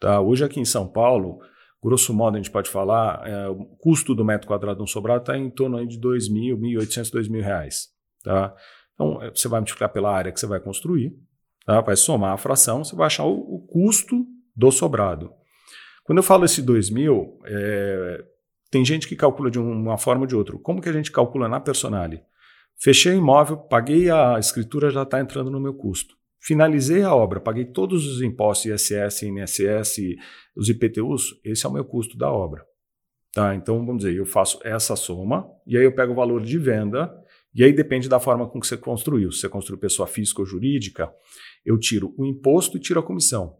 Tá? 0.00 0.20
Hoje 0.20 0.44
aqui 0.44 0.58
em 0.58 0.64
São 0.64 0.88
Paulo, 0.88 1.38
grosso 1.82 2.12
modo 2.12 2.36
a 2.36 2.38
gente 2.38 2.50
pode 2.50 2.68
falar, 2.68 3.26
é, 3.26 3.48
o 3.48 3.64
custo 3.78 4.14
do 4.14 4.24
metro 4.24 4.46
quadrado 4.46 4.78
de 4.78 4.82
um 4.82 4.86
sobrado 4.86 5.22
está 5.22 5.36
em 5.36 5.50
torno 5.50 5.84
de 5.86 5.96
R$ 5.96 6.02
2.000, 6.02 6.54
R$ 6.54 6.76
1.800, 6.78 7.10
2.000 7.10 7.42
reais, 7.42 7.88
tá? 8.22 8.54
Então 8.94 9.22
é, 9.22 9.30
você 9.30 9.48
vai 9.48 9.60
multiplicar 9.60 9.88
pela 9.90 10.14
área 10.14 10.30
que 10.30 10.38
você 10.38 10.46
vai 10.46 10.60
construir, 10.60 11.12
tá? 11.64 11.80
vai 11.80 11.96
somar 11.96 12.34
a 12.34 12.36
fração, 12.36 12.84
você 12.84 12.94
vai 12.94 13.06
achar 13.06 13.24
o, 13.24 13.32
o 13.32 13.66
custo 13.66 14.26
do 14.54 14.70
sobrado. 14.70 15.32
Quando 16.04 16.18
eu 16.18 16.22
falo 16.22 16.44
esse 16.44 16.62
2.000, 16.62 17.38
é, 17.46 18.24
Tem 18.70 18.84
gente 18.84 19.08
que 19.08 19.16
calcula 19.16 19.50
de 19.50 19.58
uma 19.58 19.98
forma 19.98 20.22
ou 20.22 20.26
de 20.26 20.36
outra. 20.36 20.56
Como 20.58 20.80
que 20.80 20.88
a 20.88 20.92
gente 20.92 21.10
calcula 21.10 21.48
na 21.48 21.60
Personali? 21.60 22.22
Fechei 22.78 23.12
o 23.12 23.18
imóvel, 23.18 23.56
paguei 23.56 24.10
a 24.10 24.38
escritura, 24.38 24.90
já 24.90 25.02
está 25.02 25.20
entrando 25.20 25.50
no 25.50 25.60
meu 25.60 25.74
custo. 25.74 26.14
Finalizei 26.40 27.02
a 27.02 27.14
obra, 27.14 27.38
paguei 27.38 27.66
todos 27.66 28.06
os 28.06 28.22
impostos, 28.22 28.66
ISS, 28.66 29.22
INSS, 29.22 30.16
os 30.56 30.68
IPTUs, 30.70 31.38
esse 31.44 31.66
é 31.66 31.68
o 31.68 31.72
meu 31.72 31.84
custo 31.84 32.16
da 32.16 32.32
obra. 32.32 32.64
Tá? 33.32 33.54
Então, 33.54 33.84
vamos 33.84 34.04
dizer, 34.04 34.16
eu 34.16 34.24
faço 34.24 34.58
essa 34.64 34.96
soma, 34.96 35.46
e 35.66 35.76
aí 35.76 35.84
eu 35.84 35.94
pego 35.94 36.12
o 36.12 36.16
valor 36.16 36.42
de 36.42 36.58
venda, 36.58 37.12
e 37.54 37.62
aí 37.62 37.72
depende 37.72 38.08
da 38.08 38.18
forma 38.18 38.48
com 38.48 38.58
que 38.58 38.66
você 38.66 38.76
construiu. 38.76 39.30
Se 39.30 39.40
você 39.40 39.48
construiu 39.48 39.78
pessoa 39.78 40.08
física 40.08 40.40
ou 40.40 40.46
jurídica, 40.46 41.12
eu 41.64 41.78
tiro 41.78 42.14
o 42.16 42.24
imposto 42.24 42.76
e 42.76 42.80
tiro 42.80 43.00
a 43.00 43.02
comissão. 43.02 43.56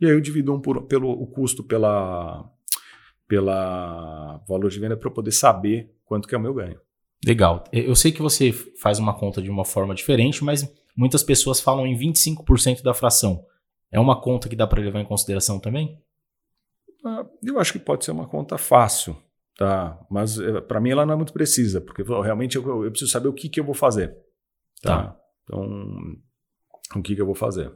E 0.00 0.06
aí 0.06 0.12
eu 0.12 0.20
divido 0.20 0.52
um 0.52 0.60
por, 0.60 0.82
pelo, 0.86 1.10
o 1.10 1.26
custo 1.26 1.62
pela, 1.62 2.44
pela 3.28 4.42
valor 4.48 4.68
de 4.68 4.80
venda 4.80 4.96
para 4.96 5.08
eu 5.08 5.14
poder 5.14 5.32
saber 5.32 5.94
quanto 6.04 6.26
que 6.26 6.34
é 6.34 6.38
o 6.38 6.40
meu 6.40 6.52
ganho. 6.52 6.80
Legal. 7.24 7.64
Eu 7.72 7.94
sei 7.94 8.12
que 8.12 8.20
você 8.20 8.52
faz 8.52 8.98
uma 8.98 9.14
conta 9.14 9.40
de 9.40 9.50
uma 9.50 9.64
forma 9.64 9.94
diferente, 9.94 10.44
mas 10.44 10.70
muitas 10.96 11.22
pessoas 11.22 11.60
falam 11.60 11.86
em 11.86 11.96
25% 11.96 12.82
da 12.82 12.94
fração. 12.94 13.44
É 13.90 14.00
uma 14.00 14.20
conta 14.20 14.48
que 14.48 14.56
dá 14.56 14.66
para 14.66 14.82
levar 14.82 15.00
em 15.00 15.04
consideração 15.04 15.60
também? 15.60 16.00
Ah, 17.04 17.24
eu 17.42 17.60
acho 17.60 17.72
que 17.72 17.78
pode 17.78 18.04
ser 18.04 18.10
uma 18.10 18.26
conta 18.26 18.58
fácil, 18.58 19.16
tá? 19.56 19.98
Mas 20.10 20.40
eh, 20.40 20.60
para 20.60 20.80
mim 20.80 20.90
ela 20.90 21.06
não 21.06 21.14
é 21.14 21.16
muito 21.16 21.32
precisa, 21.32 21.80
porque 21.80 22.02
realmente 22.02 22.56
eu, 22.56 22.84
eu 22.84 22.90
preciso 22.90 23.12
saber 23.12 23.28
o 23.28 23.32
que, 23.32 23.48
que 23.48 23.60
eu 23.60 23.64
vou 23.64 23.74
fazer. 23.74 24.16
Tá. 24.82 25.02
tá. 25.02 25.16
Então, 25.44 25.62
o 26.96 27.02
que, 27.02 27.14
que 27.14 27.20
eu 27.20 27.26
vou 27.26 27.34
fazer? 27.34 27.72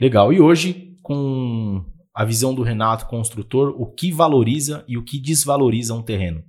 Legal. 0.00 0.32
E 0.32 0.40
hoje, 0.40 0.98
com 1.02 1.84
a 2.14 2.24
visão 2.24 2.54
do 2.54 2.62
Renato 2.62 3.06
construtor, 3.06 3.74
o 3.78 3.86
que 3.86 4.10
valoriza 4.10 4.84
e 4.88 4.96
o 4.96 5.04
que 5.04 5.20
desvaloriza 5.20 5.94
um 5.94 6.02
terreno? 6.02 6.42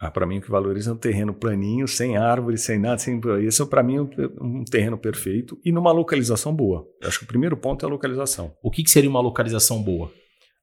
Ah, 0.00 0.10
para 0.10 0.26
mim, 0.26 0.38
o 0.38 0.40
que 0.40 0.50
valoriza 0.50 0.90
é 0.90 0.94
um 0.94 0.96
terreno 0.96 1.34
planinho, 1.34 1.88
sem 1.88 2.16
árvore, 2.16 2.56
sem 2.56 2.78
nada. 2.78 2.98
Sem... 2.98 3.20
Esse 3.44 3.60
é, 3.60 3.66
para 3.66 3.82
mim, 3.82 3.98
um 4.40 4.64
terreno 4.64 4.96
perfeito 4.96 5.58
e 5.64 5.72
numa 5.72 5.90
localização 5.90 6.54
boa. 6.54 6.86
Eu 7.02 7.08
acho 7.08 7.18
que 7.18 7.24
o 7.24 7.28
primeiro 7.28 7.56
ponto 7.56 7.84
é 7.84 7.88
a 7.88 7.90
localização. 7.90 8.54
O 8.62 8.70
que, 8.70 8.84
que 8.84 8.90
seria 8.90 9.10
uma 9.10 9.20
localização 9.20 9.82
boa? 9.82 10.12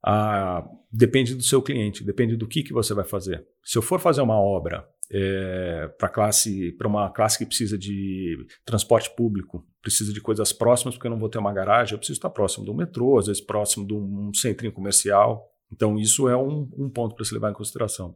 Ah, 0.06 0.64
depende 0.90 1.36
do 1.36 1.44
seu 1.44 1.62
cliente, 1.62 2.04
depende 2.04 2.38
do 2.38 2.48
que, 2.48 2.64
que 2.64 2.72
você 2.72 2.94
vai 2.94 3.04
fazer. 3.04 3.46
Se 3.64 3.78
eu 3.78 3.82
for 3.82 4.00
fazer 4.00 4.22
uma 4.22 4.40
obra 4.40 4.88
é, 5.12 5.90
para 6.00 6.08
classe, 6.08 6.72
para 6.74 6.88
uma 6.88 7.10
classe 7.10 7.38
que 7.38 7.46
precisa 7.46 7.78
de 7.78 8.38
transporte 8.64 9.14
público, 9.16 9.66
precisa 9.82 10.14
de 10.14 10.22
coisas 10.22 10.54
próximas, 10.54 10.96
porque 10.96 11.08
eu 11.08 11.12
não 11.12 11.20
vou 11.20 11.28
ter 11.28 11.40
uma 11.40 11.54
garagem, 11.54 11.94
eu 11.94 11.98
preciso 11.98 12.18
estar 12.18 12.30
próximo 12.30 12.66
do 12.66 12.74
metrô, 12.74 13.18
às 13.18 13.28
vezes 13.28 13.42
próximo 13.42 13.86
de 13.86 13.94
um 13.94 14.32
centrinho 14.34 14.72
comercial. 14.72 15.44
Então, 15.72 15.98
isso 15.98 16.30
é 16.30 16.38
um, 16.38 16.70
um 16.78 16.90
ponto 16.90 17.16
para 17.16 17.26
se 17.26 17.34
levar 17.34 17.50
em 17.50 17.56
consideração. 17.56 18.16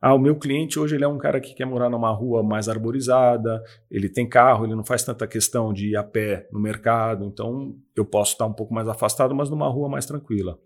Ah, 0.00 0.14
o 0.14 0.18
meu 0.18 0.34
cliente 0.34 0.78
hoje 0.78 0.94
ele 0.94 1.04
é 1.04 1.08
um 1.08 1.18
cara 1.18 1.40
que 1.40 1.52
quer 1.52 1.66
morar 1.66 1.90
numa 1.90 2.10
rua 2.10 2.42
mais 2.42 2.68
arborizada, 2.68 3.62
ele 3.90 4.08
tem 4.08 4.26
carro, 4.26 4.64
ele 4.64 4.74
não 4.74 4.84
faz 4.84 5.04
tanta 5.04 5.26
questão 5.26 5.72
de 5.74 5.90
ir 5.90 5.96
a 5.96 6.02
pé 6.02 6.48
no 6.50 6.58
mercado, 6.58 7.26
então 7.26 7.76
eu 7.94 8.04
posso 8.04 8.32
estar 8.32 8.46
um 8.46 8.52
pouco 8.52 8.72
mais 8.72 8.88
afastado, 8.88 9.34
mas 9.34 9.50
numa 9.50 9.68
rua 9.68 9.90
mais 9.90 10.06
tranquila. 10.06 10.58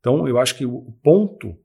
Então 0.00 0.28
eu 0.28 0.38
acho 0.38 0.54
que 0.54 0.66
o 0.66 0.92
ponto 1.02 1.56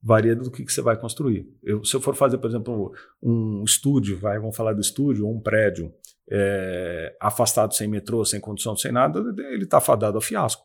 varia 0.00 0.36
do 0.36 0.50
que, 0.50 0.64
que 0.64 0.72
você 0.72 0.80
vai 0.80 0.96
construir. 0.96 1.46
Eu, 1.62 1.84
se 1.84 1.94
eu 1.94 2.00
for 2.00 2.14
fazer, 2.14 2.38
por 2.38 2.48
exemplo, 2.48 2.92
um 3.20 3.64
estúdio, 3.64 4.18
vai, 4.18 4.38
vamos 4.38 4.56
falar 4.56 4.72
do 4.72 4.80
estúdio, 4.80 5.26
ou 5.26 5.34
um 5.34 5.40
prédio 5.40 5.92
é, 6.30 7.16
afastado 7.20 7.74
sem 7.74 7.88
metrô, 7.88 8.24
sem 8.24 8.40
condução, 8.40 8.76
sem 8.76 8.92
nada, 8.92 9.18
ele 9.52 9.64
está 9.64 9.80
fadado 9.80 10.16
ao 10.16 10.22
fiasco. 10.22 10.62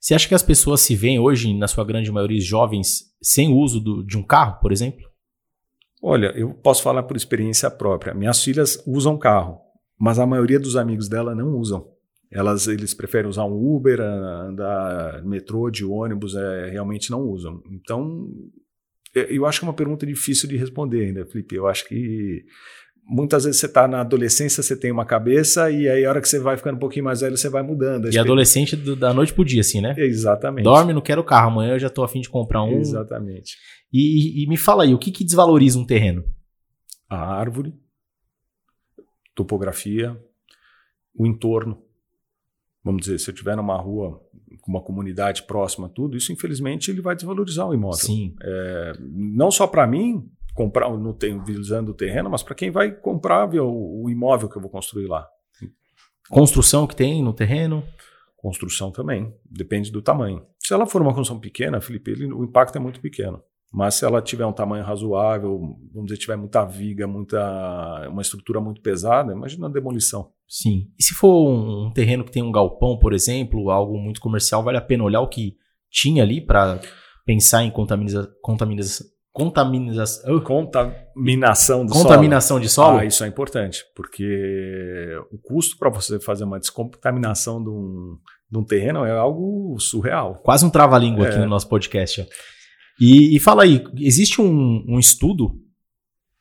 Você 0.00 0.14
acha 0.14 0.28
que 0.28 0.34
as 0.34 0.42
pessoas 0.42 0.80
se 0.80 0.94
veem 0.94 1.18
hoje, 1.18 1.54
na 1.54 1.68
sua 1.68 1.84
grande 1.84 2.10
maioria, 2.10 2.40
jovens, 2.40 3.04
sem 3.22 3.52
uso 3.52 3.80
do, 3.80 4.04
de 4.04 4.18
um 4.18 4.22
carro, 4.22 4.58
por 4.60 4.72
exemplo? 4.72 5.13
Olha, 6.06 6.34
eu 6.36 6.52
posso 6.52 6.82
falar 6.82 7.02
por 7.04 7.16
experiência 7.16 7.70
própria. 7.70 8.12
Minhas 8.12 8.44
filhas 8.44 8.82
usam 8.86 9.16
carro, 9.16 9.58
mas 9.98 10.18
a 10.18 10.26
maioria 10.26 10.60
dos 10.60 10.76
amigos 10.76 11.08
dela 11.08 11.34
não 11.34 11.56
usam. 11.56 11.86
Elas, 12.30 12.68
eles 12.68 12.92
preferem 12.92 13.30
usar 13.30 13.46
um 13.46 13.74
Uber, 13.74 14.02
andar 14.02 15.22
metrô, 15.24 15.70
de 15.70 15.82
ônibus, 15.82 16.34
é, 16.34 16.68
realmente 16.68 17.10
não 17.10 17.22
usam. 17.22 17.62
Então, 17.70 18.28
eu 19.14 19.46
acho 19.46 19.60
que 19.60 19.64
é 19.64 19.68
uma 19.68 19.74
pergunta 19.74 20.04
difícil 20.04 20.46
de 20.46 20.58
responder 20.58 21.06
ainda, 21.06 21.24
Felipe. 21.24 21.54
Eu 21.54 21.66
acho 21.66 21.88
que 21.88 22.44
muitas 23.06 23.44
vezes 23.44 23.60
você 23.60 23.66
está 23.66 23.88
na 23.88 24.02
adolescência, 24.02 24.62
você 24.62 24.76
tem 24.76 24.92
uma 24.92 25.06
cabeça, 25.06 25.70
e 25.70 25.88
aí 25.88 26.04
a 26.04 26.10
hora 26.10 26.20
que 26.20 26.28
você 26.28 26.38
vai 26.38 26.58
ficando 26.58 26.76
um 26.76 26.80
pouquinho 26.80 27.06
mais 27.06 27.22
velho, 27.22 27.36
você 27.36 27.48
vai 27.48 27.62
mudando. 27.62 28.12
E 28.12 28.18
adolescente 28.18 28.76
do, 28.76 28.94
da 28.94 29.14
noite 29.14 29.32
pro 29.32 29.42
dia, 29.42 29.62
assim, 29.62 29.80
né? 29.80 29.94
Exatamente. 29.96 30.64
Dorme, 30.64 30.92
não 30.92 31.00
quero 31.00 31.24
carro, 31.24 31.50
amanhã 31.50 31.74
eu 31.74 31.78
já 31.78 31.86
estou 31.86 32.04
afim 32.04 32.20
de 32.20 32.28
comprar 32.28 32.62
um. 32.62 32.78
Exatamente. 32.78 33.56
E, 33.96 34.42
e, 34.42 34.46
me 34.48 34.56
fala 34.56 34.82
aí, 34.82 34.92
o 34.92 34.98
que, 34.98 35.12
que 35.12 35.22
desvaloriza 35.22 35.78
um 35.78 35.86
terreno? 35.86 36.24
A 37.08 37.16
árvore, 37.16 37.72
topografia, 39.36 40.20
o 41.14 41.24
entorno. 41.24 41.80
Vamos 42.82 43.02
dizer, 43.02 43.20
se 43.20 43.30
eu 43.30 43.32
estiver 43.32 43.56
numa 43.56 43.76
rua 43.76 44.20
com 44.60 44.72
uma 44.72 44.82
comunidade 44.82 45.44
próxima, 45.44 45.88
tudo, 45.88 46.16
isso 46.16 46.32
infelizmente 46.32 46.90
ele 46.90 47.00
vai 47.00 47.14
desvalorizar 47.14 47.68
o 47.68 47.72
imóvel. 47.72 48.04
Sim. 48.04 48.34
É, 48.42 48.94
não 49.00 49.52
só 49.52 49.64
para 49.64 49.86
mim, 49.86 50.28
comprar 50.54 50.90
no, 50.90 51.16
visando 51.46 51.92
o 51.92 51.94
terreno, 51.94 52.28
mas 52.28 52.42
para 52.42 52.56
quem 52.56 52.72
vai 52.72 52.90
comprar 52.90 53.48
o, 53.54 54.02
o 54.02 54.10
imóvel 54.10 54.48
que 54.48 54.56
eu 54.56 54.62
vou 54.62 54.70
construir 54.72 55.06
lá. 55.06 55.24
Construção 56.28 56.84
que 56.84 56.96
tem 56.96 57.22
no 57.22 57.32
terreno? 57.32 57.84
Construção 58.36 58.90
também, 58.90 59.32
depende 59.48 59.92
do 59.92 60.02
tamanho. 60.02 60.44
Se 60.58 60.74
ela 60.74 60.84
for 60.84 61.00
uma 61.00 61.14
construção 61.14 61.38
pequena, 61.38 61.80
Felipe, 61.80 62.10
ele, 62.10 62.32
o 62.32 62.42
impacto 62.42 62.76
é 62.76 62.80
muito 62.80 63.00
pequeno. 63.00 63.40
Mas 63.74 63.96
se 63.96 64.04
ela 64.04 64.22
tiver 64.22 64.46
um 64.46 64.52
tamanho 64.52 64.84
razoável, 64.84 65.76
vamos 65.92 66.06
dizer, 66.06 66.20
tiver 66.20 66.36
muita 66.36 66.64
viga, 66.64 67.08
muita, 67.08 68.08
uma 68.08 68.22
estrutura 68.22 68.60
muito 68.60 68.80
pesada, 68.80 69.32
imagina 69.32 69.66
a 69.66 69.70
demolição. 69.70 70.30
Sim. 70.48 70.86
E 70.96 71.02
se 71.02 71.12
for 71.12 71.50
um, 71.50 71.90
terreno 71.90 72.22
que 72.22 72.30
tem 72.30 72.40
um 72.40 72.52
galpão, 72.52 72.96
por 72.96 73.12
exemplo, 73.12 73.70
algo 73.70 73.98
muito 73.98 74.20
comercial, 74.20 74.62
vale 74.62 74.78
a 74.78 74.80
pena 74.80 75.02
olhar 75.02 75.20
o 75.22 75.28
que 75.28 75.56
tinha 75.90 76.22
ali 76.22 76.40
para 76.40 76.78
pensar 77.26 77.64
em 77.64 77.70
contaminiza, 77.72 78.32
contaminiza, 78.40 79.04
contaminiza, 79.32 80.04
uh, 80.32 80.40
contaminação 80.40 81.84
do 81.84 81.92
contaminação 81.92 82.58
solo? 82.58 82.60
de 82.60 82.68
solo? 82.68 82.98
Ah, 82.98 83.04
isso 83.04 83.24
é 83.24 83.26
importante, 83.26 83.82
porque 83.96 85.18
o 85.32 85.38
custo 85.38 85.76
para 85.78 85.90
você 85.90 86.20
fazer 86.20 86.44
uma 86.44 86.60
descontaminação 86.60 87.60
de 87.60 87.70
um, 87.70 88.18
de 88.48 88.56
um 88.56 88.64
terreno 88.64 89.04
é 89.04 89.10
algo 89.10 89.76
surreal. 89.80 90.36
Quase 90.44 90.64
um 90.64 90.70
trava-língua 90.70 91.26
é. 91.26 91.30
aqui 91.30 91.38
no 91.40 91.48
nosso 91.48 91.68
podcast. 91.68 92.24
E, 93.00 93.36
e 93.36 93.40
fala 93.40 93.64
aí, 93.64 93.84
existe 93.98 94.40
um, 94.40 94.84
um 94.88 94.98
estudo 94.98 95.60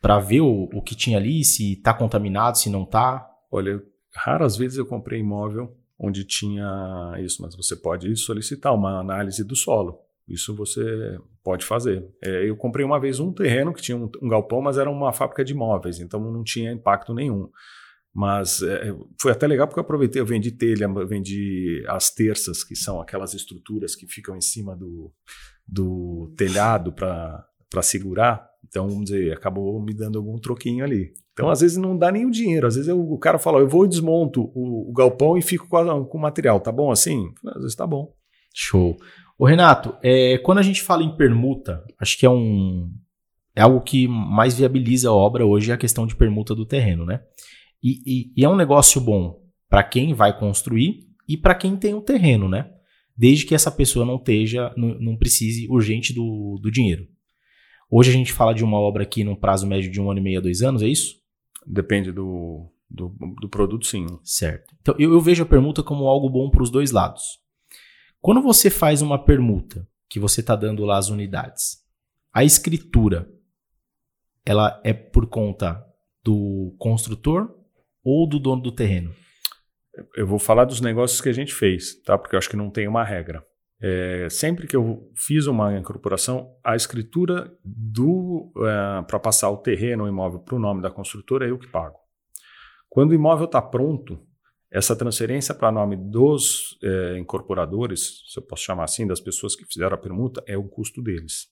para 0.02 0.20
ver 0.20 0.42
o, 0.42 0.70
o, 0.74 0.82
que 0.82 0.96
tinha 0.96 1.18
ali, 1.18 1.44
se 1.44 1.74
está 1.74 1.94
contaminado, 1.94 2.58
se 2.58 2.70
não 2.70 2.84
está? 2.84 3.26
Olha, 3.50 3.82
raras 4.16 4.58
vezes 4.58 4.78
eu 4.78 4.86
comprei 4.86 5.20
imóvel 5.20 5.76
onde 5.98 6.26
tinha 6.26 7.16
isso, 7.20 7.42
mas 7.42 7.56
você 7.56 7.76
pode 7.76 8.16
solicitar 8.18 8.74
uma 8.74 9.00
análise 9.00 9.44
do 9.44 9.56
solo. 9.56 10.00
Isso 10.28 10.56
você 10.56 11.18
pode 11.44 11.66
fazer. 11.66 12.06
É, 12.22 12.50
eu 12.50 12.56
comprei 12.56 12.86
uma 12.86 13.00
vez 13.00 13.20
um 13.20 13.32
terreno 13.32 13.74
que 13.74 13.82
tinha 13.82 13.98
um, 13.98 14.10
um, 14.22 14.30
galpão, 14.30 14.62
mas 14.62 14.78
era 14.78 14.90
uma 14.90 15.14
fábrica 15.14 15.44
de 15.44 15.54
imóveis, 15.54 16.00
então 16.00 16.20
não 16.20 16.44
tinha 16.44 16.72
impacto 16.72 17.14
nenhum. 17.14 17.50
Mas 18.14 18.62
é, 18.62 18.94
foi 19.20 19.32
até 19.32 19.48
legal 19.48 19.68
porque 19.68 19.80
eu 19.80 19.84
aproveitei, 19.84 20.22
eu 20.22 20.26
vendi 20.26 20.52
telha, 20.52 20.86
eu 20.86 21.08
vendi 21.08 21.84
as 21.88 22.14
terças, 22.14 22.64
que 22.64 22.76
são 22.76 23.02
aquelas 23.02 23.34
estruturas 23.34 23.96
que 23.96 24.08
ficam 24.08 24.36
em 24.36 24.42
cima 24.42 24.76
do, 24.76 25.12
do 25.68 26.34
telhado 26.38 26.92
para 26.92 27.46
segurar. 27.82 28.48
Então, 28.68 28.88
vamos 28.88 29.06
dizer, 29.06 29.34
acabou 29.34 29.80
me 29.82 29.94
dando 29.94 30.18
algum 30.18 30.38
troquinho 30.40 30.84
ali. 30.84 31.14
Então, 31.34 31.50
às 31.50 31.62
vezes 31.62 31.78
não 31.78 31.98
dá 31.98 32.12
nem 32.12 32.26
o 32.26 32.32
dinheiro. 32.32 32.68
Às 32.68 32.76
vezes 32.76 32.88
eu, 32.88 33.00
o 33.00 33.18
cara 33.18 33.40
fala, 33.40 33.60
eu 33.60 33.68
vou 33.68 33.86
e 33.86 33.90
desmonto 33.90 34.52
o, 34.54 34.90
o 34.90 34.94
galpão 34.94 35.38
e 35.38 35.42
fico 35.42 35.68
com, 35.68 36.06
com 36.06 36.18
o 36.18 36.22
material. 36.22 36.60
Tá 36.60 36.72
bom 36.72 36.92
assim? 36.92 37.32
Às 37.48 37.62
vezes 37.62 37.76
tá 37.76 37.86
bom. 37.88 38.14
Show. 38.54 38.98
Ô 39.38 39.46
Renato, 39.46 39.96
é, 40.04 40.38
quando 40.38 40.60
a 40.60 40.62
gente 40.62 40.82
fala 40.82 41.04
em 41.04 41.16
permuta, 41.16 41.84
acho 42.00 42.18
que 42.18 42.26
é 42.26 42.30
um 42.30 42.92
é 43.56 43.62
algo 43.62 43.82
que 43.82 44.08
mais 44.08 44.58
viabiliza 44.58 45.10
a 45.10 45.14
obra 45.14 45.46
hoje 45.46 45.72
é 45.72 45.74
a 45.74 45.78
questão 45.78 46.08
de 46.08 46.16
permuta 46.16 46.56
do 46.56 46.66
terreno, 46.66 47.06
né? 47.06 47.22
E, 47.84 48.02
e, 48.06 48.34
e 48.36 48.46
é 48.46 48.50
um 48.50 48.56
negócio 48.56 49.00
bom 49.00 49.42
para 49.70 49.84
quem 49.84 50.14
vai 50.14 50.38
construir 50.38 51.02
e 51.28 51.38
para 51.38 51.54
quem 51.54 51.76
tem 51.76 51.94
o 51.94 51.98
um 51.98 52.02
terreno, 52.02 52.50
né? 52.50 52.72
Desde 53.16 53.46
que 53.46 53.56
essa 53.56 53.72
pessoa 53.72 54.06
não 54.06 54.16
esteja, 54.16 54.74
não, 54.76 55.00
não 55.00 55.18
precise 55.18 55.68
urgente 55.70 56.14
do, 56.14 56.60
do 56.62 56.72
dinheiro. 56.72 57.08
Hoje 57.90 58.10
a 58.10 58.14
gente 58.14 58.34
fala 58.34 58.54
de 58.54 58.64
uma 58.64 58.80
obra 58.80 59.04
aqui 59.04 59.24
num 59.24 59.36
prazo 59.36 59.68
médio 59.68 59.92
de 59.92 60.02
um 60.02 60.10
ano 60.10 60.20
e 60.20 60.24
meio 60.24 60.40
a 60.40 60.42
dois 60.42 60.62
anos, 60.62 60.82
é 60.82 60.88
isso? 60.88 61.16
Depende 61.66 62.12
do, 62.12 62.72
do, 62.90 63.16
do 63.40 63.48
produto, 63.48 63.86
sim. 63.86 64.06
Certo. 64.24 64.76
Então 64.82 64.96
eu, 64.98 65.14
eu 65.14 65.22
vejo 65.22 65.44
a 65.44 65.46
permuta 65.46 65.84
como 65.84 66.08
algo 66.08 66.30
bom 66.30 66.50
para 66.50 66.64
os 66.64 66.70
dois 66.70 66.92
lados. 66.92 67.40
Quando 68.20 68.42
você 68.42 68.70
faz 68.70 69.02
uma 69.02 69.24
permuta, 69.24 69.88
que 70.10 70.20
você 70.20 70.42
está 70.42 70.56
dando 70.56 70.86
lá 70.86 70.98
as 70.98 71.10
unidades, 71.10 71.80
a 72.32 72.44
escritura, 72.44 73.28
ela 74.46 74.80
é 74.84 74.94
por 74.94 75.28
conta 75.28 75.84
do 76.24 76.76
construtor 76.78 77.50
ou 78.04 78.28
do 78.28 78.40
dono 78.40 78.62
do 78.62 78.72
terreno? 78.72 79.14
Eu 80.16 80.26
vou 80.26 80.40
falar 80.40 80.66
dos 80.66 80.82
negócios 80.82 81.22
que 81.22 81.30
a 81.30 81.34
gente 81.34 81.54
fez, 81.54 82.02
tá? 82.02 82.18
Porque 82.18 82.36
eu 82.36 82.38
acho 82.38 82.50
que 82.50 82.58
não 82.58 82.70
tem 82.70 82.88
uma 82.88 83.04
regra. 83.04 83.46
É, 83.82 84.28
sempre 84.30 84.66
que 84.66 84.76
eu 84.76 85.12
fiz 85.14 85.46
uma 85.46 85.78
incorporação, 85.78 86.56
a 86.64 86.76
escritura 86.76 87.54
do 87.64 88.52
é, 88.58 89.02
para 89.04 89.20
passar 89.20 89.50
o 89.50 89.58
terreno, 89.58 90.06
o 90.06 90.08
imóvel 90.08 90.40
para 90.40 90.56
o 90.56 90.60
nome 90.60 90.82
da 90.82 90.90
construtora 90.90 91.46
é 91.46 91.52
eu 91.52 91.60
que 91.60 91.68
pago. 91.68 91.98
Quando 92.90 93.12
o 93.12 93.16
imóvel 93.16 93.46
está 93.46 93.62
pronto, 93.62 94.26
essa 94.72 94.96
transferência 94.96 95.54
para 95.54 95.72
nome 95.72 95.96
dos 95.96 96.80
é, 96.82 97.18
incorporadores, 97.20 98.24
se 98.26 98.40
eu 98.40 98.44
posso 98.44 98.64
chamar 98.64 98.86
assim, 98.86 99.06
das 99.06 99.20
pessoas 99.20 99.56
que 99.56 99.66
fizeram 99.66 99.96
a 99.96 100.00
permuta, 100.00 100.44
é 100.48 100.58
o 100.58 100.64
custo 100.64 101.02
deles. 101.02 101.48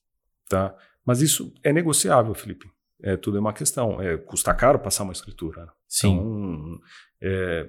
Tá? 0.48 0.74
Mas 1.04 1.20
isso 1.20 1.52
é 1.62 1.72
negociável, 1.72 2.34
Felipe. 2.34 2.66
É, 3.02 3.16
tudo 3.16 3.36
é 3.36 3.40
uma 3.40 3.52
questão. 3.52 4.00
É, 4.00 4.16
custa 4.16 4.54
caro 4.54 4.78
passar 4.78 5.04
uma 5.04 5.12
escritura. 5.12 5.68
Sim. 5.86 6.14
Então, 6.14 6.80
é, 7.20 7.68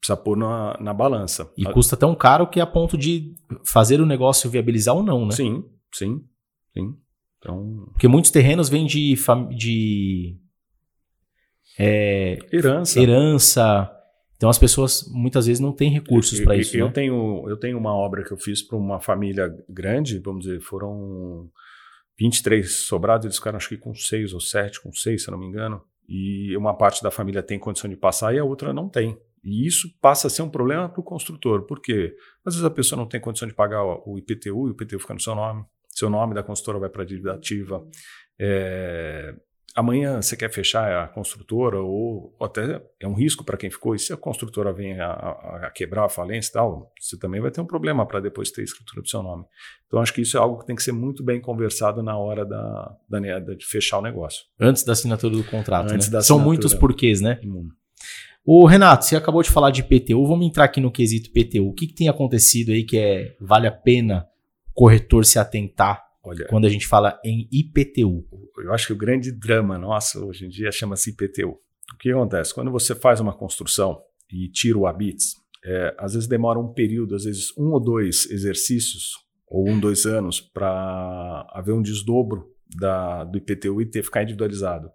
precisa 0.00 0.16
pôr 0.16 0.36
na, 0.36 0.76
na 0.80 0.94
balança. 0.94 1.50
E 1.56 1.64
custa 1.64 1.96
tão 1.96 2.14
caro 2.14 2.46
que 2.46 2.60
é 2.60 2.62
a 2.62 2.66
ponto 2.66 2.96
de 2.96 3.34
fazer 3.64 4.00
o 4.00 4.06
negócio 4.06 4.50
viabilizar 4.50 4.94
ou 4.94 5.02
não, 5.02 5.26
né? 5.26 5.32
Sim, 5.32 5.64
sim, 5.92 6.24
sim. 6.72 6.94
Então... 7.38 7.88
Porque 7.92 8.08
muitos 8.08 8.30
terrenos 8.30 8.68
vêm 8.68 8.86
de, 8.86 9.16
de 9.56 10.36
é, 11.78 12.38
herança. 12.52 13.00
herança. 13.00 13.92
Então 14.36 14.50
as 14.50 14.58
pessoas 14.58 15.08
muitas 15.10 15.46
vezes 15.46 15.60
não 15.60 15.72
têm 15.72 15.90
recursos 15.90 16.40
para 16.40 16.56
isso. 16.56 16.76
Eu, 16.76 16.86
né? 16.86 16.92
tenho, 16.92 17.44
eu 17.48 17.56
tenho 17.56 17.78
uma 17.78 17.94
obra 17.94 18.22
que 18.22 18.32
eu 18.32 18.36
fiz 18.36 18.62
para 18.62 18.76
uma 18.76 19.00
família 19.00 19.54
grande, 19.68 20.18
vamos 20.18 20.44
dizer, 20.44 20.60
foram 20.60 21.50
23 22.18 22.70
sobrados, 22.70 23.24
eles 23.24 23.36
ficaram 23.36 23.56
acho 23.56 23.68
que 23.68 23.78
com 23.78 23.94
seis 23.94 24.34
ou 24.34 24.40
sete, 24.40 24.80
com 24.80 24.92
seis, 24.92 25.24
se 25.24 25.30
não 25.30 25.38
me 25.38 25.46
engano. 25.46 25.82
E 26.08 26.56
uma 26.56 26.74
parte 26.74 27.02
da 27.02 27.10
família 27.10 27.42
tem 27.42 27.58
condição 27.58 27.88
de 27.88 27.96
passar 27.96 28.34
e 28.34 28.38
a 28.38 28.44
outra 28.44 28.72
não 28.72 28.88
tem. 28.88 29.18
E 29.46 29.64
isso 29.64 29.88
passa 30.00 30.26
a 30.26 30.30
ser 30.30 30.42
um 30.42 30.50
problema 30.50 30.88
para 30.88 31.00
o 31.00 31.04
construtor. 31.04 31.62
Por 31.62 31.80
quê? 31.80 32.16
Às 32.44 32.54
vezes 32.54 32.66
a 32.66 32.70
pessoa 32.70 32.98
não 32.98 33.06
tem 33.06 33.20
condição 33.20 33.46
de 33.46 33.54
pagar 33.54 33.84
o 33.84 34.18
IPTU 34.18 34.66
e 34.66 34.70
o 34.70 34.70
IPTU 34.70 34.98
fica 34.98 35.14
no 35.14 35.20
seu 35.20 35.36
nome. 35.36 35.64
Seu 35.88 36.10
nome 36.10 36.34
da 36.34 36.42
construtora 36.42 36.80
vai 36.80 36.90
para 36.90 37.04
a 37.04 37.06
dívida 37.06 37.32
ativa. 37.32 37.86
É, 38.40 39.32
amanhã 39.72 40.20
você 40.20 40.36
quer 40.36 40.52
fechar 40.52 41.04
a 41.04 41.06
construtora 41.06 41.80
ou, 41.80 42.34
ou 42.36 42.44
até 42.46 42.82
é 42.98 43.06
um 43.06 43.14
risco 43.14 43.44
para 43.44 43.56
quem 43.56 43.70
ficou. 43.70 43.94
E 43.94 44.00
se 44.00 44.12
a 44.12 44.16
construtora 44.16 44.72
vem 44.72 45.00
a, 45.00 45.06
a, 45.06 45.66
a, 45.66 45.70
quebrar 45.70 46.06
a 46.06 46.08
falência 46.08 46.50
e 46.50 46.52
tal, 46.52 46.92
você 47.00 47.16
também 47.16 47.40
vai 47.40 47.52
ter 47.52 47.60
um 47.60 47.66
problema 47.66 48.04
para 48.04 48.18
depois 48.18 48.50
ter 48.50 48.64
escritura 48.64 49.00
do 49.00 49.08
seu 49.08 49.22
nome. 49.22 49.44
Então 49.86 50.00
acho 50.00 50.12
que 50.12 50.22
isso 50.22 50.36
é 50.36 50.40
algo 50.40 50.58
que 50.58 50.66
tem 50.66 50.74
que 50.74 50.82
ser 50.82 50.92
muito 50.92 51.22
bem 51.22 51.40
conversado 51.40 52.02
na 52.02 52.18
hora 52.18 52.44
da, 52.44 52.96
da 53.08 53.38
de 53.38 53.64
fechar 53.64 53.98
o 53.98 54.02
negócio. 54.02 54.42
Antes 54.58 54.82
da 54.82 54.92
assinatura 54.92 55.36
do 55.36 55.44
contrato. 55.44 55.92
Antes 55.92 56.10
né? 56.10 56.20
São 56.20 56.40
muitos 56.40 56.74
porquês, 56.74 57.20
né? 57.20 57.38
Hum. 57.44 57.68
O 58.48 58.64
Renato, 58.64 59.04
você 59.04 59.16
acabou 59.16 59.42
de 59.42 59.50
falar 59.50 59.72
de 59.72 59.80
IPTU, 59.80 60.24
vamos 60.24 60.46
entrar 60.46 60.66
aqui 60.66 60.80
no 60.80 60.92
quesito 60.92 61.28
IPTU. 61.28 61.66
O 61.66 61.72
que, 61.72 61.88
que 61.88 61.94
tem 61.94 62.08
acontecido 62.08 62.70
aí 62.70 62.84
que 62.84 62.96
é 62.96 63.34
vale 63.40 63.66
a 63.66 63.72
pena 63.72 64.24
o 64.68 64.72
corretor 64.72 65.24
se 65.24 65.36
atentar 65.36 66.00
Olha, 66.22 66.46
quando 66.46 66.64
a 66.64 66.68
gente 66.68 66.86
fala 66.86 67.20
em 67.24 67.48
IPTU? 67.50 68.24
eu 68.58 68.72
acho 68.72 68.86
que 68.86 68.92
o 68.92 68.96
grande 68.96 69.32
drama 69.32 69.76
nosso 69.76 70.24
hoje 70.24 70.46
em 70.46 70.48
dia 70.48 70.70
chama-se 70.70 71.10
IPTU. 71.10 71.58
O 71.92 71.98
que 71.98 72.12
acontece? 72.12 72.54
Quando 72.54 72.70
você 72.70 72.94
faz 72.94 73.18
uma 73.18 73.36
construção 73.36 74.00
e 74.32 74.48
tira 74.48 74.78
o 74.78 74.86
habits, 74.86 75.34
é, 75.64 75.96
às 75.98 76.14
vezes 76.14 76.28
demora 76.28 76.60
um 76.60 76.72
período, 76.72 77.16
às 77.16 77.24
vezes 77.24 77.52
um 77.58 77.72
ou 77.72 77.80
dois 77.80 78.30
exercícios, 78.30 79.26
ou 79.48 79.68
um, 79.68 79.80
dois 79.80 80.06
anos, 80.06 80.40
para 80.40 81.44
haver 81.52 81.72
um 81.72 81.82
desdobro 81.82 82.48
da, 82.76 83.24
do 83.24 83.38
IPTU 83.38 83.80
e 83.80 83.86
ter 83.86 84.04
ficar 84.04 84.22
individualizado. 84.22 84.88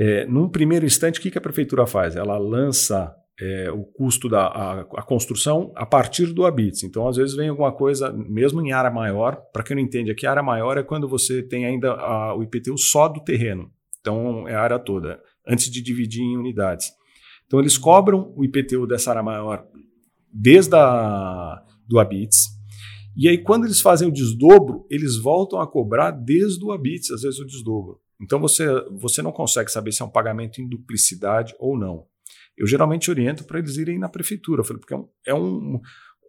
É, 0.00 0.24
num 0.24 0.48
primeiro 0.48 0.86
instante, 0.86 1.20
o 1.20 1.22
que, 1.22 1.30
que 1.30 1.36
a 1.36 1.42
prefeitura 1.42 1.86
faz? 1.86 2.16
Ela 2.16 2.38
lança 2.38 3.14
é, 3.38 3.70
o 3.70 3.84
custo 3.84 4.30
da 4.30 4.46
a, 4.46 4.80
a, 4.80 5.02
construção 5.02 5.70
a 5.76 5.84
partir 5.84 6.32
do 6.32 6.46
habits. 6.46 6.82
Então, 6.84 7.06
às 7.06 7.18
vezes, 7.18 7.36
vem 7.36 7.50
alguma 7.50 7.70
coisa, 7.70 8.10
mesmo 8.10 8.62
em 8.62 8.72
área 8.72 8.90
maior, 8.90 9.36
para 9.52 9.62
quem 9.62 9.76
não 9.76 9.82
entende 9.82 10.10
aqui, 10.10 10.26
área 10.26 10.42
maior 10.42 10.78
é 10.78 10.82
quando 10.82 11.06
você 11.06 11.42
tem 11.42 11.66
ainda 11.66 11.92
a, 11.92 12.34
o 12.34 12.42
IPTU 12.42 12.78
só 12.78 13.08
do 13.08 13.20
terreno. 13.20 13.70
Então, 14.00 14.48
é 14.48 14.54
a 14.54 14.62
área 14.62 14.78
toda, 14.78 15.20
antes 15.46 15.70
de 15.70 15.82
dividir 15.82 16.22
em 16.22 16.38
unidades. 16.38 16.90
Então, 17.46 17.60
eles 17.60 17.76
cobram 17.76 18.32
o 18.34 18.42
IPTU 18.42 18.86
dessa 18.86 19.10
área 19.10 19.22
maior 19.22 19.66
desde 20.32 20.74
a, 20.76 21.62
do 21.86 21.98
habits. 21.98 22.46
E 23.14 23.28
aí, 23.28 23.36
quando 23.36 23.66
eles 23.66 23.82
fazem 23.82 24.08
o 24.08 24.12
desdobro, 24.12 24.86
eles 24.88 25.18
voltam 25.18 25.60
a 25.60 25.66
cobrar 25.66 26.10
desde 26.10 26.64
o 26.64 26.72
habits, 26.72 27.10
às 27.10 27.20
vezes, 27.20 27.38
o 27.38 27.44
desdobro. 27.44 28.00
Então, 28.20 28.38
você, 28.38 28.66
você 28.90 29.22
não 29.22 29.32
consegue 29.32 29.70
saber 29.70 29.92
se 29.92 30.02
é 30.02 30.04
um 30.04 30.10
pagamento 30.10 30.60
em 30.60 30.68
duplicidade 30.68 31.54
ou 31.58 31.78
não. 31.78 32.06
Eu 32.56 32.66
geralmente 32.66 33.10
oriento 33.10 33.44
para 33.44 33.58
eles 33.58 33.76
irem 33.76 33.98
na 33.98 34.08
prefeitura, 34.08 34.62
falei, 34.62 34.80
porque 34.80 34.94
é 34.94 34.96
um, 34.96 35.08
é, 35.26 35.34
um, 35.34 35.80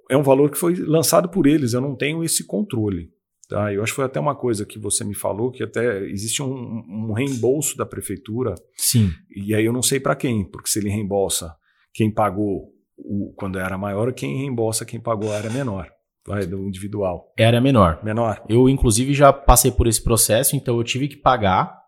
é 0.09 0.17
um 0.17 0.23
valor 0.23 0.49
que 0.49 0.57
foi 0.57 0.75
lançado 0.75 1.27
por 1.27 1.45
eles, 1.45 1.73
eu 1.73 1.81
não 1.81 1.95
tenho 1.95 2.23
esse 2.23 2.45
controle. 2.45 3.11
Tá? 3.49 3.73
Eu 3.73 3.83
acho 3.83 3.91
que 3.91 3.97
foi 3.97 4.05
até 4.05 4.17
uma 4.17 4.33
coisa 4.33 4.65
que 4.65 4.79
você 4.79 5.03
me 5.03 5.13
falou, 5.13 5.51
que 5.51 5.61
até 5.61 6.05
existe 6.05 6.41
um, 6.41 6.53
um 6.87 7.11
reembolso 7.11 7.75
da 7.75 7.85
prefeitura. 7.85 8.55
Sim. 8.77 9.11
E 9.29 9.53
aí 9.53 9.65
eu 9.65 9.73
não 9.73 9.81
sei 9.81 9.99
para 9.99 10.15
quem, 10.15 10.45
porque 10.45 10.69
se 10.69 10.79
ele 10.79 10.89
reembolsa 10.89 11.53
quem 11.93 12.09
pagou 12.09 12.69
o, 12.97 13.33
quando 13.35 13.59
era 13.59 13.77
maior, 13.77 14.13
quem 14.13 14.37
reembolsa 14.37 14.85
quem 14.85 15.01
pagou 15.01 15.33
a 15.33 15.35
área 15.35 15.49
menor. 15.49 15.91
Vai, 16.25 16.45
do 16.45 16.65
individual. 16.65 17.33
Era 17.37 17.59
menor. 17.59 18.01
Menor. 18.03 18.41
Eu, 18.47 18.69
inclusive, 18.69 19.13
já 19.13 19.33
passei 19.33 19.71
por 19.71 19.87
esse 19.87 20.01
processo, 20.01 20.55
então 20.55 20.77
eu 20.77 20.83
tive 20.83 21.07
que 21.07 21.17
pagar 21.17 21.80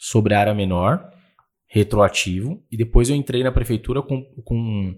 sobre 0.00 0.32
a 0.32 0.40
área 0.40 0.54
menor, 0.54 1.06
retroativo, 1.66 2.64
e 2.72 2.76
depois 2.76 3.10
eu 3.10 3.14
entrei 3.14 3.44
na 3.44 3.52
prefeitura 3.52 4.00
com. 4.00 4.24
com 4.42 4.94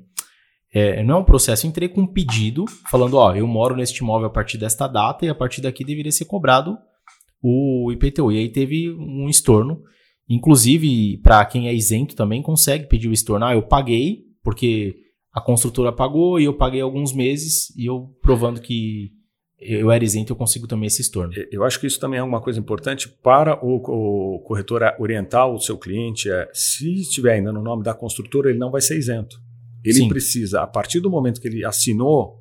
é, 0.72 1.02
não 1.02 1.16
é 1.16 1.18
um 1.18 1.24
processo, 1.24 1.66
eu 1.66 1.70
entrei 1.70 1.88
com 1.88 2.02
um 2.02 2.06
pedido 2.06 2.64
falando: 2.88 3.14
ó, 3.14 3.34
eu 3.34 3.46
moro 3.48 3.74
neste 3.74 3.98
imóvel 3.98 4.28
a 4.28 4.30
partir 4.30 4.56
desta 4.56 4.86
data 4.86 5.26
e 5.26 5.28
a 5.28 5.34
partir 5.34 5.60
daqui 5.60 5.84
deveria 5.84 6.12
ser 6.12 6.26
cobrado 6.26 6.78
o 7.42 7.90
IPTU. 7.92 8.30
E 8.30 8.38
aí 8.38 8.48
teve 8.48 8.90
um 8.90 9.28
estorno. 9.28 9.82
Inclusive, 10.28 11.18
para 11.18 11.44
quem 11.44 11.66
é 11.68 11.74
isento 11.74 12.14
também 12.14 12.40
consegue 12.40 12.86
pedir 12.86 13.08
o 13.08 13.12
estorno. 13.12 13.44
Ah, 13.44 13.54
eu 13.54 13.62
paguei, 13.62 14.20
porque 14.42 14.94
a 15.32 15.40
construtora 15.40 15.92
pagou 15.92 16.38
e 16.38 16.44
eu 16.44 16.54
paguei 16.54 16.80
alguns 16.80 17.12
meses, 17.12 17.76
e 17.76 17.86
eu 17.86 18.14
provando 18.22 18.60
que 18.60 19.10
eu 19.64 19.90
era 19.90 20.04
isento, 20.04 20.32
eu 20.32 20.36
consigo 20.36 20.66
também 20.66 20.86
esse 20.86 21.00
estorno. 21.00 21.32
Eu 21.50 21.64
acho 21.64 21.78
que 21.78 21.86
isso 21.86 22.00
também 22.00 22.18
é 22.18 22.22
uma 22.22 22.40
coisa 22.40 22.58
importante 22.58 23.08
para 23.08 23.58
o, 23.64 23.76
o 24.36 24.40
corretor 24.40 24.82
orientar 24.98 25.48
o 25.48 25.60
seu 25.60 25.78
cliente. 25.78 26.30
É, 26.30 26.48
se 26.52 27.00
estiver 27.00 27.34
ainda 27.34 27.52
no 27.52 27.62
nome 27.62 27.82
da 27.82 27.94
construtora, 27.94 28.50
ele 28.50 28.58
não 28.58 28.70
vai 28.70 28.80
ser 28.80 28.98
isento. 28.98 29.36
Ele 29.84 29.94
Sim. 29.94 30.08
precisa, 30.08 30.62
a 30.62 30.66
partir 30.66 31.00
do 31.00 31.10
momento 31.10 31.40
que 31.40 31.48
ele 31.48 31.64
assinou, 31.64 32.40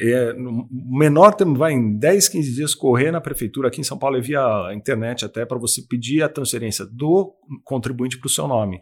é, 0.00 0.32
no 0.32 0.68
menor 0.70 1.34
tempo, 1.34 1.54
vai 1.54 1.72
em 1.72 1.98
10, 1.98 2.28
15 2.28 2.54
dias 2.54 2.74
correr 2.74 3.10
na 3.10 3.20
prefeitura. 3.20 3.68
Aqui 3.68 3.80
em 3.80 3.84
São 3.84 3.98
Paulo 3.98 4.16
é 4.16 4.20
via 4.20 4.72
internet 4.72 5.24
até 5.24 5.44
para 5.44 5.58
você 5.58 5.82
pedir 5.82 6.22
a 6.22 6.28
transferência 6.28 6.86
do 6.86 7.34
contribuinte 7.64 8.18
para 8.18 8.26
o 8.26 8.30
seu 8.30 8.46
nome. 8.46 8.80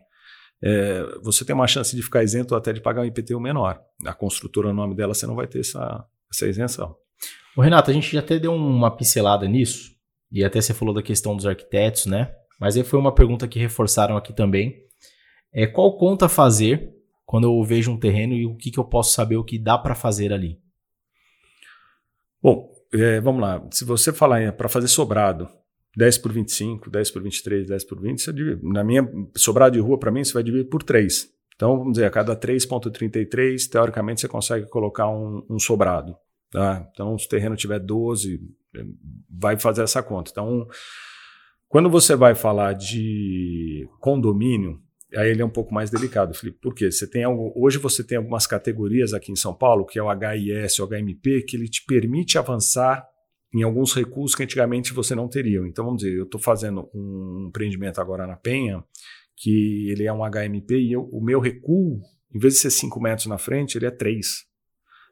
É, 0.62 1.03
você 1.22 1.45
tem 1.45 1.55
uma 1.55 1.66
chance 1.66 1.95
de 1.95 2.03
ficar 2.03 2.22
isento 2.22 2.55
até 2.55 2.72
de 2.72 2.80
pagar 2.80 3.03
um 3.03 3.05
IPTU 3.05 3.41
menor. 3.41 3.80
A 4.05 4.12
construtora, 4.12 4.68
o 4.68 4.74
nome 4.74 4.95
dela, 4.95 5.14
você 5.14 5.26
não 5.26 5.34
vai 5.34 5.47
ter 5.47 5.61
essa, 5.61 6.05
essa 6.32 6.47
isenção. 6.47 6.95
Ô, 7.59 7.61
Renato, 7.61 7.90
a 7.90 7.92
gente 7.92 8.12
já 8.12 8.20
até 8.20 8.38
deu 8.38 8.54
uma 8.54 8.88
pincelada 8.88 9.48
nisso, 9.48 9.90
e 10.30 10.44
até 10.44 10.61
você 10.61 10.72
falou 10.72 10.94
da 10.94 11.02
questão 11.02 11.34
dos 11.34 11.44
arquitetos, 11.44 12.06
né? 12.06 12.32
Mas 12.61 12.76
aí 12.76 12.84
foi 12.84 13.00
uma 13.00 13.12
pergunta 13.12 13.48
que 13.48 13.59
reforçaram 13.59 14.16
aqui 14.16 14.32
também. 14.32 14.76
É, 15.52 15.66
qual 15.66 15.98
conta 15.98 16.28
fazer 16.28 16.94
quando 17.26 17.48
eu 17.48 17.64
vejo 17.64 17.90
um 17.90 17.98
terreno 17.98 18.32
e 18.32 18.46
o 18.46 18.54
que, 18.54 18.70
que 18.70 18.78
eu 18.78 18.84
posso 18.84 19.12
saber 19.12 19.38
o 19.38 19.42
que 19.42 19.59
dá 19.59 19.76
para 19.76 19.96
fazer 19.96 20.32
ali? 20.32 20.61
Bom, 22.40 22.70
é, 22.94 23.20
vamos 23.20 23.42
lá. 23.42 23.61
Se 23.72 23.84
você 23.84 24.12
falar 24.12 24.52
para 24.52 24.68
fazer 24.68 24.86
sobrado, 24.86 25.48
10 25.96 26.18
por 26.18 26.32
25, 26.32 26.88
10 26.88 27.11
por 27.11 27.22
23, 27.24 27.66
10 27.66 27.84
por 27.86 28.00
20, 28.00 28.22
você 28.22 28.32
divide, 28.32 28.61
na 28.62 28.84
minha 28.84 29.02
sobrado 29.36 29.72
de 29.72 29.80
rua, 29.80 29.98
para 29.98 30.12
mim, 30.12 30.22
você 30.22 30.32
vai 30.32 30.44
dividir 30.44 30.68
por 30.68 30.84
3. 30.84 31.28
Então, 31.56 31.76
vamos 31.76 31.94
dizer, 31.94 32.04
a 32.04 32.11
cada 32.11 32.36
3,33, 32.36 33.68
teoricamente, 33.68 34.20
você 34.20 34.28
consegue 34.28 34.68
colocar 34.68 35.09
um, 35.09 35.44
um 35.50 35.59
sobrado. 35.59 36.16
Tá? 36.51 36.88
Então, 36.92 37.18
se 37.18 37.26
o 37.26 37.28
terreno 37.28 37.57
tiver 37.57 37.78
12, 37.78 38.40
vai 39.28 39.59
fazer 39.59 39.82
essa 39.82 40.03
conta. 40.03 40.30
Então, 40.30 40.66
quando 41.68 41.90
você 41.90 42.16
vai 42.16 42.34
falar 42.34 42.72
de 42.72 43.86
condomínio, 44.01 44.80
aí 45.14 45.30
ele 45.30 45.42
é 45.42 45.44
um 45.44 45.51
pouco 45.51 45.74
mais 45.74 45.90
delicado, 45.90 46.34
Felipe. 46.34 46.59
Por 46.61 46.74
quê? 46.74 46.90
Você 46.90 47.09
tem 47.09 47.24
algo, 47.24 47.53
hoje 47.55 47.78
você 47.78 48.03
tem 48.03 48.16
algumas 48.16 48.46
categorias 48.46 49.12
aqui 49.12 49.30
em 49.30 49.36
São 49.36 49.55
Paulo, 49.55 49.84
que 49.84 49.99
é 49.99 50.03
o 50.03 50.11
HIS, 50.11 50.78
o 50.78 50.86
HMP, 50.86 51.42
que 51.42 51.57
ele 51.57 51.68
te 51.68 51.84
permite 51.84 52.38
avançar 52.38 53.07
em 53.55 53.62
alguns 53.62 53.94
recursos 53.94 54.34
que 54.34 54.42
antigamente 54.42 54.92
você 54.92 55.14
não 55.14 55.28
teria. 55.28 55.61
Então, 55.66 55.84
vamos 55.84 56.03
dizer, 56.03 56.16
eu 56.16 56.24
estou 56.24 56.40
fazendo 56.40 56.88
um 56.94 57.46
empreendimento 57.49 58.01
agora 58.01 58.26
na 58.26 58.36
Penha, 58.36 58.82
que 59.36 59.90
ele 59.90 60.05
é 60.05 60.12
um 60.12 60.20
HMP 60.24 60.78
e 60.78 60.92
eu, 60.92 61.03
o 61.12 61.22
meu 61.22 61.40
recuo, 61.40 62.01
em 62.34 62.38
vez 62.38 62.55
de 62.55 62.61
ser 62.61 62.70
5 62.70 63.01
metros 63.01 63.26
na 63.26 63.38
frente, 63.38 63.78
ele 63.78 63.86
é 63.86 63.90
3. 63.90 64.47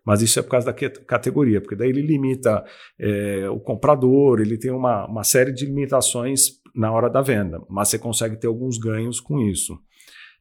Mas 0.07 0.23
isso 0.23 0.39
é 0.39 0.43
por 0.43 0.51
causa 0.51 0.67
da 0.67 0.73
categoria, 0.73 1.61
porque 1.61 1.75
daí 1.75 1.89
ele 1.89 2.03
limita 2.03 2.65
é, 2.99 3.51
o 3.51 3.59
comprador, 3.59 4.41
ele 4.41 4.57
tem 4.57 4.71
uma, 4.71 5.05
uma 5.07 5.25
série 5.25 5.53
de 5.53 5.67
limitações 5.67 6.61
na 6.75 6.93
hora 6.93 7.11
da 7.11 7.21
venda, 7.21 7.61
mas 7.69 7.89
você 7.89 7.99
consegue 7.99 8.37
ter 8.37 8.47
alguns 8.47 8.79
ganhos 8.79 9.19
com 9.19 9.41
isso. 9.41 9.77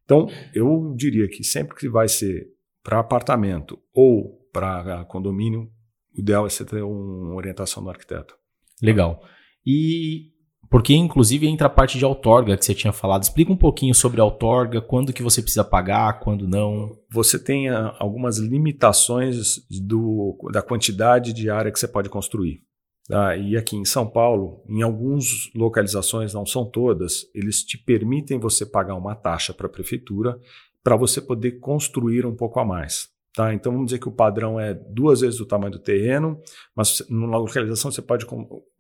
Então, 0.03 0.27
eu 0.53 0.93
diria 0.95 1.27
que 1.27 1.43
sempre 1.43 1.75
que 1.75 1.89
vai 1.89 2.07
ser 2.07 2.47
para 2.83 2.99
apartamento 2.99 3.79
ou 3.91 4.37
para 4.53 5.03
condomínio, 5.05 5.71
o 6.15 6.19
ideal 6.19 6.45
é 6.45 6.49
você 6.49 6.63
ter 6.63 6.83
uma 6.83 7.33
orientação 7.33 7.83
do 7.83 7.89
arquiteto. 7.89 8.35
Legal. 8.81 9.23
E 9.65 10.31
porque 10.75 10.93
inclusive 10.93 11.47
entra 11.47 11.67
a 11.67 11.69
parte 11.69 11.97
de 11.97 12.03
outorga 12.03 12.57
que 12.57 12.65
você 12.65 12.75
tinha 12.75 12.91
falado. 12.91 13.23
Explica 13.23 13.49
um 13.49 13.55
pouquinho 13.55 13.95
sobre 13.95 14.19
a 14.19 14.25
outorga, 14.25 14.81
quando 14.81 15.13
que 15.13 15.23
você 15.23 15.41
precisa 15.41 15.63
pagar, 15.63 16.19
quando 16.19 16.49
não. 16.49 16.99
Você 17.09 17.39
tem 17.39 17.69
ah, 17.69 17.95
algumas 17.97 18.39
limitações 18.39 19.65
do, 19.69 20.37
da 20.51 20.61
quantidade 20.61 21.31
de 21.31 21.49
área 21.49 21.71
que 21.71 21.79
você 21.79 21.87
pode 21.87 22.09
construir. 22.09 22.61
Tá? 23.07 23.37
E 23.37 23.55
aqui 23.55 23.77
em 23.77 23.85
São 23.85 24.05
Paulo, 24.05 24.65
em 24.67 24.81
algumas 24.81 25.49
localizações, 25.55 26.33
não 26.33 26.45
são 26.45 26.69
todas, 26.69 27.25
eles 27.33 27.63
te 27.63 27.77
permitem 27.77 28.37
você 28.37 28.65
pagar 28.65 28.95
uma 28.95 29.15
taxa 29.15 29.53
para 29.53 29.67
a 29.67 29.71
prefeitura 29.71 30.37
para 30.83 30.97
você 30.97 31.21
poder 31.21 31.53
construir 31.61 32.25
um 32.25 32.35
pouco 32.35 32.59
a 32.59 32.65
mais. 32.65 33.14
Tá? 33.35 33.53
Então 33.53 33.71
vamos 33.71 33.87
dizer 33.87 33.99
que 33.99 34.07
o 34.07 34.13
padrão 34.13 34.57
é 34.57 34.73
duas 34.73 35.19
vezes 35.19 35.41
o 35.41 35.45
tamanho 35.45 35.73
do 35.73 35.79
terreno, 35.79 36.39
mas 36.73 37.05
numa 37.09 37.37
localização 37.37 37.91
você 37.91 38.01
pode 38.01 38.25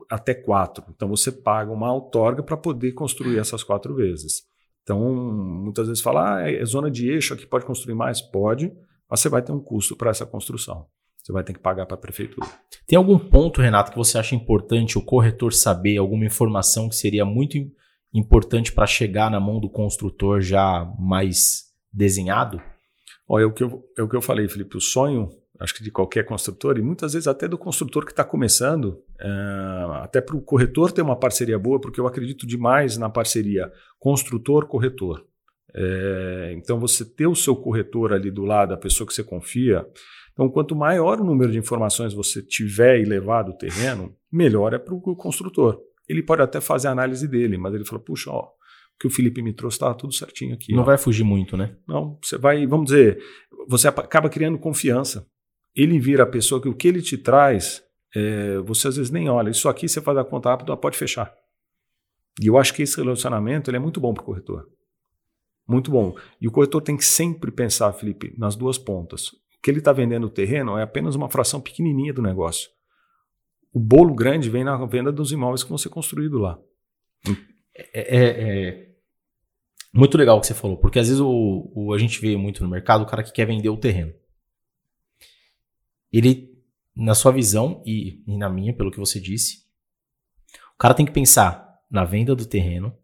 até 0.09 0.33
quatro. 0.33 0.85
Então 0.95 1.09
você 1.09 1.29
paga 1.29 1.71
uma 1.71 1.91
outorga 1.93 2.41
para 2.41 2.55
poder 2.55 2.93
construir 2.93 3.37
essas 3.37 3.63
quatro 3.63 3.93
vezes. 3.93 4.43
Então 4.81 5.13
muitas 5.13 5.87
vezes 5.87 6.01
fala, 6.01 6.37
ah, 6.37 6.49
é 6.49 6.63
zona 6.63 6.89
de 6.89 7.09
eixo 7.09 7.33
aqui 7.33 7.45
pode 7.45 7.65
construir 7.65 7.95
mais? 7.95 8.21
Pode, 8.21 8.71
mas 9.09 9.19
você 9.19 9.27
vai 9.27 9.41
ter 9.41 9.51
um 9.51 9.59
custo 9.59 9.93
para 9.93 10.11
essa 10.11 10.25
construção. 10.25 10.85
Você 11.21 11.33
vai 11.33 11.43
ter 11.43 11.53
que 11.53 11.59
pagar 11.59 11.85
para 11.85 11.95
a 11.95 11.99
prefeitura. 11.99 12.47
Tem 12.87 12.95
algum 12.95 13.17
ponto, 13.17 13.59
Renato, 13.59 13.91
que 13.91 13.97
você 13.97 14.17
acha 14.17 14.35
importante 14.35 14.97
o 14.97 15.01
corretor 15.01 15.51
saber, 15.51 15.97
alguma 15.97 16.23
informação 16.23 16.87
que 16.87 16.95
seria 16.95 17.25
muito 17.25 17.57
importante 18.13 18.71
para 18.71 18.85
chegar 18.85 19.29
na 19.29 19.39
mão 19.39 19.59
do 19.59 19.69
construtor 19.69 20.39
já 20.39 20.89
mais 20.97 21.63
desenhado? 21.91 22.61
Olha, 23.27 23.43
é 23.43 23.45
o 23.45 23.51
que 23.51 23.63
eu, 23.63 23.83
é 23.97 24.03
o 24.03 24.07
que 24.07 24.15
eu 24.15 24.21
falei, 24.21 24.47
Felipe. 24.47 24.77
O 24.77 24.81
sonho, 24.81 25.29
acho 25.59 25.73
que 25.73 25.83
de 25.83 25.91
qualquer 25.91 26.23
construtor, 26.25 26.77
e 26.77 26.81
muitas 26.81 27.13
vezes 27.13 27.27
até 27.27 27.47
do 27.47 27.57
construtor 27.57 28.05
que 28.05 28.11
está 28.11 28.23
começando, 28.23 29.01
é, 29.19 29.27
até 30.03 30.21
para 30.21 30.35
o 30.35 30.41
corretor 30.41 30.91
ter 30.91 31.01
uma 31.01 31.15
parceria 31.15 31.57
boa, 31.57 31.79
porque 31.79 31.99
eu 31.99 32.07
acredito 32.07 32.45
demais 32.45 32.97
na 32.97 33.09
parceria 33.09 33.71
construtor-corretor. 33.99 35.25
É, 35.73 36.53
então, 36.55 36.79
você 36.79 37.03
ter 37.03 37.27
o 37.27 37.35
seu 37.35 37.55
corretor 37.55 38.13
ali 38.13 38.31
do 38.31 38.45
lado, 38.45 38.73
a 38.73 38.77
pessoa 38.77 39.07
que 39.07 39.13
você 39.13 39.23
confia. 39.23 39.85
Então, 40.31 40.49
quanto 40.49 40.75
maior 40.75 41.19
o 41.19 41.23
número 41.23 41.51
de 41.51 41.57
informações 41.57 42.13
você 42.13 42.41
tiver 42.41 42.99
e 42.99 43.05
levar 43.05 43.43
do 43.43 43.57
terreno, 43.57 44.15
melhor 44.31 44.73
é 44.73 44.77
para 44.77 44.93
o 44.93 45.15
construtor. 45.15 45.81
Ele 46.07 46.21
pode 46.21 46.41
até 46.41 46.61
fazer 46.61 46.87
a 46.87 46.91
análise 46.91 47.27
dele, 47.27 47.57
mas 47.57 47.73
ele 47.73 47.85
fala: 47.85 48.01
puxa, 48.01 48.29
ó, 48.29 48.49
que 48.99 49.07
o 49.07 49.09
Felipe 49.09 49.41
me 49.41 49.53
trouxe, 49.53 49.75
está 49.75 49.93
tudo 49.93 50.13
certinho 50.13 50.53
aqui. 50.53 50.73
Não 50.73 50.83
ó. 50.83 50.85
vai 50.85 50.97
fugir 50.97 51.23
muito, 51.23 51.57
né? 51.57 51.75
Não, 51.87 52.17
você 52.21 52.37
vai, 52.37 52.65
vamos 52.65 52.85
dizer, 52.85 53.21
você 53.67 53.87
acaba 53.87 54.29
criando 54.29 54.57
confiança. 54.57 55.27
Ele 55.75 55.99
vira 55.99 56.23
a 56.23 56.27
pessoa 56.27 56.61
que 56.61 56.69
o 56.69 56.73
que 56.73 56.87
ele 56.87 57.01
te 57.01 57.17
traz, 57.17 57.83
é, 58.15 58.57
você 58.59 58.87
às 58.87 58.95
vezes 58.95 59.11
nem 59.11 59.29
olha. 59.29 59.49
Isso 59.49 59.67
aqui 59.67 59.87
você 59.87 59.99
faz 59.99 60.17
a 60.17 60.23
conta 60.23 60.49
rápida, 60.49 60.75
pode 60.77 60.97
fechar. 60.97 61.33
E 62.41 62.47
eu 62.47 62.57
acho 62.57 62.73
que 62.73 62.81
esse 62.81 62.97
relacionamento 62.97 63.69
ele 63.69 63.77
é 63.77 63.79
muito 63.79 63.99
bom 63.99 64.13
para 64.13 64.23
o 64.23 64.25
corretor. 64.25 64.69
Muito 65.67 65.89
bom. 65.91 66.15
E 66.39 66.47
o 66.47 66.51
corretor 66.51 66.81
tem 66.81 66.95
que 66.95 67.05
sempre 67.05 67.51
pensar, 67.51 67.91
Felipe, 67.93 68.33
nas 68.37 68.55
duas 68.55 68.77
pontas. 68.77 69.29
O 69.29 69.61
que 69.61 69.71
ele 69.71 69.79
está 69.79 69.91
vendendo 69.91 70.27
o 70.27 70.29
terreno 70.29 70.77
é 70.77 70.83
apenas 70.83 71.15
uma 71.15 71.29
fração 71.29 71.59
pequenininha 71.59 72.13
do 72.13 72.21
negócio. 72.21 72.69
O 73.73 73.79
bolo 73.79 74.13
grande 74.13 74.49
vem 74.49 74.63
na 74.63 74.77
venda 74.85 75.11
dos 75.11 75.31
imóveis 75.31 75.63
que 75.63 75.69
vão 75.69 75.77
ser 75.77 75.89
construídos 75.89 76.39
lá. 76.39 76.57
É, 77.75 78.17
é, 78.17 78.67
é, 78.67 78.89
muito 79.93 80.17
legal 80.17 80.37
o 80.37 80.41
que 80.41 80.47
você 80.47 80.53
falou, 80.53 80.77
porque 80.77 80.99
às 80.99 81.07
vezes 81.07 81.21
o, 81.21 81.71
o, 81.73 81.93
a 81.93 81.97
gente 81.97 82.19
vê 82.19 82.37
muito 82.37 82.63
no 82.63 82.69
mercado 82.69 83.03
o 83.03 83.05
cara 83.05 83.23
que 83.23 83.31
quer 83.31 83.45
vender 83.45 83.69
o 83.69 83.77
terreno. 83.77 84.13
Ele, 86.11 86.57
na 86.95 87.13
sua 87.13 87.31
visão 87.31 87.83
e, 87.85 88.23
e 88.25 88.37
na 88.37 88.49
minha, 88.49 88.73
pelo 88.73 88.91
que 88.91 88.99
você 88.99 89.19
disse, 89.19 89.65
o 90.73 90.77
cara 90.77 90.93
tem 90.93 91.05
que 91.05 91.11
pensar 91.11 91.79
na 91.89 92.05
venda 92.05 92.35
do 92.35 92.45
terreno, 92.45 92.95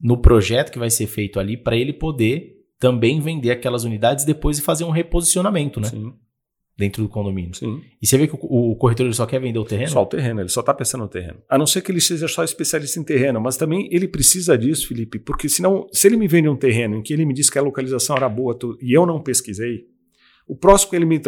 no 0.00 0.20
projeto 0.20 0.70
que 0.70 0.78
vai 0.78 0.90
ser 0.90 1.06
feito 1.06 1.40
ali, 1.40 1.56
para 1.56 1.76
ele 1.76 1.92
poder 1.92 2.54
também 2.78 3.20
vender 3.20 3.50
aquelas 3.50 3.84
unidades 3.84 4.24
depois 4.24 4.58
e 4.58 4.62
fazer 4.62 4.84
um 4.84 4.90
reposicionamento, 4.90 5.80
né? 5.80 5.88
Sim 5.88 6.14
dentro 6.76 7.02
do 7.02 7.08
condomínio. 7.08 7.54
Sim. 7.54 7.80
E 8.00 8.06
você 8.06 8.18
vê 8.18 8.28
que 8.28 8.34
o, 8.34 8.72
o 8.72 8.76
corretor 8.76 9.12
só 9.14 9.24
quer 9.24 9.40
vender 9.40 9.58
o 9.58 9.64
terreno? 9.64 9.90
Só 9.90 10.02
o 10.02 10.06
terreno, 10.06 10.40
ele 10.40 10.48
só 10.48 10.60
está 10.60 10.74
pensando 10.74 11.02
no 11.02 11.08
terreno. 11.08 11.38
A 11.48 11.56
não 11.56 11.66
ser 11.66 11.80
que 11.80 11.90
ele 11.90 12.00
seja 12.00 12.28
só 12.28 12.44
especialista 12.44 13.00
em 13.00 13.04
terreno, 13.04 13.40
mas 13.40 13.56
também 13.56 13.88
ele 13.90 14.06
precisa 14.06 14.56
disso, 14.58 14.88
Felipe, 14.88 15.18
porque 15.18 15.48
senão, 15.48 15.86
se 15.92 16.06
ele 16.06 16.16
me 16.16 16.28
vende 16.28 16.48
um 16.48 16.56
terreno 16.56 16.96
em 16.96 17.02
que 17.02 17.12
ele 17.12 17.24
me 17.24 17.32
diz 17.32 17.48
que 17.48 17.58
a 17.58 17.62
localização 17.62 18.16
era 18.16 18.28
boa 18.28 18.58
e 18.80 18.96
eu 18.96 19.06
não 19.06 19.22
pesquisei, 19.22 19.86
o 20.46 20.54
próximo 20.54 20.90
que 20.90 20.96
ele 20.96 21.06
me 21.06 21.20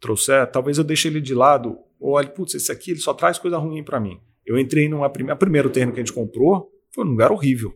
trouxer, 0.00 0.50
talvez 0.50 0.78
eu 0.78 0.84
deixe 0.84 1.08
ele 1.08 1.20
de 1.20 1.34
lado, 1.34 1.76
ou 2.00 2.14
olha, 2.14 2.28
putz, 2.28 2.54
esse 2.54 2.70
aqui 2.72 2.92
ele 2.92 3.00
só 3.00 3.12
traz 3.12 3.38
coisa 3.38 3.58
ruim 3.58 3.82
para 3.82 4.00
mim. 4.00 4.18
Eu 4.46 4.58
entrei 4.58 4.88
numa 4.88 5.10
primeira, 5.10 5.36
primeiro 5.36 5.68
terreno 5.68 5.92
que 5.92 6.00
a 6.00 6.02
gente 6.02 6.14
comprou, 6.14 6.70
foi 6.94 7.04
um 7.04 7.08
lugar 7.08 7.30
horrível. 7.30 7.74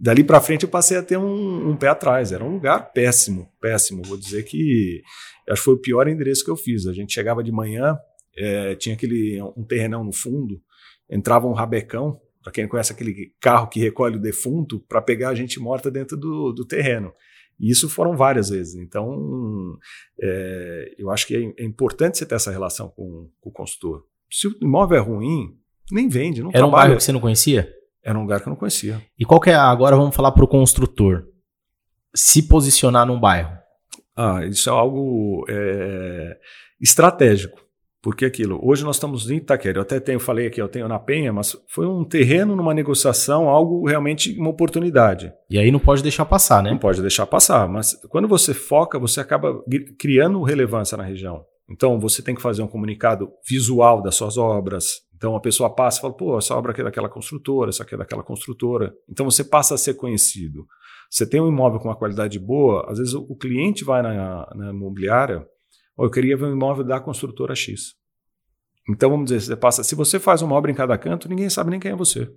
Dali 0.00 0.22
para 0.22 0.40
frente 0.40 0.62
eu 0.62 0.68
passei 0.68 0.96
a 0.96 1.02
ter 1.02 1.16
um, 1.16 1.70
um, 1.70 1.76
pé 1.76 1.88
atrás. 1.88 2.30
Era 2.32 2.44
um 2.44 2.52
lugar 2.52 2.92
péssimo, 2.92 3.48
péssimo. 3.60 4.02
Vou 4.04 4.16
dizer 4.16 4.44
que 4.44 5.02
acho 5.48 5.60
que 5.60 5.64
foi 5.64 5.74
o 5.74 5.80
pior 5.80 6.06
endereço 6.06 6.44
que 6.44 6.50
eu 6.50 6.56
fiz. 6.56 6.86
A 6.86 6.92
gente 6.92 7.12
chegava 7.12 7.42
de 7.42 7.50
manhã, 7.50 7.98
é, 8.36 8.74
tinha 8.76 8.94
aquele 8.94 9.40
um 9.56 9.64
terrenão 9.64 10.04
no 10.04 10.12
fundo, 10.12 10.60
entrava 11.10 11.48
um 11.48 11.52
rabecão, 11.52 12.20
para 12.42 12.52
quem 12.52 12.68
conhece 12.68 12.92
aquele 12.92 13.32
carro 13.40 13.68
que 13.68 13.80
recolhe 13.80 14.16
o 14.16 14.20
defunto, 14.20 14.78
para 14.88 15.02
pegar 15.02 15.30
a 15.30 15.34
gente 15.34 15.58
morta 15.58 15.90
dentro 15.90 16.16
do, 16.16 16.52
do 16.52 16.64
terreno. 16.64 17.12
E 17.58 17.70
isso 17.70 17.88
foram 17.88 18.16
várias 18.16 18.50
vezes. 18.50 18.76
Então, 18.76 19.76
é, 20.20 20.94
eu 20.96 21.10
acho 21.10 21.26
que 21.26 21.34
é, 21.34 21.62
é, 21.62 21.64
importante 21.64 22.18
você 22.18 22.24
ter 22.24 22.36
essa 22.36 22.52
relação 22.52 22.88
com, 22.88 23.28
com, 23.40 23.50
o 23.50 23.52
consultor. 23.52 24.04
Se 24.30 24.46
o 24.46 24.56
imóvel 24.62 24.96
é 24.96 25.00
ruim, 25.00 25.58
nem 25.90 26.08
vende, 26.08 26.40
não 26.40 26.50
Era 26.50 26.58
trabalha. 26.58 26.68
um 26.68 26.76
bairro 26.80 26.96
que 26.96 27.02
você 27.02 27.12
não 27.12 27.20
conhecia? 27.20 27.74
Era 28.04 28.18
um 28.18 28.22
lugar 28.22 28.40
que 28.40 28.48
eu 28.48 28.50
não 28.50 28.56
conhecia. 28.56 29.02
E 29.18 29.24
qual 29.24 29.40
que 29.40 29.50
é, 29.50 29.54
agora 29.54 29.96
vamos 29.96 30.14
falar 30.14 30.32
para 30.32 30.44
o 30.44 30.48
construtor, 30.48 31.24
se 32.14 32.42
posicionar 32.48 33.06
num 33.06 33.20
bairro. 33.20 33.56
Ah, 34.16 34.44
isso 34.44 34.68
é 34.68 34.72
algo 34.72 35.44
é, 35.48 36.36
estratégico. 36.80 37.68
Porque 38.00 38.24
aquilo, 38.24 38.60
hoje 38.62 38.84
nós 38.84 38.94
estamos 38.96 39.28
em 39.28 39.36
Itaquera, 39.36 39.78
eu 39.78 39.82
até 39.82 39.98
tenho, 39.98 40.20
falei 40.20 40.46
aqui, 40.46 40.62
eu 40.62 40.68
tenho 40.68 40.86
na 40.86 41.00
Penha, 41.00 41.32
mas 41.32 41.56
foi 41.68 41.84
um 41.84 42.04
terreno 42.04 42.54
numa 42.54 42.72
negociação, 42.72 43.48
algo 43.48 43.86
realmente 43.88 44.38
uma 44.38 44.50
oportunidade. 44.50 45.32
E 45.50 45.58
aí 45.58 45.72
não 45.72 45.80
pode 45.80 46.00
deixar 46.00 46.24
passar, 46.24 46.62
né? 46.62 46.70
Não 46.70 46.78
pode 46.78 47.02
deixar 47.02 47.26
passar, 47.26 47.68
mas 47.68 48.00
quando 48.08 48.28
você 48.28 48.54
foca, 48.54 49.00
você 49.00 49.20
acaba 49.20 49.62
criando 49.98 50.40
relevância 50.42 50.96
na 50.96 51.02
região. 51.02 51.44
Então 51.68 51.98
você 51.98 52.22
tem 52.22 52.36
que 52.36 52.40
fazer 52.40 52.62
um 52.62 52.68
comunicado 52.68 53.30
visual 53.46 54.00
das 54.00 54.14
suas 54.14 54.38
obras, 54.38 55.00
então 55.18 55.34
a 55.34 55.40
pessoa 55.40 55.68
passa 55.68 55.98
e 55.98 56.00
fala, 56.00 56.14
pô, 56.14 56.38
essa 56.38 56.56
obra 56.56 56.70
aqui 56.70 56.80
é 56.80 56.84
daquela 56.84 57.08
construtora, 57.08 57.70
essa 57.70 57.82
aqui 57.82 57.96
é 57.96 57.98
daquela 57.98 58.22
construtora. 58.22 58.94
Então 59.10 59.28
você 59.28 59.42
passa 59.42 59.74
a 59.74 59.78
ser 59.78 59.94
conhecido. 59.94 60.64
Você 61.10 61.28
tem 61.28 61.40
um 61.40 61.48
imóvel 61.48 61.80
com 61.80 61.88
uma 61.88 61.96
qualidade 61.96 62.38
boa, 62.38 62.86
às 62.88 62.98
vezes 62.98 63.14
o 63.14 63.34
cliente 63.34 63.84
vai 63.84 64.00
na, 64.00 64.48
na 64.54 64.70
imobiliária, 64.70 65.44
ou 65.96 66.06
eu 66.06 66.10
queria 66.10 66.36
ver 66.36 66.44
um 66.44 66.52
imóvel 66.52 66.84
da 66.84 67.00
construtora 67.00 67.54
X. 67.56 67.94
Então 68.88 69.10
vamos 69.10 69.26
dizer, 69.26 69.40
você 69.40 69.56
passa, 69.56 69.82
se 69.82 69.96
você 69.96 70.20
faz 70.20 70.40
uma 70.40 70.54
obra 70.54 70.70
em 70.70 70.74
cada 70.74 70.96
canto, 70.96 71.28
ninguém 71.28 71.50
sabe 71.50 71.70
nem 71.70 71.80
quem 71.80 71.90
é 71.90 71.96
você. 71.96 72.30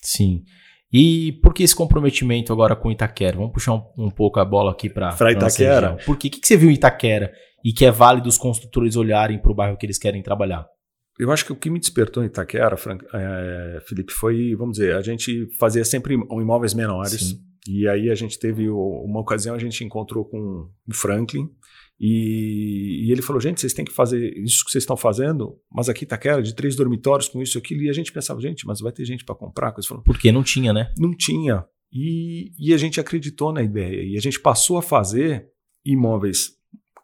Sim. 0.00 0.44
E 0.92 1.32
por 1.42 1.52
que 1.52 1.64
esse 1.64 1.74
comprometimento 1.74 2.52
agora 2.52 2.76
com 2.76 2.92
Itaquera? 2.92 3.36
Vamos 3.36 3.52
puxar 3.52 3.74
um, 3.74 3.82
um 3.98 4.10
pouco 4.10 4.38
a 4.38 4.44
bola 4.44 4.70
aqui 4.70 4.88
para 4.88 5.10
Itaquera. 5.32 5.96
Por 6.06 6.16
que, 6.16 6.30
que, 6.30 6.40
que 6.40 6.46
você 6.46 6.56
viu 6.56 6.70
em 6.70 6.74
Itaquera 6.74 7.32
e 7.64 7.72
que 7.72 7.84
é 7.84 7.90
válido 7.90 8.28
os 8.28 8.38
construtores 8.38 8.94
olharem 8.94 9.40
para 9.40 9.50
o 9.50 9.54
bairro 9.54 9.76
que 9.76 9.84
eles 9.84 9.98
querem 9.98 10.22
trabalhar? 10.22 10.66
Eu 11.20 11.30
acho 11.30 11.44
que 11.44 11.52
o 11.52 11.56
que 11.56 11.68
me 11.68 11.78
despertou 11.78 12.22
em 12.22 12.26
Itaquera, 12.26 12.76
Frank, 12.78 13.04
é, 13.12 13.82
Felipe, 13.86 14.10
foi, 14.10 14.54
vamos 14.54 14.78
dizer, 14.78 14.96
a 14.96 15.02
gente 15.02 15.46
fazia 15.58 15.84
sempre 15.84 16.14
imóveis 16.14 16.72
menores. 16.72 17.20
Sim. 17.20 17.40
E 17.68 17.86
aí 17.86 18.08
a 18.08 18.14
gente 18.14 18.38
teve 18.38 18.70
uma 18.70 19.20
ocasião, 19.20 19.54
a 19.54 19.58
gente 19.58 19.84
encontrou 19.84 20.24
com 20.24 20.70
o 20.88 20.94
Franklin. 20.94 21.46
E, 22.00 23.06
e, 23.06 23.12
ele 23.12 23.20
falou: 23.20 23.38
gente, 23.38 23.60
vocês 23.60 23.74
têm 23.74 23.84
que 23.84 23.92
fazer 23.92 24.32
isso 24.38 24.64
que 24.64 24.70
vocês 24.70 24.82
estão 24.82 24.96
fazendo, 24.96 25.58
mas 25.70 25.90
aqui 25.90 26.04
Itaquera, 26.04 26.42
de 26.42 26.54
três 26.54 26.74
dormitórios 26.74 27.28
com 27.28 27.42
isso 27.42 27.58
e 27.58 27.60
aquilo. 27.60 27.82
E 27.82 27.90
a 27.90 27.92
gente 27.92 28.10
pensava: 28.10 28.40
gente, 28.40 28.66
mas 28.66 28.80
vai 28.80 28.90
ter 28.90 29.04
gente 29.04 29.22
para 29.22 29.34
comprar? 29.34 29.74
Falou, 29.86 30.02
Porque 30.02 30.32
não 30.32 30.42
tinha, 30.42 30.72
né? 30.72 30.90
Não 30.98 31.14
tinha. 31.14 31.66
E, 31.92 32.52
e 32.58 32.72
a 32.72 32.78
gente 32.78 32.98
acreditou 32.98 33.52
na 33.52 33.62
ideia. 33.62 34.02
E 34.02 34.16
a 34.16 34.20
gente 34.20 34.40
passou 34.40 34.78
a 34.78 34.82
fazer 34.82 35.46
imóveis 35.84 36.52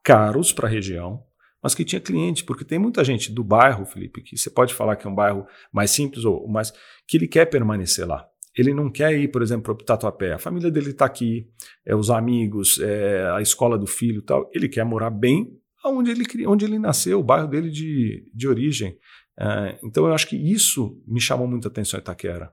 caros 0.03 0.53
para 0.53 0.67
a 0.69 0.71
região, 0.71 1.23
mas 1.67 1.75
que 1.75 1.85
tinha 1.85 2.01
cliente, 2.01 2.45
porque 2.45 2.65
tem 2.65 2.79
muita 2.79 3.03
gente 3.03 3.33
do 3.33 3.43
bairro, 3.43 3.85
Felipe, 3.85 4.23
que 4.23 4.39
você 4.39 4.49
pode 4.49 4.73
falar 4.73 4.95
que 4.95 5.05
é 5.05 5.11
um 5.11 5.15
bairro 5.15 5.45
mais 5.73 5.91
simples 5.91 6.25
ou 6.25 6.47
mais 6.47 6.73
que 7.09 7.17
ele 7.17 7.27
quer 7.27 7.47
permanecer 7.47 8.07
lá. 8.07 8.25
Ele 8.57 8.73
não 8.73 8.89
quer 8.89 9.19
ir, 9.19 9.27
por 9.33 9.43
exemplo, 9.43 9.75
para 9.75 9.83
o 9.83 9.85
Tatuapé. 9.85 10.35
A 10.35 10.39
família 10.39 10.71
dele 10.71 10.91
está 10.91 11.07
aqui, 11.07 11.49
é 11.85 11.93
os 11.93 12.09
amigos, 12.09 12.79
é 12.79 13.29
a 13.33 13.43
escola 13.43 13.77
do 13.77 13.85
filho, 13.85 14.23
tal. 14.23 14.49
Ele 14.55 14.69
quer 14.69 14.85
morar 14.85 15.11
bem 15.11 15.59
onde 15.85 16.13
ele 16.13 16.47
onde 16.47 16.65
ele 16.65 16.79
nasceu, 16.79 17.19
o 17.19 17.25
bairro 17.25 17.49
dele 17.49 17.69
de, 17.69 18.31
de 18.33 18.47
origem. 18.47 18.97
É, 19.37 19.77
então 19.83 20.07
eu 20.07 20.15
acho 20.15 20.29
que 20.29 20.37
isso 20.37 21.03
me 21.05 21.21
chamou 21.21 21.49
muita 21.49 21.67
atenção 21.67 21.99
em 21.99 22.01
Itaquera. 22.01 22.53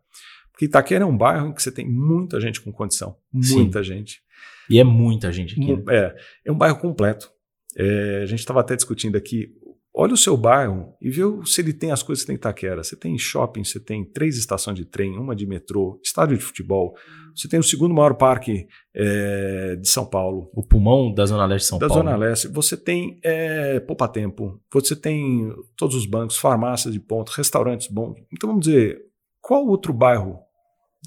Porque 0.51 0.65
Itaquera 0.65 1.03
é 1.03 1.07
um 1.07 1.15
bairro 1.15 1.49
em 1.49 1.53
que 1.53 1.61
você 1.61 1.71
tem 1.71 1.87
muita 1.87 2.41
gente 2.41 2.59
com 2.59 2.71
condição. 2.71 3.15
Muita 3.31 3.83
Sim. 3.83 3.83
gente. 3.83 4.23
E 4.67 4.79
é 4.79 4.83
muita 4.83 5.31
gente 5.31 5.53
aqui. 5.53 5.75
Né? 5.75 5.83
É, 5.89 6.15
é 6.45 6.51
um 6.51 6.57
bairro 6.57 6.79
completo. 6.79 7.31
É, 7.77 8.21
a 8.23 8.25
gente 8.25 8.39
estava 8.39 8.59
até 8.59 8.75
discutindo 8.75 9.15
aqui 9.17 9.51
olha 9.93 10.13
o 10.13 10.17
seu 10.17 10.35
bairro 10.35 10.95
e 10.99 11.09
vê 11.09 11.21
se 11.45 11.61
ele 11.61 11.71
tem 11.71 11.91
as 11.91 12.01
coisas 12.01 12.23
que 12.23 12.27
tem 12.27 12.35
em 12.35 12.37
Itaquera. 12.37 12.83
Você 12.83 12.95
tem 12.95 13.17
shopping, 13.17 13.63
você 13.63 13.79
tem 13.79 14.03
três 14.03 14.37
estações 14.37 14.75
de 14.75 14.85
trem, 14.85 15.17
uma 15.17 15.35
de 15.35 15.45
metrô, 15.45 15.99
estádio 16.03 16.37
de 16.37 16.43
futebol. 16.43 16.95
Você 17.35 17.47
tem 17.47 17.59
o 17.59 17.63
segundo 17.63 17.93
maior 17.93 18.15
parque 18.15 18.67
é, 18.95 19.75
de 19.75 19.87
São 19.87 20.05
Paulo. 20.05 20.49
O 20.53 20.65
pulmão 20.65 21.13
da 21.13 21.25
Zona 21.25 21.45
Leste 21.45 21.65
de 21.65 21.69
São 21.69 21.79
da 21.79 21.87
Paulo. 21.87 22.03
Da 22.03 22.11
Zona 22.11 22.25
Leste. 22.25 22.47
Você 22.47 22.75
tem 22.75 23.19
é, 23.23 23.79
Poupa 23.81 24.07
Tempo. 24.07 24.59
Você 24.73 24.95
tem 24.95 25.53
todos 25.77 25.95
os 25.95 26.05
bancos, 26.05 26.37
farmácias 26.37 26.93
de 26.93 26.99
ponto, 26.99 27.29
restaurantes 27.29 27.87
bons. 27.87 28.15
Então 28.31 28.49
vamos 28.49 28.65
dizer, 28.65 28.99
qual 29.39 29.65
outro 29.67 29.93
bairro 29.93 30.39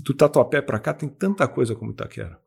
do 0.05 0.15
Tatuapé 0.15 0.61
para 0.61 0.79
cá 0.79 0.95
tem 0.95 1.09
tanta 1.09 1.49
coisa 1.49 1.75
como 1.75 1.93
Itaquera? 1.93 2.39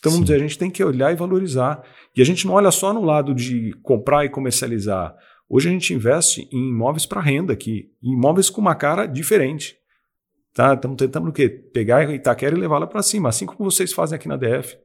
Então, 0.00 0.12
vamos 0.12 0.26
Sim. 0.26 0.32
dizer, 0.32 0.36
a 0.44 0.48
gente 0.48 0.58
tem 0.58 0.70
que 0.70 0.82
olhar 0.82 1.12
e 1.12 1.16
valorizar. 1.16 1.82
E 2.16 2.22
a 2.22 2.24
gente 2.24 2.46
não 2.46 2.54
olha 2.54 2.70
só 2.70 2.92
no 2.92 3.04
lado 3.04 3.34
de 3.34 3.72
comprar 3.82 4.24
e 4.24 4.30
comercializar. 4.30 5.14
Hoje 5.48 5.68
a 5.68 5.72
gente 5.72 5.92
investe 5.92 6.48
em 6.52 6.70
imóveis 6.70 7.04
para 7.04 7.20
renda 7.20 7.52
aqui, 7.52 7.90
em 8.02 8.14
imóveis 8.14 8.48
com 8.48 8.60
uma 8.60 8.74
cara 8.74 9.04
diferente. 9.06 9.76
Tá? 10.54 10.74
Estamos 10.74 10.96
tentando 10.96 11.28
o 11.28 11.32
quê? 11.32 11.48
Pegar 11.48 12.08
Itaquera 12.12 12.56
e 12.56 12.60
levá-la 12.60 12.86
para 12.86 13.02
cima, 13.02 13.28
assim 13.28 13.46
como 13.46 13.70
vocês 13.70 13.92
fazem 13.92 14.16
aqui 14.16 14.26
na 14.26 14.36
DF. 14.36 14.76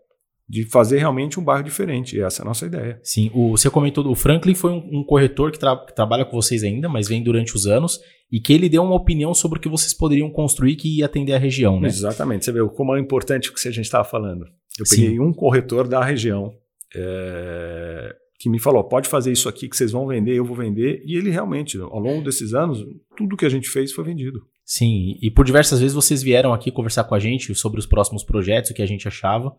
De 0.47 0.63
fazer 0.69 0.99
realmente 0.99 1.39
um 1.39 1.43
bairro 1.43 1.63
diferente. 1.63 2.21
Essa 2.21 2.41
é 2.41 2.43
a 2.43 2.45
nossa 2.45 2.65
ideia. 2.67 2.99
Sim, 3.03 3.31
o, 3.33 3.51
você 3.51 3.67
comentou, 3.69 4.05
o 4.07 4.13
Franklin 4.13 4.53
foi 4.53 4.71
um, 4.71 4.99
um 4.99 5.03
corretor 5.03 5.51
que, 5.51 5.57
tra 5.57 5.75
que, 5.77 5.95
trabalha 5.95 6.23
com 6.23 6.39
vocês 6.39 6.63
ainda, 6.63 6.87
mas 6.87 7.07
vem 7.07 7.23
durante 7.23 7.55
os 7.55 7.65
anos, 7.65 7.99
e 8.31 8.39
que 8.39 8.53
ele 8.53 8.69
deu 8.69 8.83
uma 8.83 8.95
opinião 8.95 9.33
sobre 9.33 9.57
o 9.57 9.61
que 9.61 9.69
vocês 9.69 9.91
poderiam 9.91 10.29
construir 10.29 10.75
que 10.75 10.99
ia 10.99 11.05
atender 11.07 11.33
a 11.33 11.39
região, 11.39 11.79
né? 11.79 11.87
Exatamente. 11.87 12.45
Você 12.45 12.51
vê 12.51 12.59
como 12.69 12.95
é 12.95 12.99
importante 12.99 13.49
o 13.49 13.53
que 13.53 13.67
a 13.67 13.71
gente 13.71 13.85
estava 13.85 14.03
falando. 14.03 14.45
Eu 14.79 14.85
peguei 14.89 15.09
Sim. 15.11 15.19
um 15.19 15.33
corretor 15.33 15.87
da 15.87 16.03
região 16.03 16.53
é, 16.95 18.15
que 18.39 18.49
me 18.49 18.59
falou: 18.59 18.83
pode 18.83 19.07
fazer 19.07 19.31
isso 19.31 19.47
aqui 19.47 19.67
que 19.67 19.75
vocês 19.75 19.91
vão 19.91 20.07
vender, 20.07 20.35
eu 20.35 20.45
vou 20.45 20.55
vender. 20.55 21.01
E 21.05 21.17
ele 21.17 21.29
realmente, 21.29 21.79
ao 21.79 21.99
longo 21.99 22.23
desses 22.23 22.53
anos, 22.53 22.83
tudo 23.15 23.37
que 23.37 23.45
a 23.45 23.49
gente 23.49 23.69
fez 23.69 23.91
foi 23.91 24.03
vendido. 24.03 24.39
Sim, 24.65 25.17
e 25.21 25.29
por 25.29 25.45
diversas 25.45 25.79
vezes 25.79 25.93
vocês 25.93 26.23
vieram 26.23 26.53
aqui 26.53 26.71
conversar 26.71 27.03
com 27.03 27.13
a 27.13 27.19
gente 27.19 27.53
sobre 27.53 27.79
os 27.79 27.85
próximos 27.85 28.23
projetos, 28.23 28.71
o 28.71 28.73
que 28.73 28.81
a 28.81 28.87
gente 28.87 29.07
achava. 29.07 29.55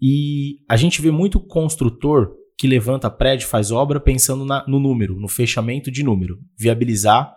E 0.00 0.58
a 0.68 0.76
gente 0.76 1.00
vê 1.00 1.10
muito 1.10 1.38
construtor 1.38 2.32
que 2.58 2.66
levanta 2.66 3.10
prédio, 3.10 3.48
faz 3.48 3.70
obra 3.70 4.00
pensando 4.00 4.44
na, 4.44 4.66
no 4.66 4.78
número, 4.80 5.18
no 5.18 5.28
fechamento 5.28 5.90
de 5.90 6.02
número, 6.02 6.38
viabilizar 6.58 7.32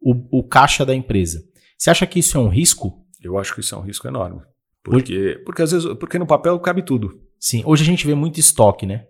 o, 0.00 0.40
o 0.40 0.46
caixa 0.46 0.84
da 0.84 0.94
empresa. 0.94 1.42
Você 1.78 1.90
acha 1.90 2.06
que 2.06 2.18
isso 2.18 2.36
é 2.36 2.40
um 2.40 2.48
risco? 2.48 3.04
Eu 3.20 3.38
acho 3.38 3.54
que 3.54 3.60
isso 3.60 3.74
é 3.74 3.78
um 3.78 3.82
risco 3.82 4.06
enorme. 4.06 4.40
Porque, 4.82 5.40
porque 5.44 5.62
às 5.62 5.72
vezes, 5.72 5.94
porque 5.94 6.18
no 6.18 6.26
papel 6.26 6.58
cabe 6.58 6.82
tudo. 6.82 7.20
Sim, 7.38 7.62
hoje 7.64 7.82
a 7.82 7.86
gente 7.86 8.06
vê 8.06 8.14
muito 8.14 8.40
estoque, 8.40 8.84
né? 8.84 9.06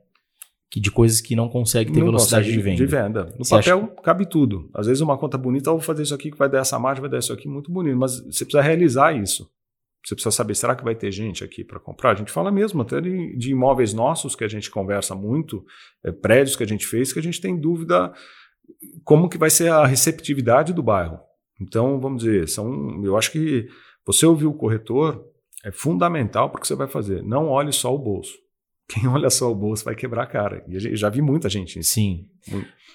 Que 0.70 0.80
de 0.80 0.90
coisas 0.90 1.20
que 1.20 1.36
não 1.36 1.48
consegue 1.48 1.92
ter 1.92 1.98
não 1.98 2.06
velocidade 2.06 2.44
consegue 2.44 2.58
de 2.58 2.62
venda. 2.62 2.76
De 2.76 2.86
venda. 2.86 3.24
No 3.38 3.44
você 3.44 3.56
papel 3.56 3.78
acha... 3.84 4.02
cabe 4.02 4.26
tudo. 4.26 4.70
Às 4.74 4.86
vezes 4.86 5.00
uma 5.00 5.18
conta 5.18 5.36
bonita, 5.36 5.70
eu 5.70 5.74
vou 5.74 5.82
fazer 5.82 6.02
isso 6.02 6.14
aqui 6.14 6.30
que 6.30 6.38
vai 6.38 6.48
dar 6.48 6.60
essa 6.60 6.78
margem, 6.78 7.00
vai 7.00 7.10
dar 7.10 7.18
isso 7.18 7.32
aqui 7.32 7.48
muito 7.48 7.70
bonito, 7.70 7.96
mas 7.96 8.20
você 8.20 8.44
precisa 8.44 8.62
realizar 8.62 9.16
isso. 9.16 9.50
Você 10.04 10.14
precisa 10.14 10.32
saber, 10.32 10.54
será 10.56 10.74
que 10.74 10.82
vai 10.82 10.96
ter 10.96 11.12
gente 11.12 11.44
aqui 11.44 11.62
para 11.62 11.78
comprar? 11.78 12.10
A 12.10 12.14
gente 12.14 12.32
fala 12.32 12.50
mesmo 12.50 12.82
até 12.82 13.00
de, 13.00 13.36
de, 13.36 13.52
imóveis 13.52 13.94
nossos 13.94 14.34
que 14.34 14.42
a 14.42 14.48
gente 14.48 14.68
conversa 14.70 15.14
muito, 15.14 15.64
é, 16.04 16.10
prédios 16.10 16.56
que 16.56 16.64
a 16.64 16.66
gente 16.66 16.86
fez, 16.86 17.12
que 17.12 17.20
a 17.20 17.22
gente 17.22 17.40
tem 17.40 17.56
dúvida 17.56 18.12
como 19.04 19.28
que 19.28 19.38
vai 19.38 19.48
ser 19.48 19.70
a 19.70 19.86
receptividade 19.86 20.72
do 20.72 20.82
bairro. 20.82 21.20
Então, 21.60 22.00
vamos 22.00 22.24
dizer, 22.24 22.48
são, 22.48 23.00
eu 23.04 23.16
acho 23.16 23.30
que 23.30 23.68
você 24.04 24.26
ouvir 24.26 24.46
o 24.46 24.54
corretor, 24.54 25.24
é 25.64 25.70
fundamental 25.70 26.50
para 26.50 26.58
o 26.58 26.60
que 26.60 26.66
você 26.66 26.74
vai 26.74 26.88
fazer. 26.88 27.22
Não 27.22 27.48
olhe 27.48 27.72
só 27.72 27.94
o 27.94 27.98
bolso. 27.98 28.32
Quem 28.88 29.08
olha 29.08 29.30
só 29.30 29.50
o 29.50 29.54
bolso 29.54 29.84
vai 29.84 29.94
quebrar 29.94 30.24
a 30.24 30.26
cara. 30.26 30.64
E 30.68 30.74
eu 30.74 30.96
já 30.96 31.08
vi 31.08 31.22
muita 31.22 31.48
gente 31.48 31.78
nisso. 31.78 31.92
Sim. 31.92 32.26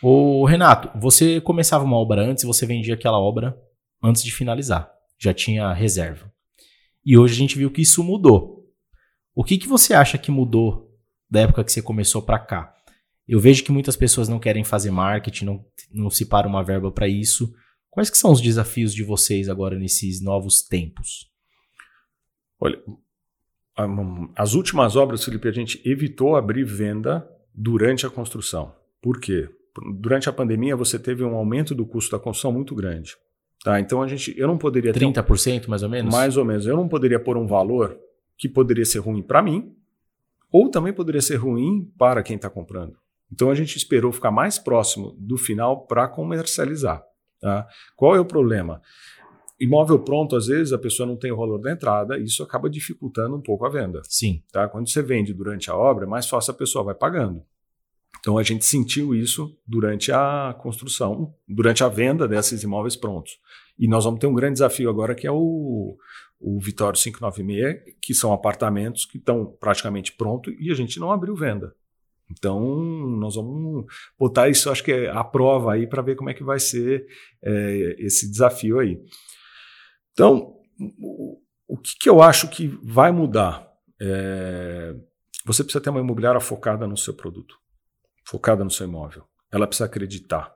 O 0.02 0.46
Renato, 0.46 0.92
você 1.00 1.42
começava 1.42 1.84
uma 1.84 1.98
obra 1.98 2.22
antes 2.22 2.44
e 2.44 2.48
você 2.48 2.66
vendia 2.66 2.94
aquela 2.94 3.20
obra 3.20 3.58
antes 4.04 4.24
de 4.24 4.32
finalizar. 4.32 4.92
Já 5.18 5.34
tinha 5.34 5.74
reserva. 5.74 6.32
E 7.06 7.18
hoje 7.18 7.34
a 7.34 7.38
gente 7.38 7.58
viu 7.58 7.72
que 7.72 7.82
isso 7.82 8.04
mudou. 8.04 8.66
O 9.34 9.44
que, 9.44 9.58
que 9.58 9.68
você 9.68 9.94
acha 9.94 10.18
que 10.18 10.30
mudou 10.30 10.92
da 11.30 11.42
época 11.42 11.64
que 11.64 11.72
você 11.72 11.82
começou 11.82 12.22
para 12.22 12.40
cá? 12.40 12.74
Eu 13.28 13.40
vejo 13.40 13.64
que 13.64 13.72
muitas 13.72 13.96
pessoas 13.96 14.28
não 14.28 14.40
querem 14.40 14.64
fazer 14.64 14.92
marketing, 14.92 15.46
não, 15.46 15.66
não 15.92 16.10
se 16.10 16.26
para 16.26 16.48
uma 16.48 16.64
verba 16.64 16.92
para 16.92 17.08
isso. 17.08 17.54
Quais 17.90 18.10
que 18.10 18.18
são 18.18 18.32
os 18.32 18.42
desafios 18.42 18.94
de 18.94 19.04
vocês 19.04 19.50
agora 19.50 19.78
nesses 19.78 20.22
novos 20.22 20.62
tempos? 20.62 21.30
Olha, 22.60 22.82
as 24.36 24.54
últimas 24.54 24.96
obras, 24.96 25.24
Felipe, 25.24 25.48
a 25.48 25.52
gente 25.52 25.82
evitou 25.88 26.36
abrir 26.36 26.64
venda 26.64 27.28
durante 27.54 28.06
a 28.06 28.10
construção. 28.10 28.74
Por 29.02 29.20
quê? 29.20 29.50
Durante 30.00 30.28
a 30.28 30.34
pandemia, 30.34 30.76
você 30.76 30.98
teve 30.98 31.24
um 31.24 31.36
aumento 31.36 31.76
do 31.76 31.86
custo 31.86 32.12
da 32.12 32.20
construção 32.20 32.52
muito 32.52 32.74
grande. 32.74 33.16
Tá? 33.64 33.80
Então, 33.80 34.02
a 34.02 34.08
gente, 34.08 34.34
eu 34.38 34.48
não 34.48 34.58
poderia 34.58 34.92
30% 34.92 35.62
ter 35.62 35.68
um, 35.68 35.70
mais 35.70 35.84
ou 35.84 35.90
menos? 35.90 36.14
Mais 36.14 36.38
ou 36.38 36.46
menos. 36.46 36.66
Eu 36.66 36.76
não 36.76 36.88
poderia 36.88 37.20
pôr 37.20 37.38
um 37.38 37.46
valor 37.46 37.98
que 38.38 38.50
poderia 38.50 38.86
ser 38.86 39.00
ruim 39.00 39.22
para 39.22 39.42
mim, 39.42 39.76
ou 40.52 40.70
também 40.70 40.94
poderia 40.94 41.22
ser 41.22 41.36
ruim 41.36 41.92
para 41.98 42.24
quem 42.24 42.36
está 42.36 42.50
comprando. 42.50 42.98
Então, 43.32 43.52
a 43.52 43.56
gente 43.56 43.76
esperou 43.76 44.12
ficar 44.12 44.32
mais 44.32 44.58
próximo 44.58 45.16
do 45.20 45.38
final 45.38 45.86
para 45.86 46.08
comercializar. 46.08 47.04
Tá? 47.40 47.68
Qual 47.96 48.16
é 48.16 48.20
o 48.20 48.26
problema? 48.26 48.82
Imóvel 49.60 50.00
pronto, 50.00 50.36
às 50.36 50.48
vezes, 50.48 50.72
a 50.72 50.78
pessoa 50.78 51.08
não 51.08 51.16
tem 51.16 51.32
o 51.32 51.38
valor 51.38 51.58
da 51.60 51.72
entrada 51.72 52.18
e 52.18 52.24
isso 52.24 52.44
acaba 52.44 52.70
dificultando 52.70 53.36
um 53.36 53.42
pouco 53.42 53.66
a 53.66 53.70
venda. 53.70 54.02
Sim. 54.04 54.44
Tá? 54.52 54.68
Quando 54.68 54.90
você 54.90 55.02
vende 55.02 55.34
durante 55.34 55.72
a 55.72 55.76
obra, 55.76 56.06
é 56.06 56.08
mais 56.08 56.28
fácil 56.28 56.52
a 56.52 56.58
pessoa 56.58 56.84
vai 56.84 56.96
pagando. 56.96 57.44
Então 58.20 58.38
a 58.38 58.44
gente 58.44 58.66
sentiu 58.66 59.16
isso 59.16 59.56
durante 59.66 60.12
a 60.12 60.56
construção, 60.62 61.34
durante 61.48 61.84
a 61.84 61.88
venda 61.88 62.28
desses 62.28 62.64
imóveis 62.64 62.96
prontos. 62.96 63.40
E 63.80 63.88
nós 63.88 64.06
vamos 64.06 64.20
ter 64.20 64.28
um 64.28 64.34
grande 64.34 64.54
desafio 64.54 64.90
agora 64.90 65.16
que 65.16 65.28
é 65.28 65.32
o, 65.32 65.98
o 66.40 66.60
Vitório 66.60 67.00
596, 67.00 67.96
que 68.02 68.14
são 68.14 68.34
apartamentos 68.34 69.06
que 69.06 69.18
estão 69.18 69.46
praticamente 69.60 70.12
prontos 70.14 70.54
e 70.60 70.72
a 70.72 70.76
gente 70.76 71.00
não 71.00 71.12
abriu 71.12 71.36
venda. 71.36 71.74
Então, 72.30 72.60
nós 73.18 73.36
vamos 73.36 73.86
botar 74.20 74.50
isso, 74.50 74.70
acho 74.70 74.84
que 74.84 74.92
é 74.92 75.10
a 75.10 75.24
prova 75.24 75.74
aí 75.74 75.88
para 75.88 76.02
ver 76.02 76.16
como 76.16 76.30
é 76.30 76.34
que 76.34 76.44
vai 76.44 76.60
ser 76.60 77.08
é, 77.42 77.96
esse 78.00 78.30
desafio 78.30 78.80
aí. 78.80 79.00
Então, 80.18 80.56
o 81.68 81.78
que, 81.78 81.96
que 82.00 82.10
eu 82.10 82.24
acho 82.24 82.48
que 82.48 82.68
vai 82.82 83.12
mudar? 83.12 83.72
É, 84.02 84.96
você 85.46 85.64
precisa 85.64 85.80
ter 85.80 85.92
uma 85.92 86.00
imobiliária 86.00 86.40
focada 86.40 86.88
no 86.88 86.98
seu 86.98 87.14
produto, 87.14 87.56
focada 88.26 88.64
no 88.64 88.72
seu 88.72 88.88
imóvel. 88.88 89.26
Ela 89.52 89.68
precisa 89.68 89.86
acreditar 89.86 90.52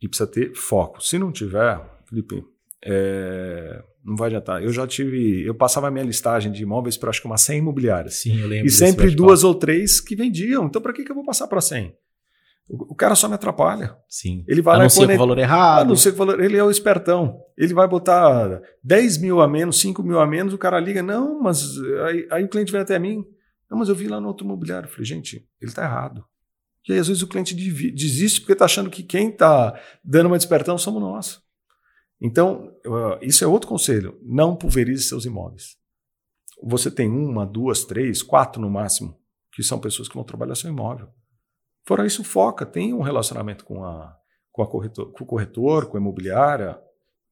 e 0.00 0.06
precisa 0.06 0.28
ter 0.28 0.54
foco. 0.54 1.02
Se 1.02 1.18
não 1.18 1.32
tiver, 1.32 1.84
Felipe, 2.08 2.44
é, 2.84 3.82
não 4.04 4.14
vai 4.14 4.28
adiantar. 4.28 4.62
Eu 4.62 4.72
já 4.72 4.86
tive, 4.86 5.44
eu 5.44 5.56
passava 5.56 5.88
a 5.88 5.90
minha 5.90 6.04
listagem 6.04 6.52
de 6.52 6.62
imóveis 6.62 6.96
para 6.96 7.10
acho 7.10 7.20
que 7.20 7.26
umas 7.26 7.42
100 7.42 7.58
imobiliárias. 7.58 8.14
Sim, 8.20 8.40
eu 8.40 8.46
lembro. 8.46 8.68
E 8.68 8.70
sempre 8.70 9.10
duas 9.10 9.42
ou 9.42 9.56
três 9.56 10.00
que 10.00 10.14
vendiam. 10.14 10.66
Então, 10.66 10.80
para 10.80 10.92
que, 10.92 11.02
que 11.02 11.10
eu 11.10 11.16
vou 11.16 11.24
passar 11.24 11.48
para 11.48 11.60
100? 11.60 11.92
O, 12.72 12.94
cara 12.94 13.16
só 13.16 13.28
me 13.28 13.34
atrapalha. 13.34 13.96
Sim. 14.08 14.44
Ele 14.46 14.62
vai 14.62 14.76
a 14.76 14.82
não 14.82 14.88
ser 14.88 15.10
o 15.10 15.18
valor 15.18 15.38
errado. 15.38 15.82
A 15.82 15.84
não 15.84 15.96
ser 15.96 16.10
o 16.10 16.16
valor. 16.16 16.40
Ele 16.40 16.56
é 16.56 16.62
o 16.62 16.70
espertão. 16.70 17.40
Ele 17.58 17.74
vai 17.74 17.88
botar 17.88 18.62
10 18.84 19.18
mil 19.18 19.40
a 19.40 19.48
menos, 19.48 19.80
5 19.80 20.02
mil 20.04 20.20
a 20.20 20.26
menos, 20.26 20.54
o 20.54 20.58
cara 20.58 20.78
liga, 20.78 21.02
não, 21.02 21.40
mas 21.42 21.76
aí, 22.06 22.28
aí 22.30 22.44
o 22.44 22.48
cliente 22.48 22.70
vem 22.70 22.80
até 22.80 22.96
mim. 22.98 23.24
Não, 23.68 23.78
mas 23.78 23.88
eu 23.88 23.94
vi 23.94 24.06
lá 24.06 24.20
no 24.20 24.28
outro 24.28 24.44
imobiliário. 24.44 24.86
Eu 24.86 24.90
falei, 24.90 25.04
gente, 25.04 25.44
ele 25.60 25.70
está 25.70 25.82
errado. 25.82 26.24
E 26.88 26.92
aí, 26.92 26.98
às 26.98 27.08
vezes, 27.08 27.22
o 27.22 27.26
cliente 27.26 27.54
desiste 27.54 28.40
porque 28.40 28.52
está 28.52 28.64
achando 28.64 28.88
que 28.88 29.02
quem 29.02 29.30
está 29.30 29.78
dando 30.04 30.26
uma 30.26 30.38
despertão 30.38 30.78
somos 30.78 31.02
nós. 31.02 31.40
Então, 32.20 32.72
isso 33.20 33.42
é 33.42 33.46
outro 33.46 33.68
conselho. 33.68 34.18
Não 34.22 34.54
pulverize 34.54 35.04
seus 35.04 35.24
imóveis. 35.24 35.76
Você 36.62 36.90
tem 36.90 37.08
uma, 37.08 37.46
duas, 37.46 37.84
três, 37.84 38.22
quatro 38.22 38.60
no 38.60 38.70
máximo, 38.70 39.18
que 39.52 39.62
são 39.62 39.78
pessoas 39.78 40.08
que 40.08 40.14
vão 40.14 40.24
trabalhar 40.24 40.54
seu 40.54 40.70
imóvel. 40.70 41.08
Fora 41.86 42.06
isso, 42.06 42.22
foca, 42.22 42.66
tem 42.66 42.92
um 42.92 43.02
relacionamento 43.02 43.64
com, 43.64 43.84
a, 43.84 44.14
com, 44.52 44.62
a 44.62 44.66
corretor, 44.66 45.12
com 45.12 45.24
o 45.24 45.26
corretor, 45.26 45.86
com 45.86 45.96
a 45.96 46.00
imobiliária. 46.00 46.78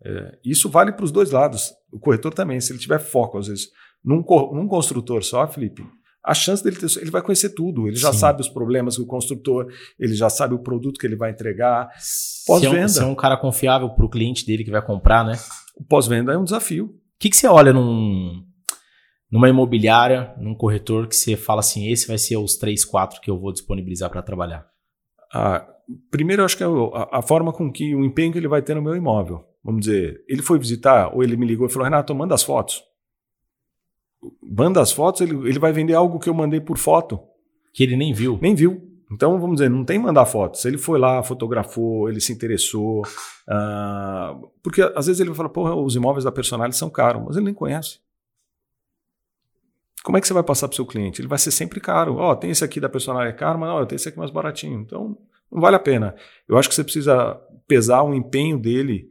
É, 0.04 0.38
isso 0.44 0.68
vale 0.68 0.92
para 0.92 1.04
os 1.04 1.12
dois 1.12 1.30
lados. 1.30 1.72
O 1.92 1.98
corretor 1.98 2.32
também, 2.32 2.60
se 2.60 2.72
ele 2.72 2.78
tiver 2.78 2.98
foco, 2.98 3.38
às 3.38 3.48
vezes, 3.48 3.68
num, 4.04 4.24
num 4.52 4.68
construtor 4.68 5.22
só, 5.22 5.46
Felipe, 5.46 5.84
a 6.24 6.34
chance 6.34 6.62
dele 6.62 6.76
ter, 6.76 6.86
ele 7.00 7.10
vai 7.10 7.22
conhecer 7.22 7.50
tudo. 7.50 7.86
Ele 7.86 7.96
já 7.96 8.12
Sim. 8.12 8.18
sabe 8.18 8.40
os 8.40 8.48
problemas 8.48 8.96
do 8.96 9.06
construtor, 9.06 9.66
ele 9.98 10.14
já 10.14 10.28
sabe 10.28 10.54
o 10.54 10.58
produto 10.58 10.98
que 10.98 11.06
ele 11.06 11.16
vai 11.16 11.30
entregar. 11.30 11.88
Pós-venda. 12.46 13.00
É 13.00 13.04
um, 13.04 13.08
é 13.08 13.12
um 13.12 13.14
cara 13.14 13.36
confiável 13.36 13.90
para 13.90 14.04
o 14.04 14.10
cliente 14.10 14.44
dele 14.44 14.64
que 14.64 14.70
vai 14.70 14.84
comprar, 14.84 15.24
né? 15.24 15.38
O 15.76 15.84
pós-venda 15.84 16.32
é 16.32 16.38
um 16.38 16.44
desafio. 16.44 16.86
O 16.86 17.18
que, 17.18 17.30
que 17.30 17.36
você 17.36 17.46
olha 17.46 17.72
num, 17.72 18.44
numa 19.30 19.48
imobiliária, 19.48 20.34
num 20.38 20.54
corretor 20.54 21.06
que 21.06 21.14
você 21.14 21.36
fala 21.36 21.60
assim, 21.60 21.90
esse 21.90 22.08
vai 22.08 22.18
ser 22.18 22.36
os 22.36 22.56
três, 22.56 22.84
quatro 22.84 23.20
que 23.20 23.30
eu 23.30 23.38
vou 23.38 23.52
disponibilizar 23.52 24.10
para 24.10 24.22
trabalhar? 24.22 24.66
Ah, 25.32 25.66
primeiro, 26.10 26.42
eu 26.42 26.46
acho 26.46 26.56
que 26.56 26.64
é 26.64 26.66
a, 26.66 27.18
a, 27.18 27.22
forma 27.22 27.52
com 27.52 27.70
que 27.70 27.94
o 27.94 28.04
empenho 28.04 28.32
que 28.32 28.38
ele 28.38 28.48
vai 28.48 28.62
ter 28.62 28.74
no 28.74 28.82
meu 28.82 28.96
imóvel. 28.96 29.44
Vamos 29.62 29.82
dizer, 29.82 30.24
ele 30.28 30.42
foi 30.42 30.58
visitar 30.58 31.14
ou 31.14 31.22
ele 31.22 31.36
me 31.36 31.46
ligou 31.46 31.66
e 31.66 31.70
falou, 31.70 31.84
Renato, 31.84 32.14
manda 32.14 32.34
as 32.34 32.42
fotos. 32.42 32.82
Manda 34.42 34.80
as 34.80 34.90
fotos, 34.90 35.20
ele, 35.20 35.34
ele 35.48 35.58
vai 35.58 35.72
vender 35.72 35.94
algo 35.94 36.18
que 36.18 36.28
eu 36.28 36.34
mandei 36.34 36.60
por 36.60 36.78
foto. 36.78 37.20
Que 37.74 37.82
ele 37.82 37.96
nem 37.96 38.12
viu. 38.14 38.38
Nem 38.40 38.54
viu. 38.54 38.82
Então, 39.10 39.38
vamos 39.38 39.56
dizer, 39.56 39.70
não 39.70 39.84
tem 39.84 39.98
mandar 39.98 40.26
fotos. 40.26 40.64
Ele 40.64 40.76
foi 40.76 40.98
lá, 40.98 41.22
fotografou, 41.22 42.08
ele 42.08 42.20
se 42.20 42.32
interessou. 42.32 43.02
Uh, 43.48 44.48
porque 44.62 44.82
às 44.82 45.06
vezes 45.06 45.20
ele 45.20 45.30
vai 45.30 45.36
falar, 45.36 45.48
porra, 45.48 45.74
os 45.74 45.96
imóveis 45.96 46.24
da 46.24 46.32
Personalis 46.32 46.76
são 46.76 46.90
caros, 46.90 47.22
mas 47.24 47.36
ele 47.36 47.46
nem 47.46 47.54
conhece. 47.54 48.00
Como 50.02 50.16
é 50.16 50.20
que 50.20 50.26
você 50.26 50.34
vai 50.34 50.42
passar 50.42 50.68
para 50.68 50.74
o 50.74 50.76
seu 50.76 50.86
cliente? 50.86 51.20
Ele 51.20 51.28
vai 51.28 51.38
ser 51.38 51.50
sempre 51.50 51.80
caro. 51.80 52.16
Ó, 52.16 52.32
oh, 52.32 52.36
tem 52.36 52.50
esse 52.50 52.64
aqui 52.64 52.80
da 52.80 52.88
Personalis 52.88 53.34
é 53.34 53.36
caro, 53.36 53.58
mas 53.58 53.68
não, 53.68 53.78
eu 53.78 53.86
tenho 53.86 53.96
esse 53.96 54.08
aqui 54.08 54.18
mais 54.18 54.30
baratinho. 54.30 54.80
Então, 54.80 55.18
não 55.50 55.60
vale 55.60 55.76
a 55.76 55.80
pena. 55.80 56.14
Eu 56.48 56.56
acho 56.56 56.68
que 56.68 56.74
você 56.74 56.84
precisa 56.84 57.34
pesar 57.66 58.02
o 58.02 58.14
empenho 58.14 58.58
dele, 58.58 59.08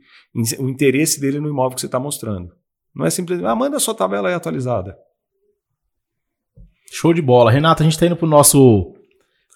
o 0.59 0.69
interesse 0.69 1.19
dele 1.19 1.39
no 1.39 1.49
imóvel 1.49 1.75
que 1.75 1.81
você 1.81 1.87
está 1.87 1.99
mostrando. 1.99 2.55
Não 2.95 3.05
é 3.05 3.09
simplesmente, 3.09 3.47
ah, 3.47 3.55
manda 3.55 3.77
a 3.77 3.79
sua 3.79 3.93
tabela 3.93 4.29
aí 4.29 4.33
atualizada. 4.33 4.97
Show 6.91 7.13
de 7.13 7.21
bola. 7.21 7.51
Renato, 7.51 7.83
a 7.83 7.85
gente 7.85 7.93
está 7.93 8.05
indo 8.05 8.15
para 8.15 8.25
o 8.25 8.29
nosso 8.29 8.93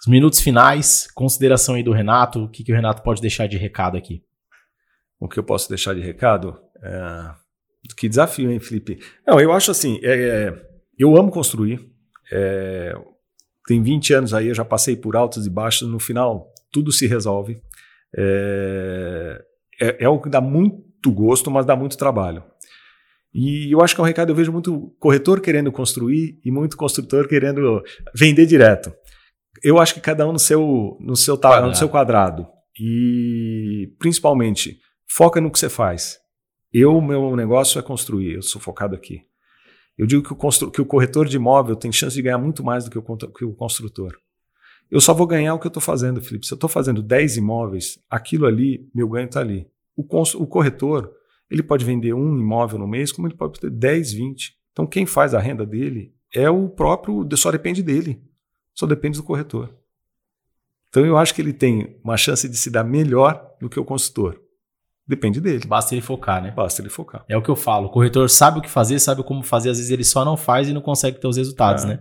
os 0.01 0.07
minutos 0.07 0.39
finais, 0.39 1.07
consideração 1.13 1.75
aí 1.75 1.83
do 1.83 1.91
Renato, 1.91 2.45
o 2.45 2.49
que, 2.49 2.63
que 2.63 2.71
o 2.71 2.75
Renato 2.75 3.03
pode 3.03 3.21
deixar 3.21 3.45
de 3.47 3.55
recado 3.55 3.95
aqui? 3.95 4.23
O 5.19 5.27
que 5.27 5.37
eu 5.37 5.43
posso 5.43 5.69
deixar 5.69 5.93
de 5.93 6.01
recado? 6.01 6.59
É... 6.81 7.35
Que 7.95 8.09
desafio, 8.09 8.51
hein, 8.51 8.59
Felipe? 8.59 8.99
Não, 9.25 9.39
eu 9.39 9.51
acho 9.51 9.69
assim, 9.69 9.99
é, 10.01 10.13
é, 10.13 10.70
eu 11.01 11.17
amo 11.17 11.31
construir. 11.31 11.79
É, 12.31 12.93
tem 13.67 13.81
20 13.81 14.13
anos 14.13 14.33
aí, 14.33 14.47
eu 14.47 14.55
já 14.55 14.65
passei 14.65 14.95
por 14.95 15.15
altos 15.15 15.45
e 15.45 15.49
baixos, 15.49 15.87
no 15.87 15.99
final 15.99 16.51
tudo 16.71 16.91
se 16.91 17.07
resolve. 17.07 17.61
É, 18.15 19.43
é, 19.81 20.05
é 20.05 20.09
o 20.09 20.19
que 20.19 20.29
dá 20.29 20.41
muito 20.41 21.11
gosto, 21.11 21.51
mas 21.51 21.65
dá 21.65 21.75
muito 21.75 21.97
trabalho. 21.97 22.43
E 23.33 23.71
eu 23.71 23.81
acho 23.81 23.95
que 23.95 24.01
é 24.01 24.03
um 24.03 24.07
recado, 24.07 24.31
eu 24.31 24.35
vejo 24.35 24.51
muito 24.51 24.93
corretor 24.99 25.39
querendo 25.39 25.71
construir 25.71 26.39
e 26.43 26.51
muito 26.51 26.75
construtor 26.75 27.27
querendo 27.27 27.81
vender 28.13 28.45
direto 28.45 28.93
eu 29.63 29.79
acho 29.79 29.93
que 29.93 30.01
cada 30.01 30.27
um 30.27 30.31
no 30.31 30.39
seu, 30.39 30.97
no 30.99 31.15
seu, 31.15 31.37
quadrado. 31.37 31.67
no 31.67 31.75
seu 31.75 31.89
quadrado. 31.89 32.47
E 32.79 33.93
principalmente, 33.99 34.79
foca 35.07 35.41
no 35.41 35.51
que 35.51 35.59
você 35.59 35.69
faz. 35.69 36.19
Eu, 36.73 37.01
meu 37.01 37.35
negócio 37.35 37.77
é 37.77 37.81
construir, 37.81 38.35
eu 38.35 38.41
sou 38.41 38.61
focado 38.61 38.95
aqui. 38.95 39.21
Eu 40.01 40.07
digo 40.07 40.23
que 40.23 40.33
o, 40.33 40.71
que 40.71 40.81
o 40.81 40.85
corretor 40.85 41.27
de 41.27 41.35
imóvel 41.35 41.75
tem 41.75 41.91
chance 41.91 42.15
de 42.15 42.21
ganhar 42.23 42.39
muito 42.39 42.63
mais 42.63 42.85
do 42.85 42.89
que 42.89 42.97
o, 42.97 43.17
que 43.29 43.45
o 43.45 43.53
construtor. 43.53 44.17
Eu 44.89 44.99
só 44.99 45.13
vou 45.13 45.27
ganhar 45.27 45.53
o 45.53 45.59
que 45.59 45.67
eu 45.67 45.69
estou 45.69 45.81
fazendo, 45.81 46.21
Felipe. 46.21 46.47
Se 46.47 46.53
eu 46.53 46.55
estou 46.55 46.69
fazendo 46.69 47.03
10 47.03 47.37
imóveis, 47.37 47.99
aquilo 48.09 48.47
ali, 48.47 48.89
meu 48.95 49.07
ganho 49.07 49.27
está 49.27 49.41
ali. 49.41 49.67
O, 49.95 50.01
o 50.01 50.47
corretor, 50.47 51.13
ele 51.49 51.61
pode 51.61 51.85
vender 51.85 52.13
um 52.13 52.35
imóvel 52.37 52.79
no 52.79 52.87
mês, 52.87 53.11
como 53.11 53.27
ele 53.27 53.35
pode 53.35 53.59
ter 53.59 53.69
10, 53.69 54.13
20. 54.13 54.57
Então, 54.71 54.87
quem 54.87 55.05
faz 55.05 55.35
a 55.35 55.39
renda 55.39 55.65
dele 55.65 56.13
é 56.33 56.49
o 56.49 56.67
próprio, 56.67 57.27
só 57.37 57.51
depende 57.51 57.83
dele 57.83 58.19
só 58.73 58.85
depende 58.85 59.17
do 59.17 59.23
corretor. 59.23 59.73
Então 60.89 61.05
eu 61.05 61.17
acho 61.17 61.33
que 61.33 61.41
ele 61.41 61.53
tem 61.53 61.99
uma 62.03 62.17
chance 62.17 62.49
de 62.49 62.57
se 62.57 62.69
dar 62.69 62.83
melhor 62.83 63.55
do 63.59 63.69
que 63.69 63.79
o 63.79 63.85
consultor. 63.85 64.41
Depende 65.07 65.41
dele. 65.41 65.65
Basta 65.67 65.93
ele 65.93 66.01
focar, 66.01 66.41
né? 66.41 66.51
Basta 66.51 66.81
ele 66.81 66.89
focar. 66.89 67.23
É 67.27 67.35
o 67.35 67.41
que 67.41 67.49
eu 67.49 67.55
falo. 67.55 67.87
O 67.87 67.89
corretor 67.89 68.29
sabe 68.29 68.59
o 68.59 68.61
que 68.61 68.69
fazer, 68.69 68.99
sabe 68.99 69.23
como 69.23 69.43
fazer, 69.43 69.69
às 69.69 69.77
vezes 69.77 69.91
ele 69.91 70.03
só 70.03 70.23
não 70.23 70.37
faz 70.37 70.69
e 70.69 70.73
não 70.73 70.81
consegue 70.81 71.19
ter 71.19 71.27
os 71.27 71.37
resultados, 71.37 71.83
é. 71.83 71.87
né? 71.87 71.99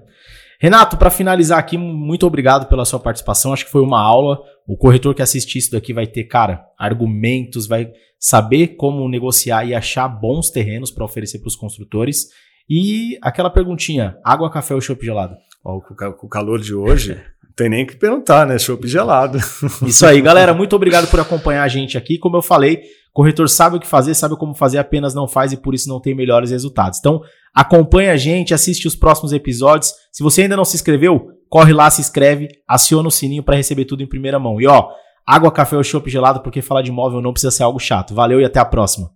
Renato, 0.60 0.98
para 0.98 1.08
finalizar 1.08 1.58
aqui, 1.58 1.78
muito 1.78 2.26
obrigado 2.26 2.68
pela 2.68 2.84
sua 2.84 3.00
participação. 3.00 3.52
Acho 3.52 3.64
que 3.64 3.70
foi 3.70 3.80
uma 3.80 4.00
aula. 4.00 4.38
O 4.68 4.76
corretor 4.76 5.14
que 5.14 5.22
assistir 5.22 5.58
isso 5.58 5.72
daqui 5.72 5.94
vai 5.94 6.06
ter, 6.06 6.24
cara, 6.24 6.62
argumentos, 6.78 7.66
vai 7.66 7.90
saber 8.18 8.76
como 8.76 9.08
negociar 9.08 9.64
e 9.64 9.74
achar 9.74 10.06
bons 10.06 10.50
terrenos 10.50 10.90
para 10.90 11.04
oferecer 11.04 11.38
para 11.38 11.48
os 11.48 11.56
construtores. 11.56 12.26
E 12.68 13.18
aquela 13.22 13.48
perguntinha: 13.48 14.18
água, 14.22 14.50
café 14.50 14.74
ou 14.74 14.80
chopp 14.82 15.02
gelado? 15.02 15.34
Ó, 15.64 15.80
com 15.80 16.26
o 16.26 16.28
calor 16.28 16.60
de 16.60 16.74
hoje, 16.74 17.18
tem 17.60 17.68
nem 17.68 17.84
que 17.84 17.94
perguntar, 17.94 18.46
né? 18.46 18.58
Chopp 18.58 18.88
gelado. 18.88 19.38
Isso 19.84 20.06
aí, 20.06 20.22
galera. 20.22 20.54
Muito 20.54 20.74
obrigado 20.74 21.06
por 21.10 21.20
acompanhar 21.20 21.62
a 21.62 21.68
gente 21.68 21.98
aqui. 21.98 22.16
Como 22.16 22.34
eu 22.34 22.40
falei, 22.40 22.80
corretor 23.12 23.50
sabe 23.50 23.76
o 23.76 23.80
que 23.80 23.86
fazer, 23.86 24.14
sabe 24.14 24.34
como 24.38 24.54
fazer, 24.54 24.78
apenas 24.78 25.12
não 25.12 25.28
faz 25.28 25.52
e 25.52 25.58
por 25.58 25.74
isso 25.74 25.86
não 25.86 26.00
tem 26.00 26.14
melhores 26.14 26.50
resultados. 26.50 26.98
Então, 26.98 27.20
acompanha 27.54 28.12
a 28.12 28.16
gente, 28.16 28.54
assiste 28.54 28.88
os 28.88 28.96
próximos 28.96 29.34
episódios. 29.34 29.92
Se 30.10 30.22
você 30.22 30.42
ainda 30.42 30.56
não 30.56 30.64
se 30.64 30.74
inscreveu, 30.74 31.28
corre 31.50 31.74
lá, 31.74 31.90
se 31.90 32.00
inscreve, 32.00 32.48
aciona 32.66 33.08
o 33.08 33.12
sininho 33.12 33.42
para 33.42 33.56
receber 33.56 33.84
tudo 33.84 34.02
em 34.02 34.08
primeira 34.08 34.38
mão. 34.38 34.58
E 34.58 34.66
ó, 34.66 34.88
água, 35.26 35.52
café 35.52 35.76
ou 35.76 35.84
chopp 35.84 36.08
gelado, 36.08 36.40
porque 36.40 36.62
falar 36.62 36.80
de 36.80 36.88
imóvel 36.88 37.20
não 37.20 37.32
precisa 37.32 37.50
ser 37.50 37.64
algo 37.64 37.78
chato. 37.78 38.14
Valeu 38.14 38.40
e 38.40 38.44
até 38.46 38.58
a 38.58 38.64
próxima. 38.64 39.10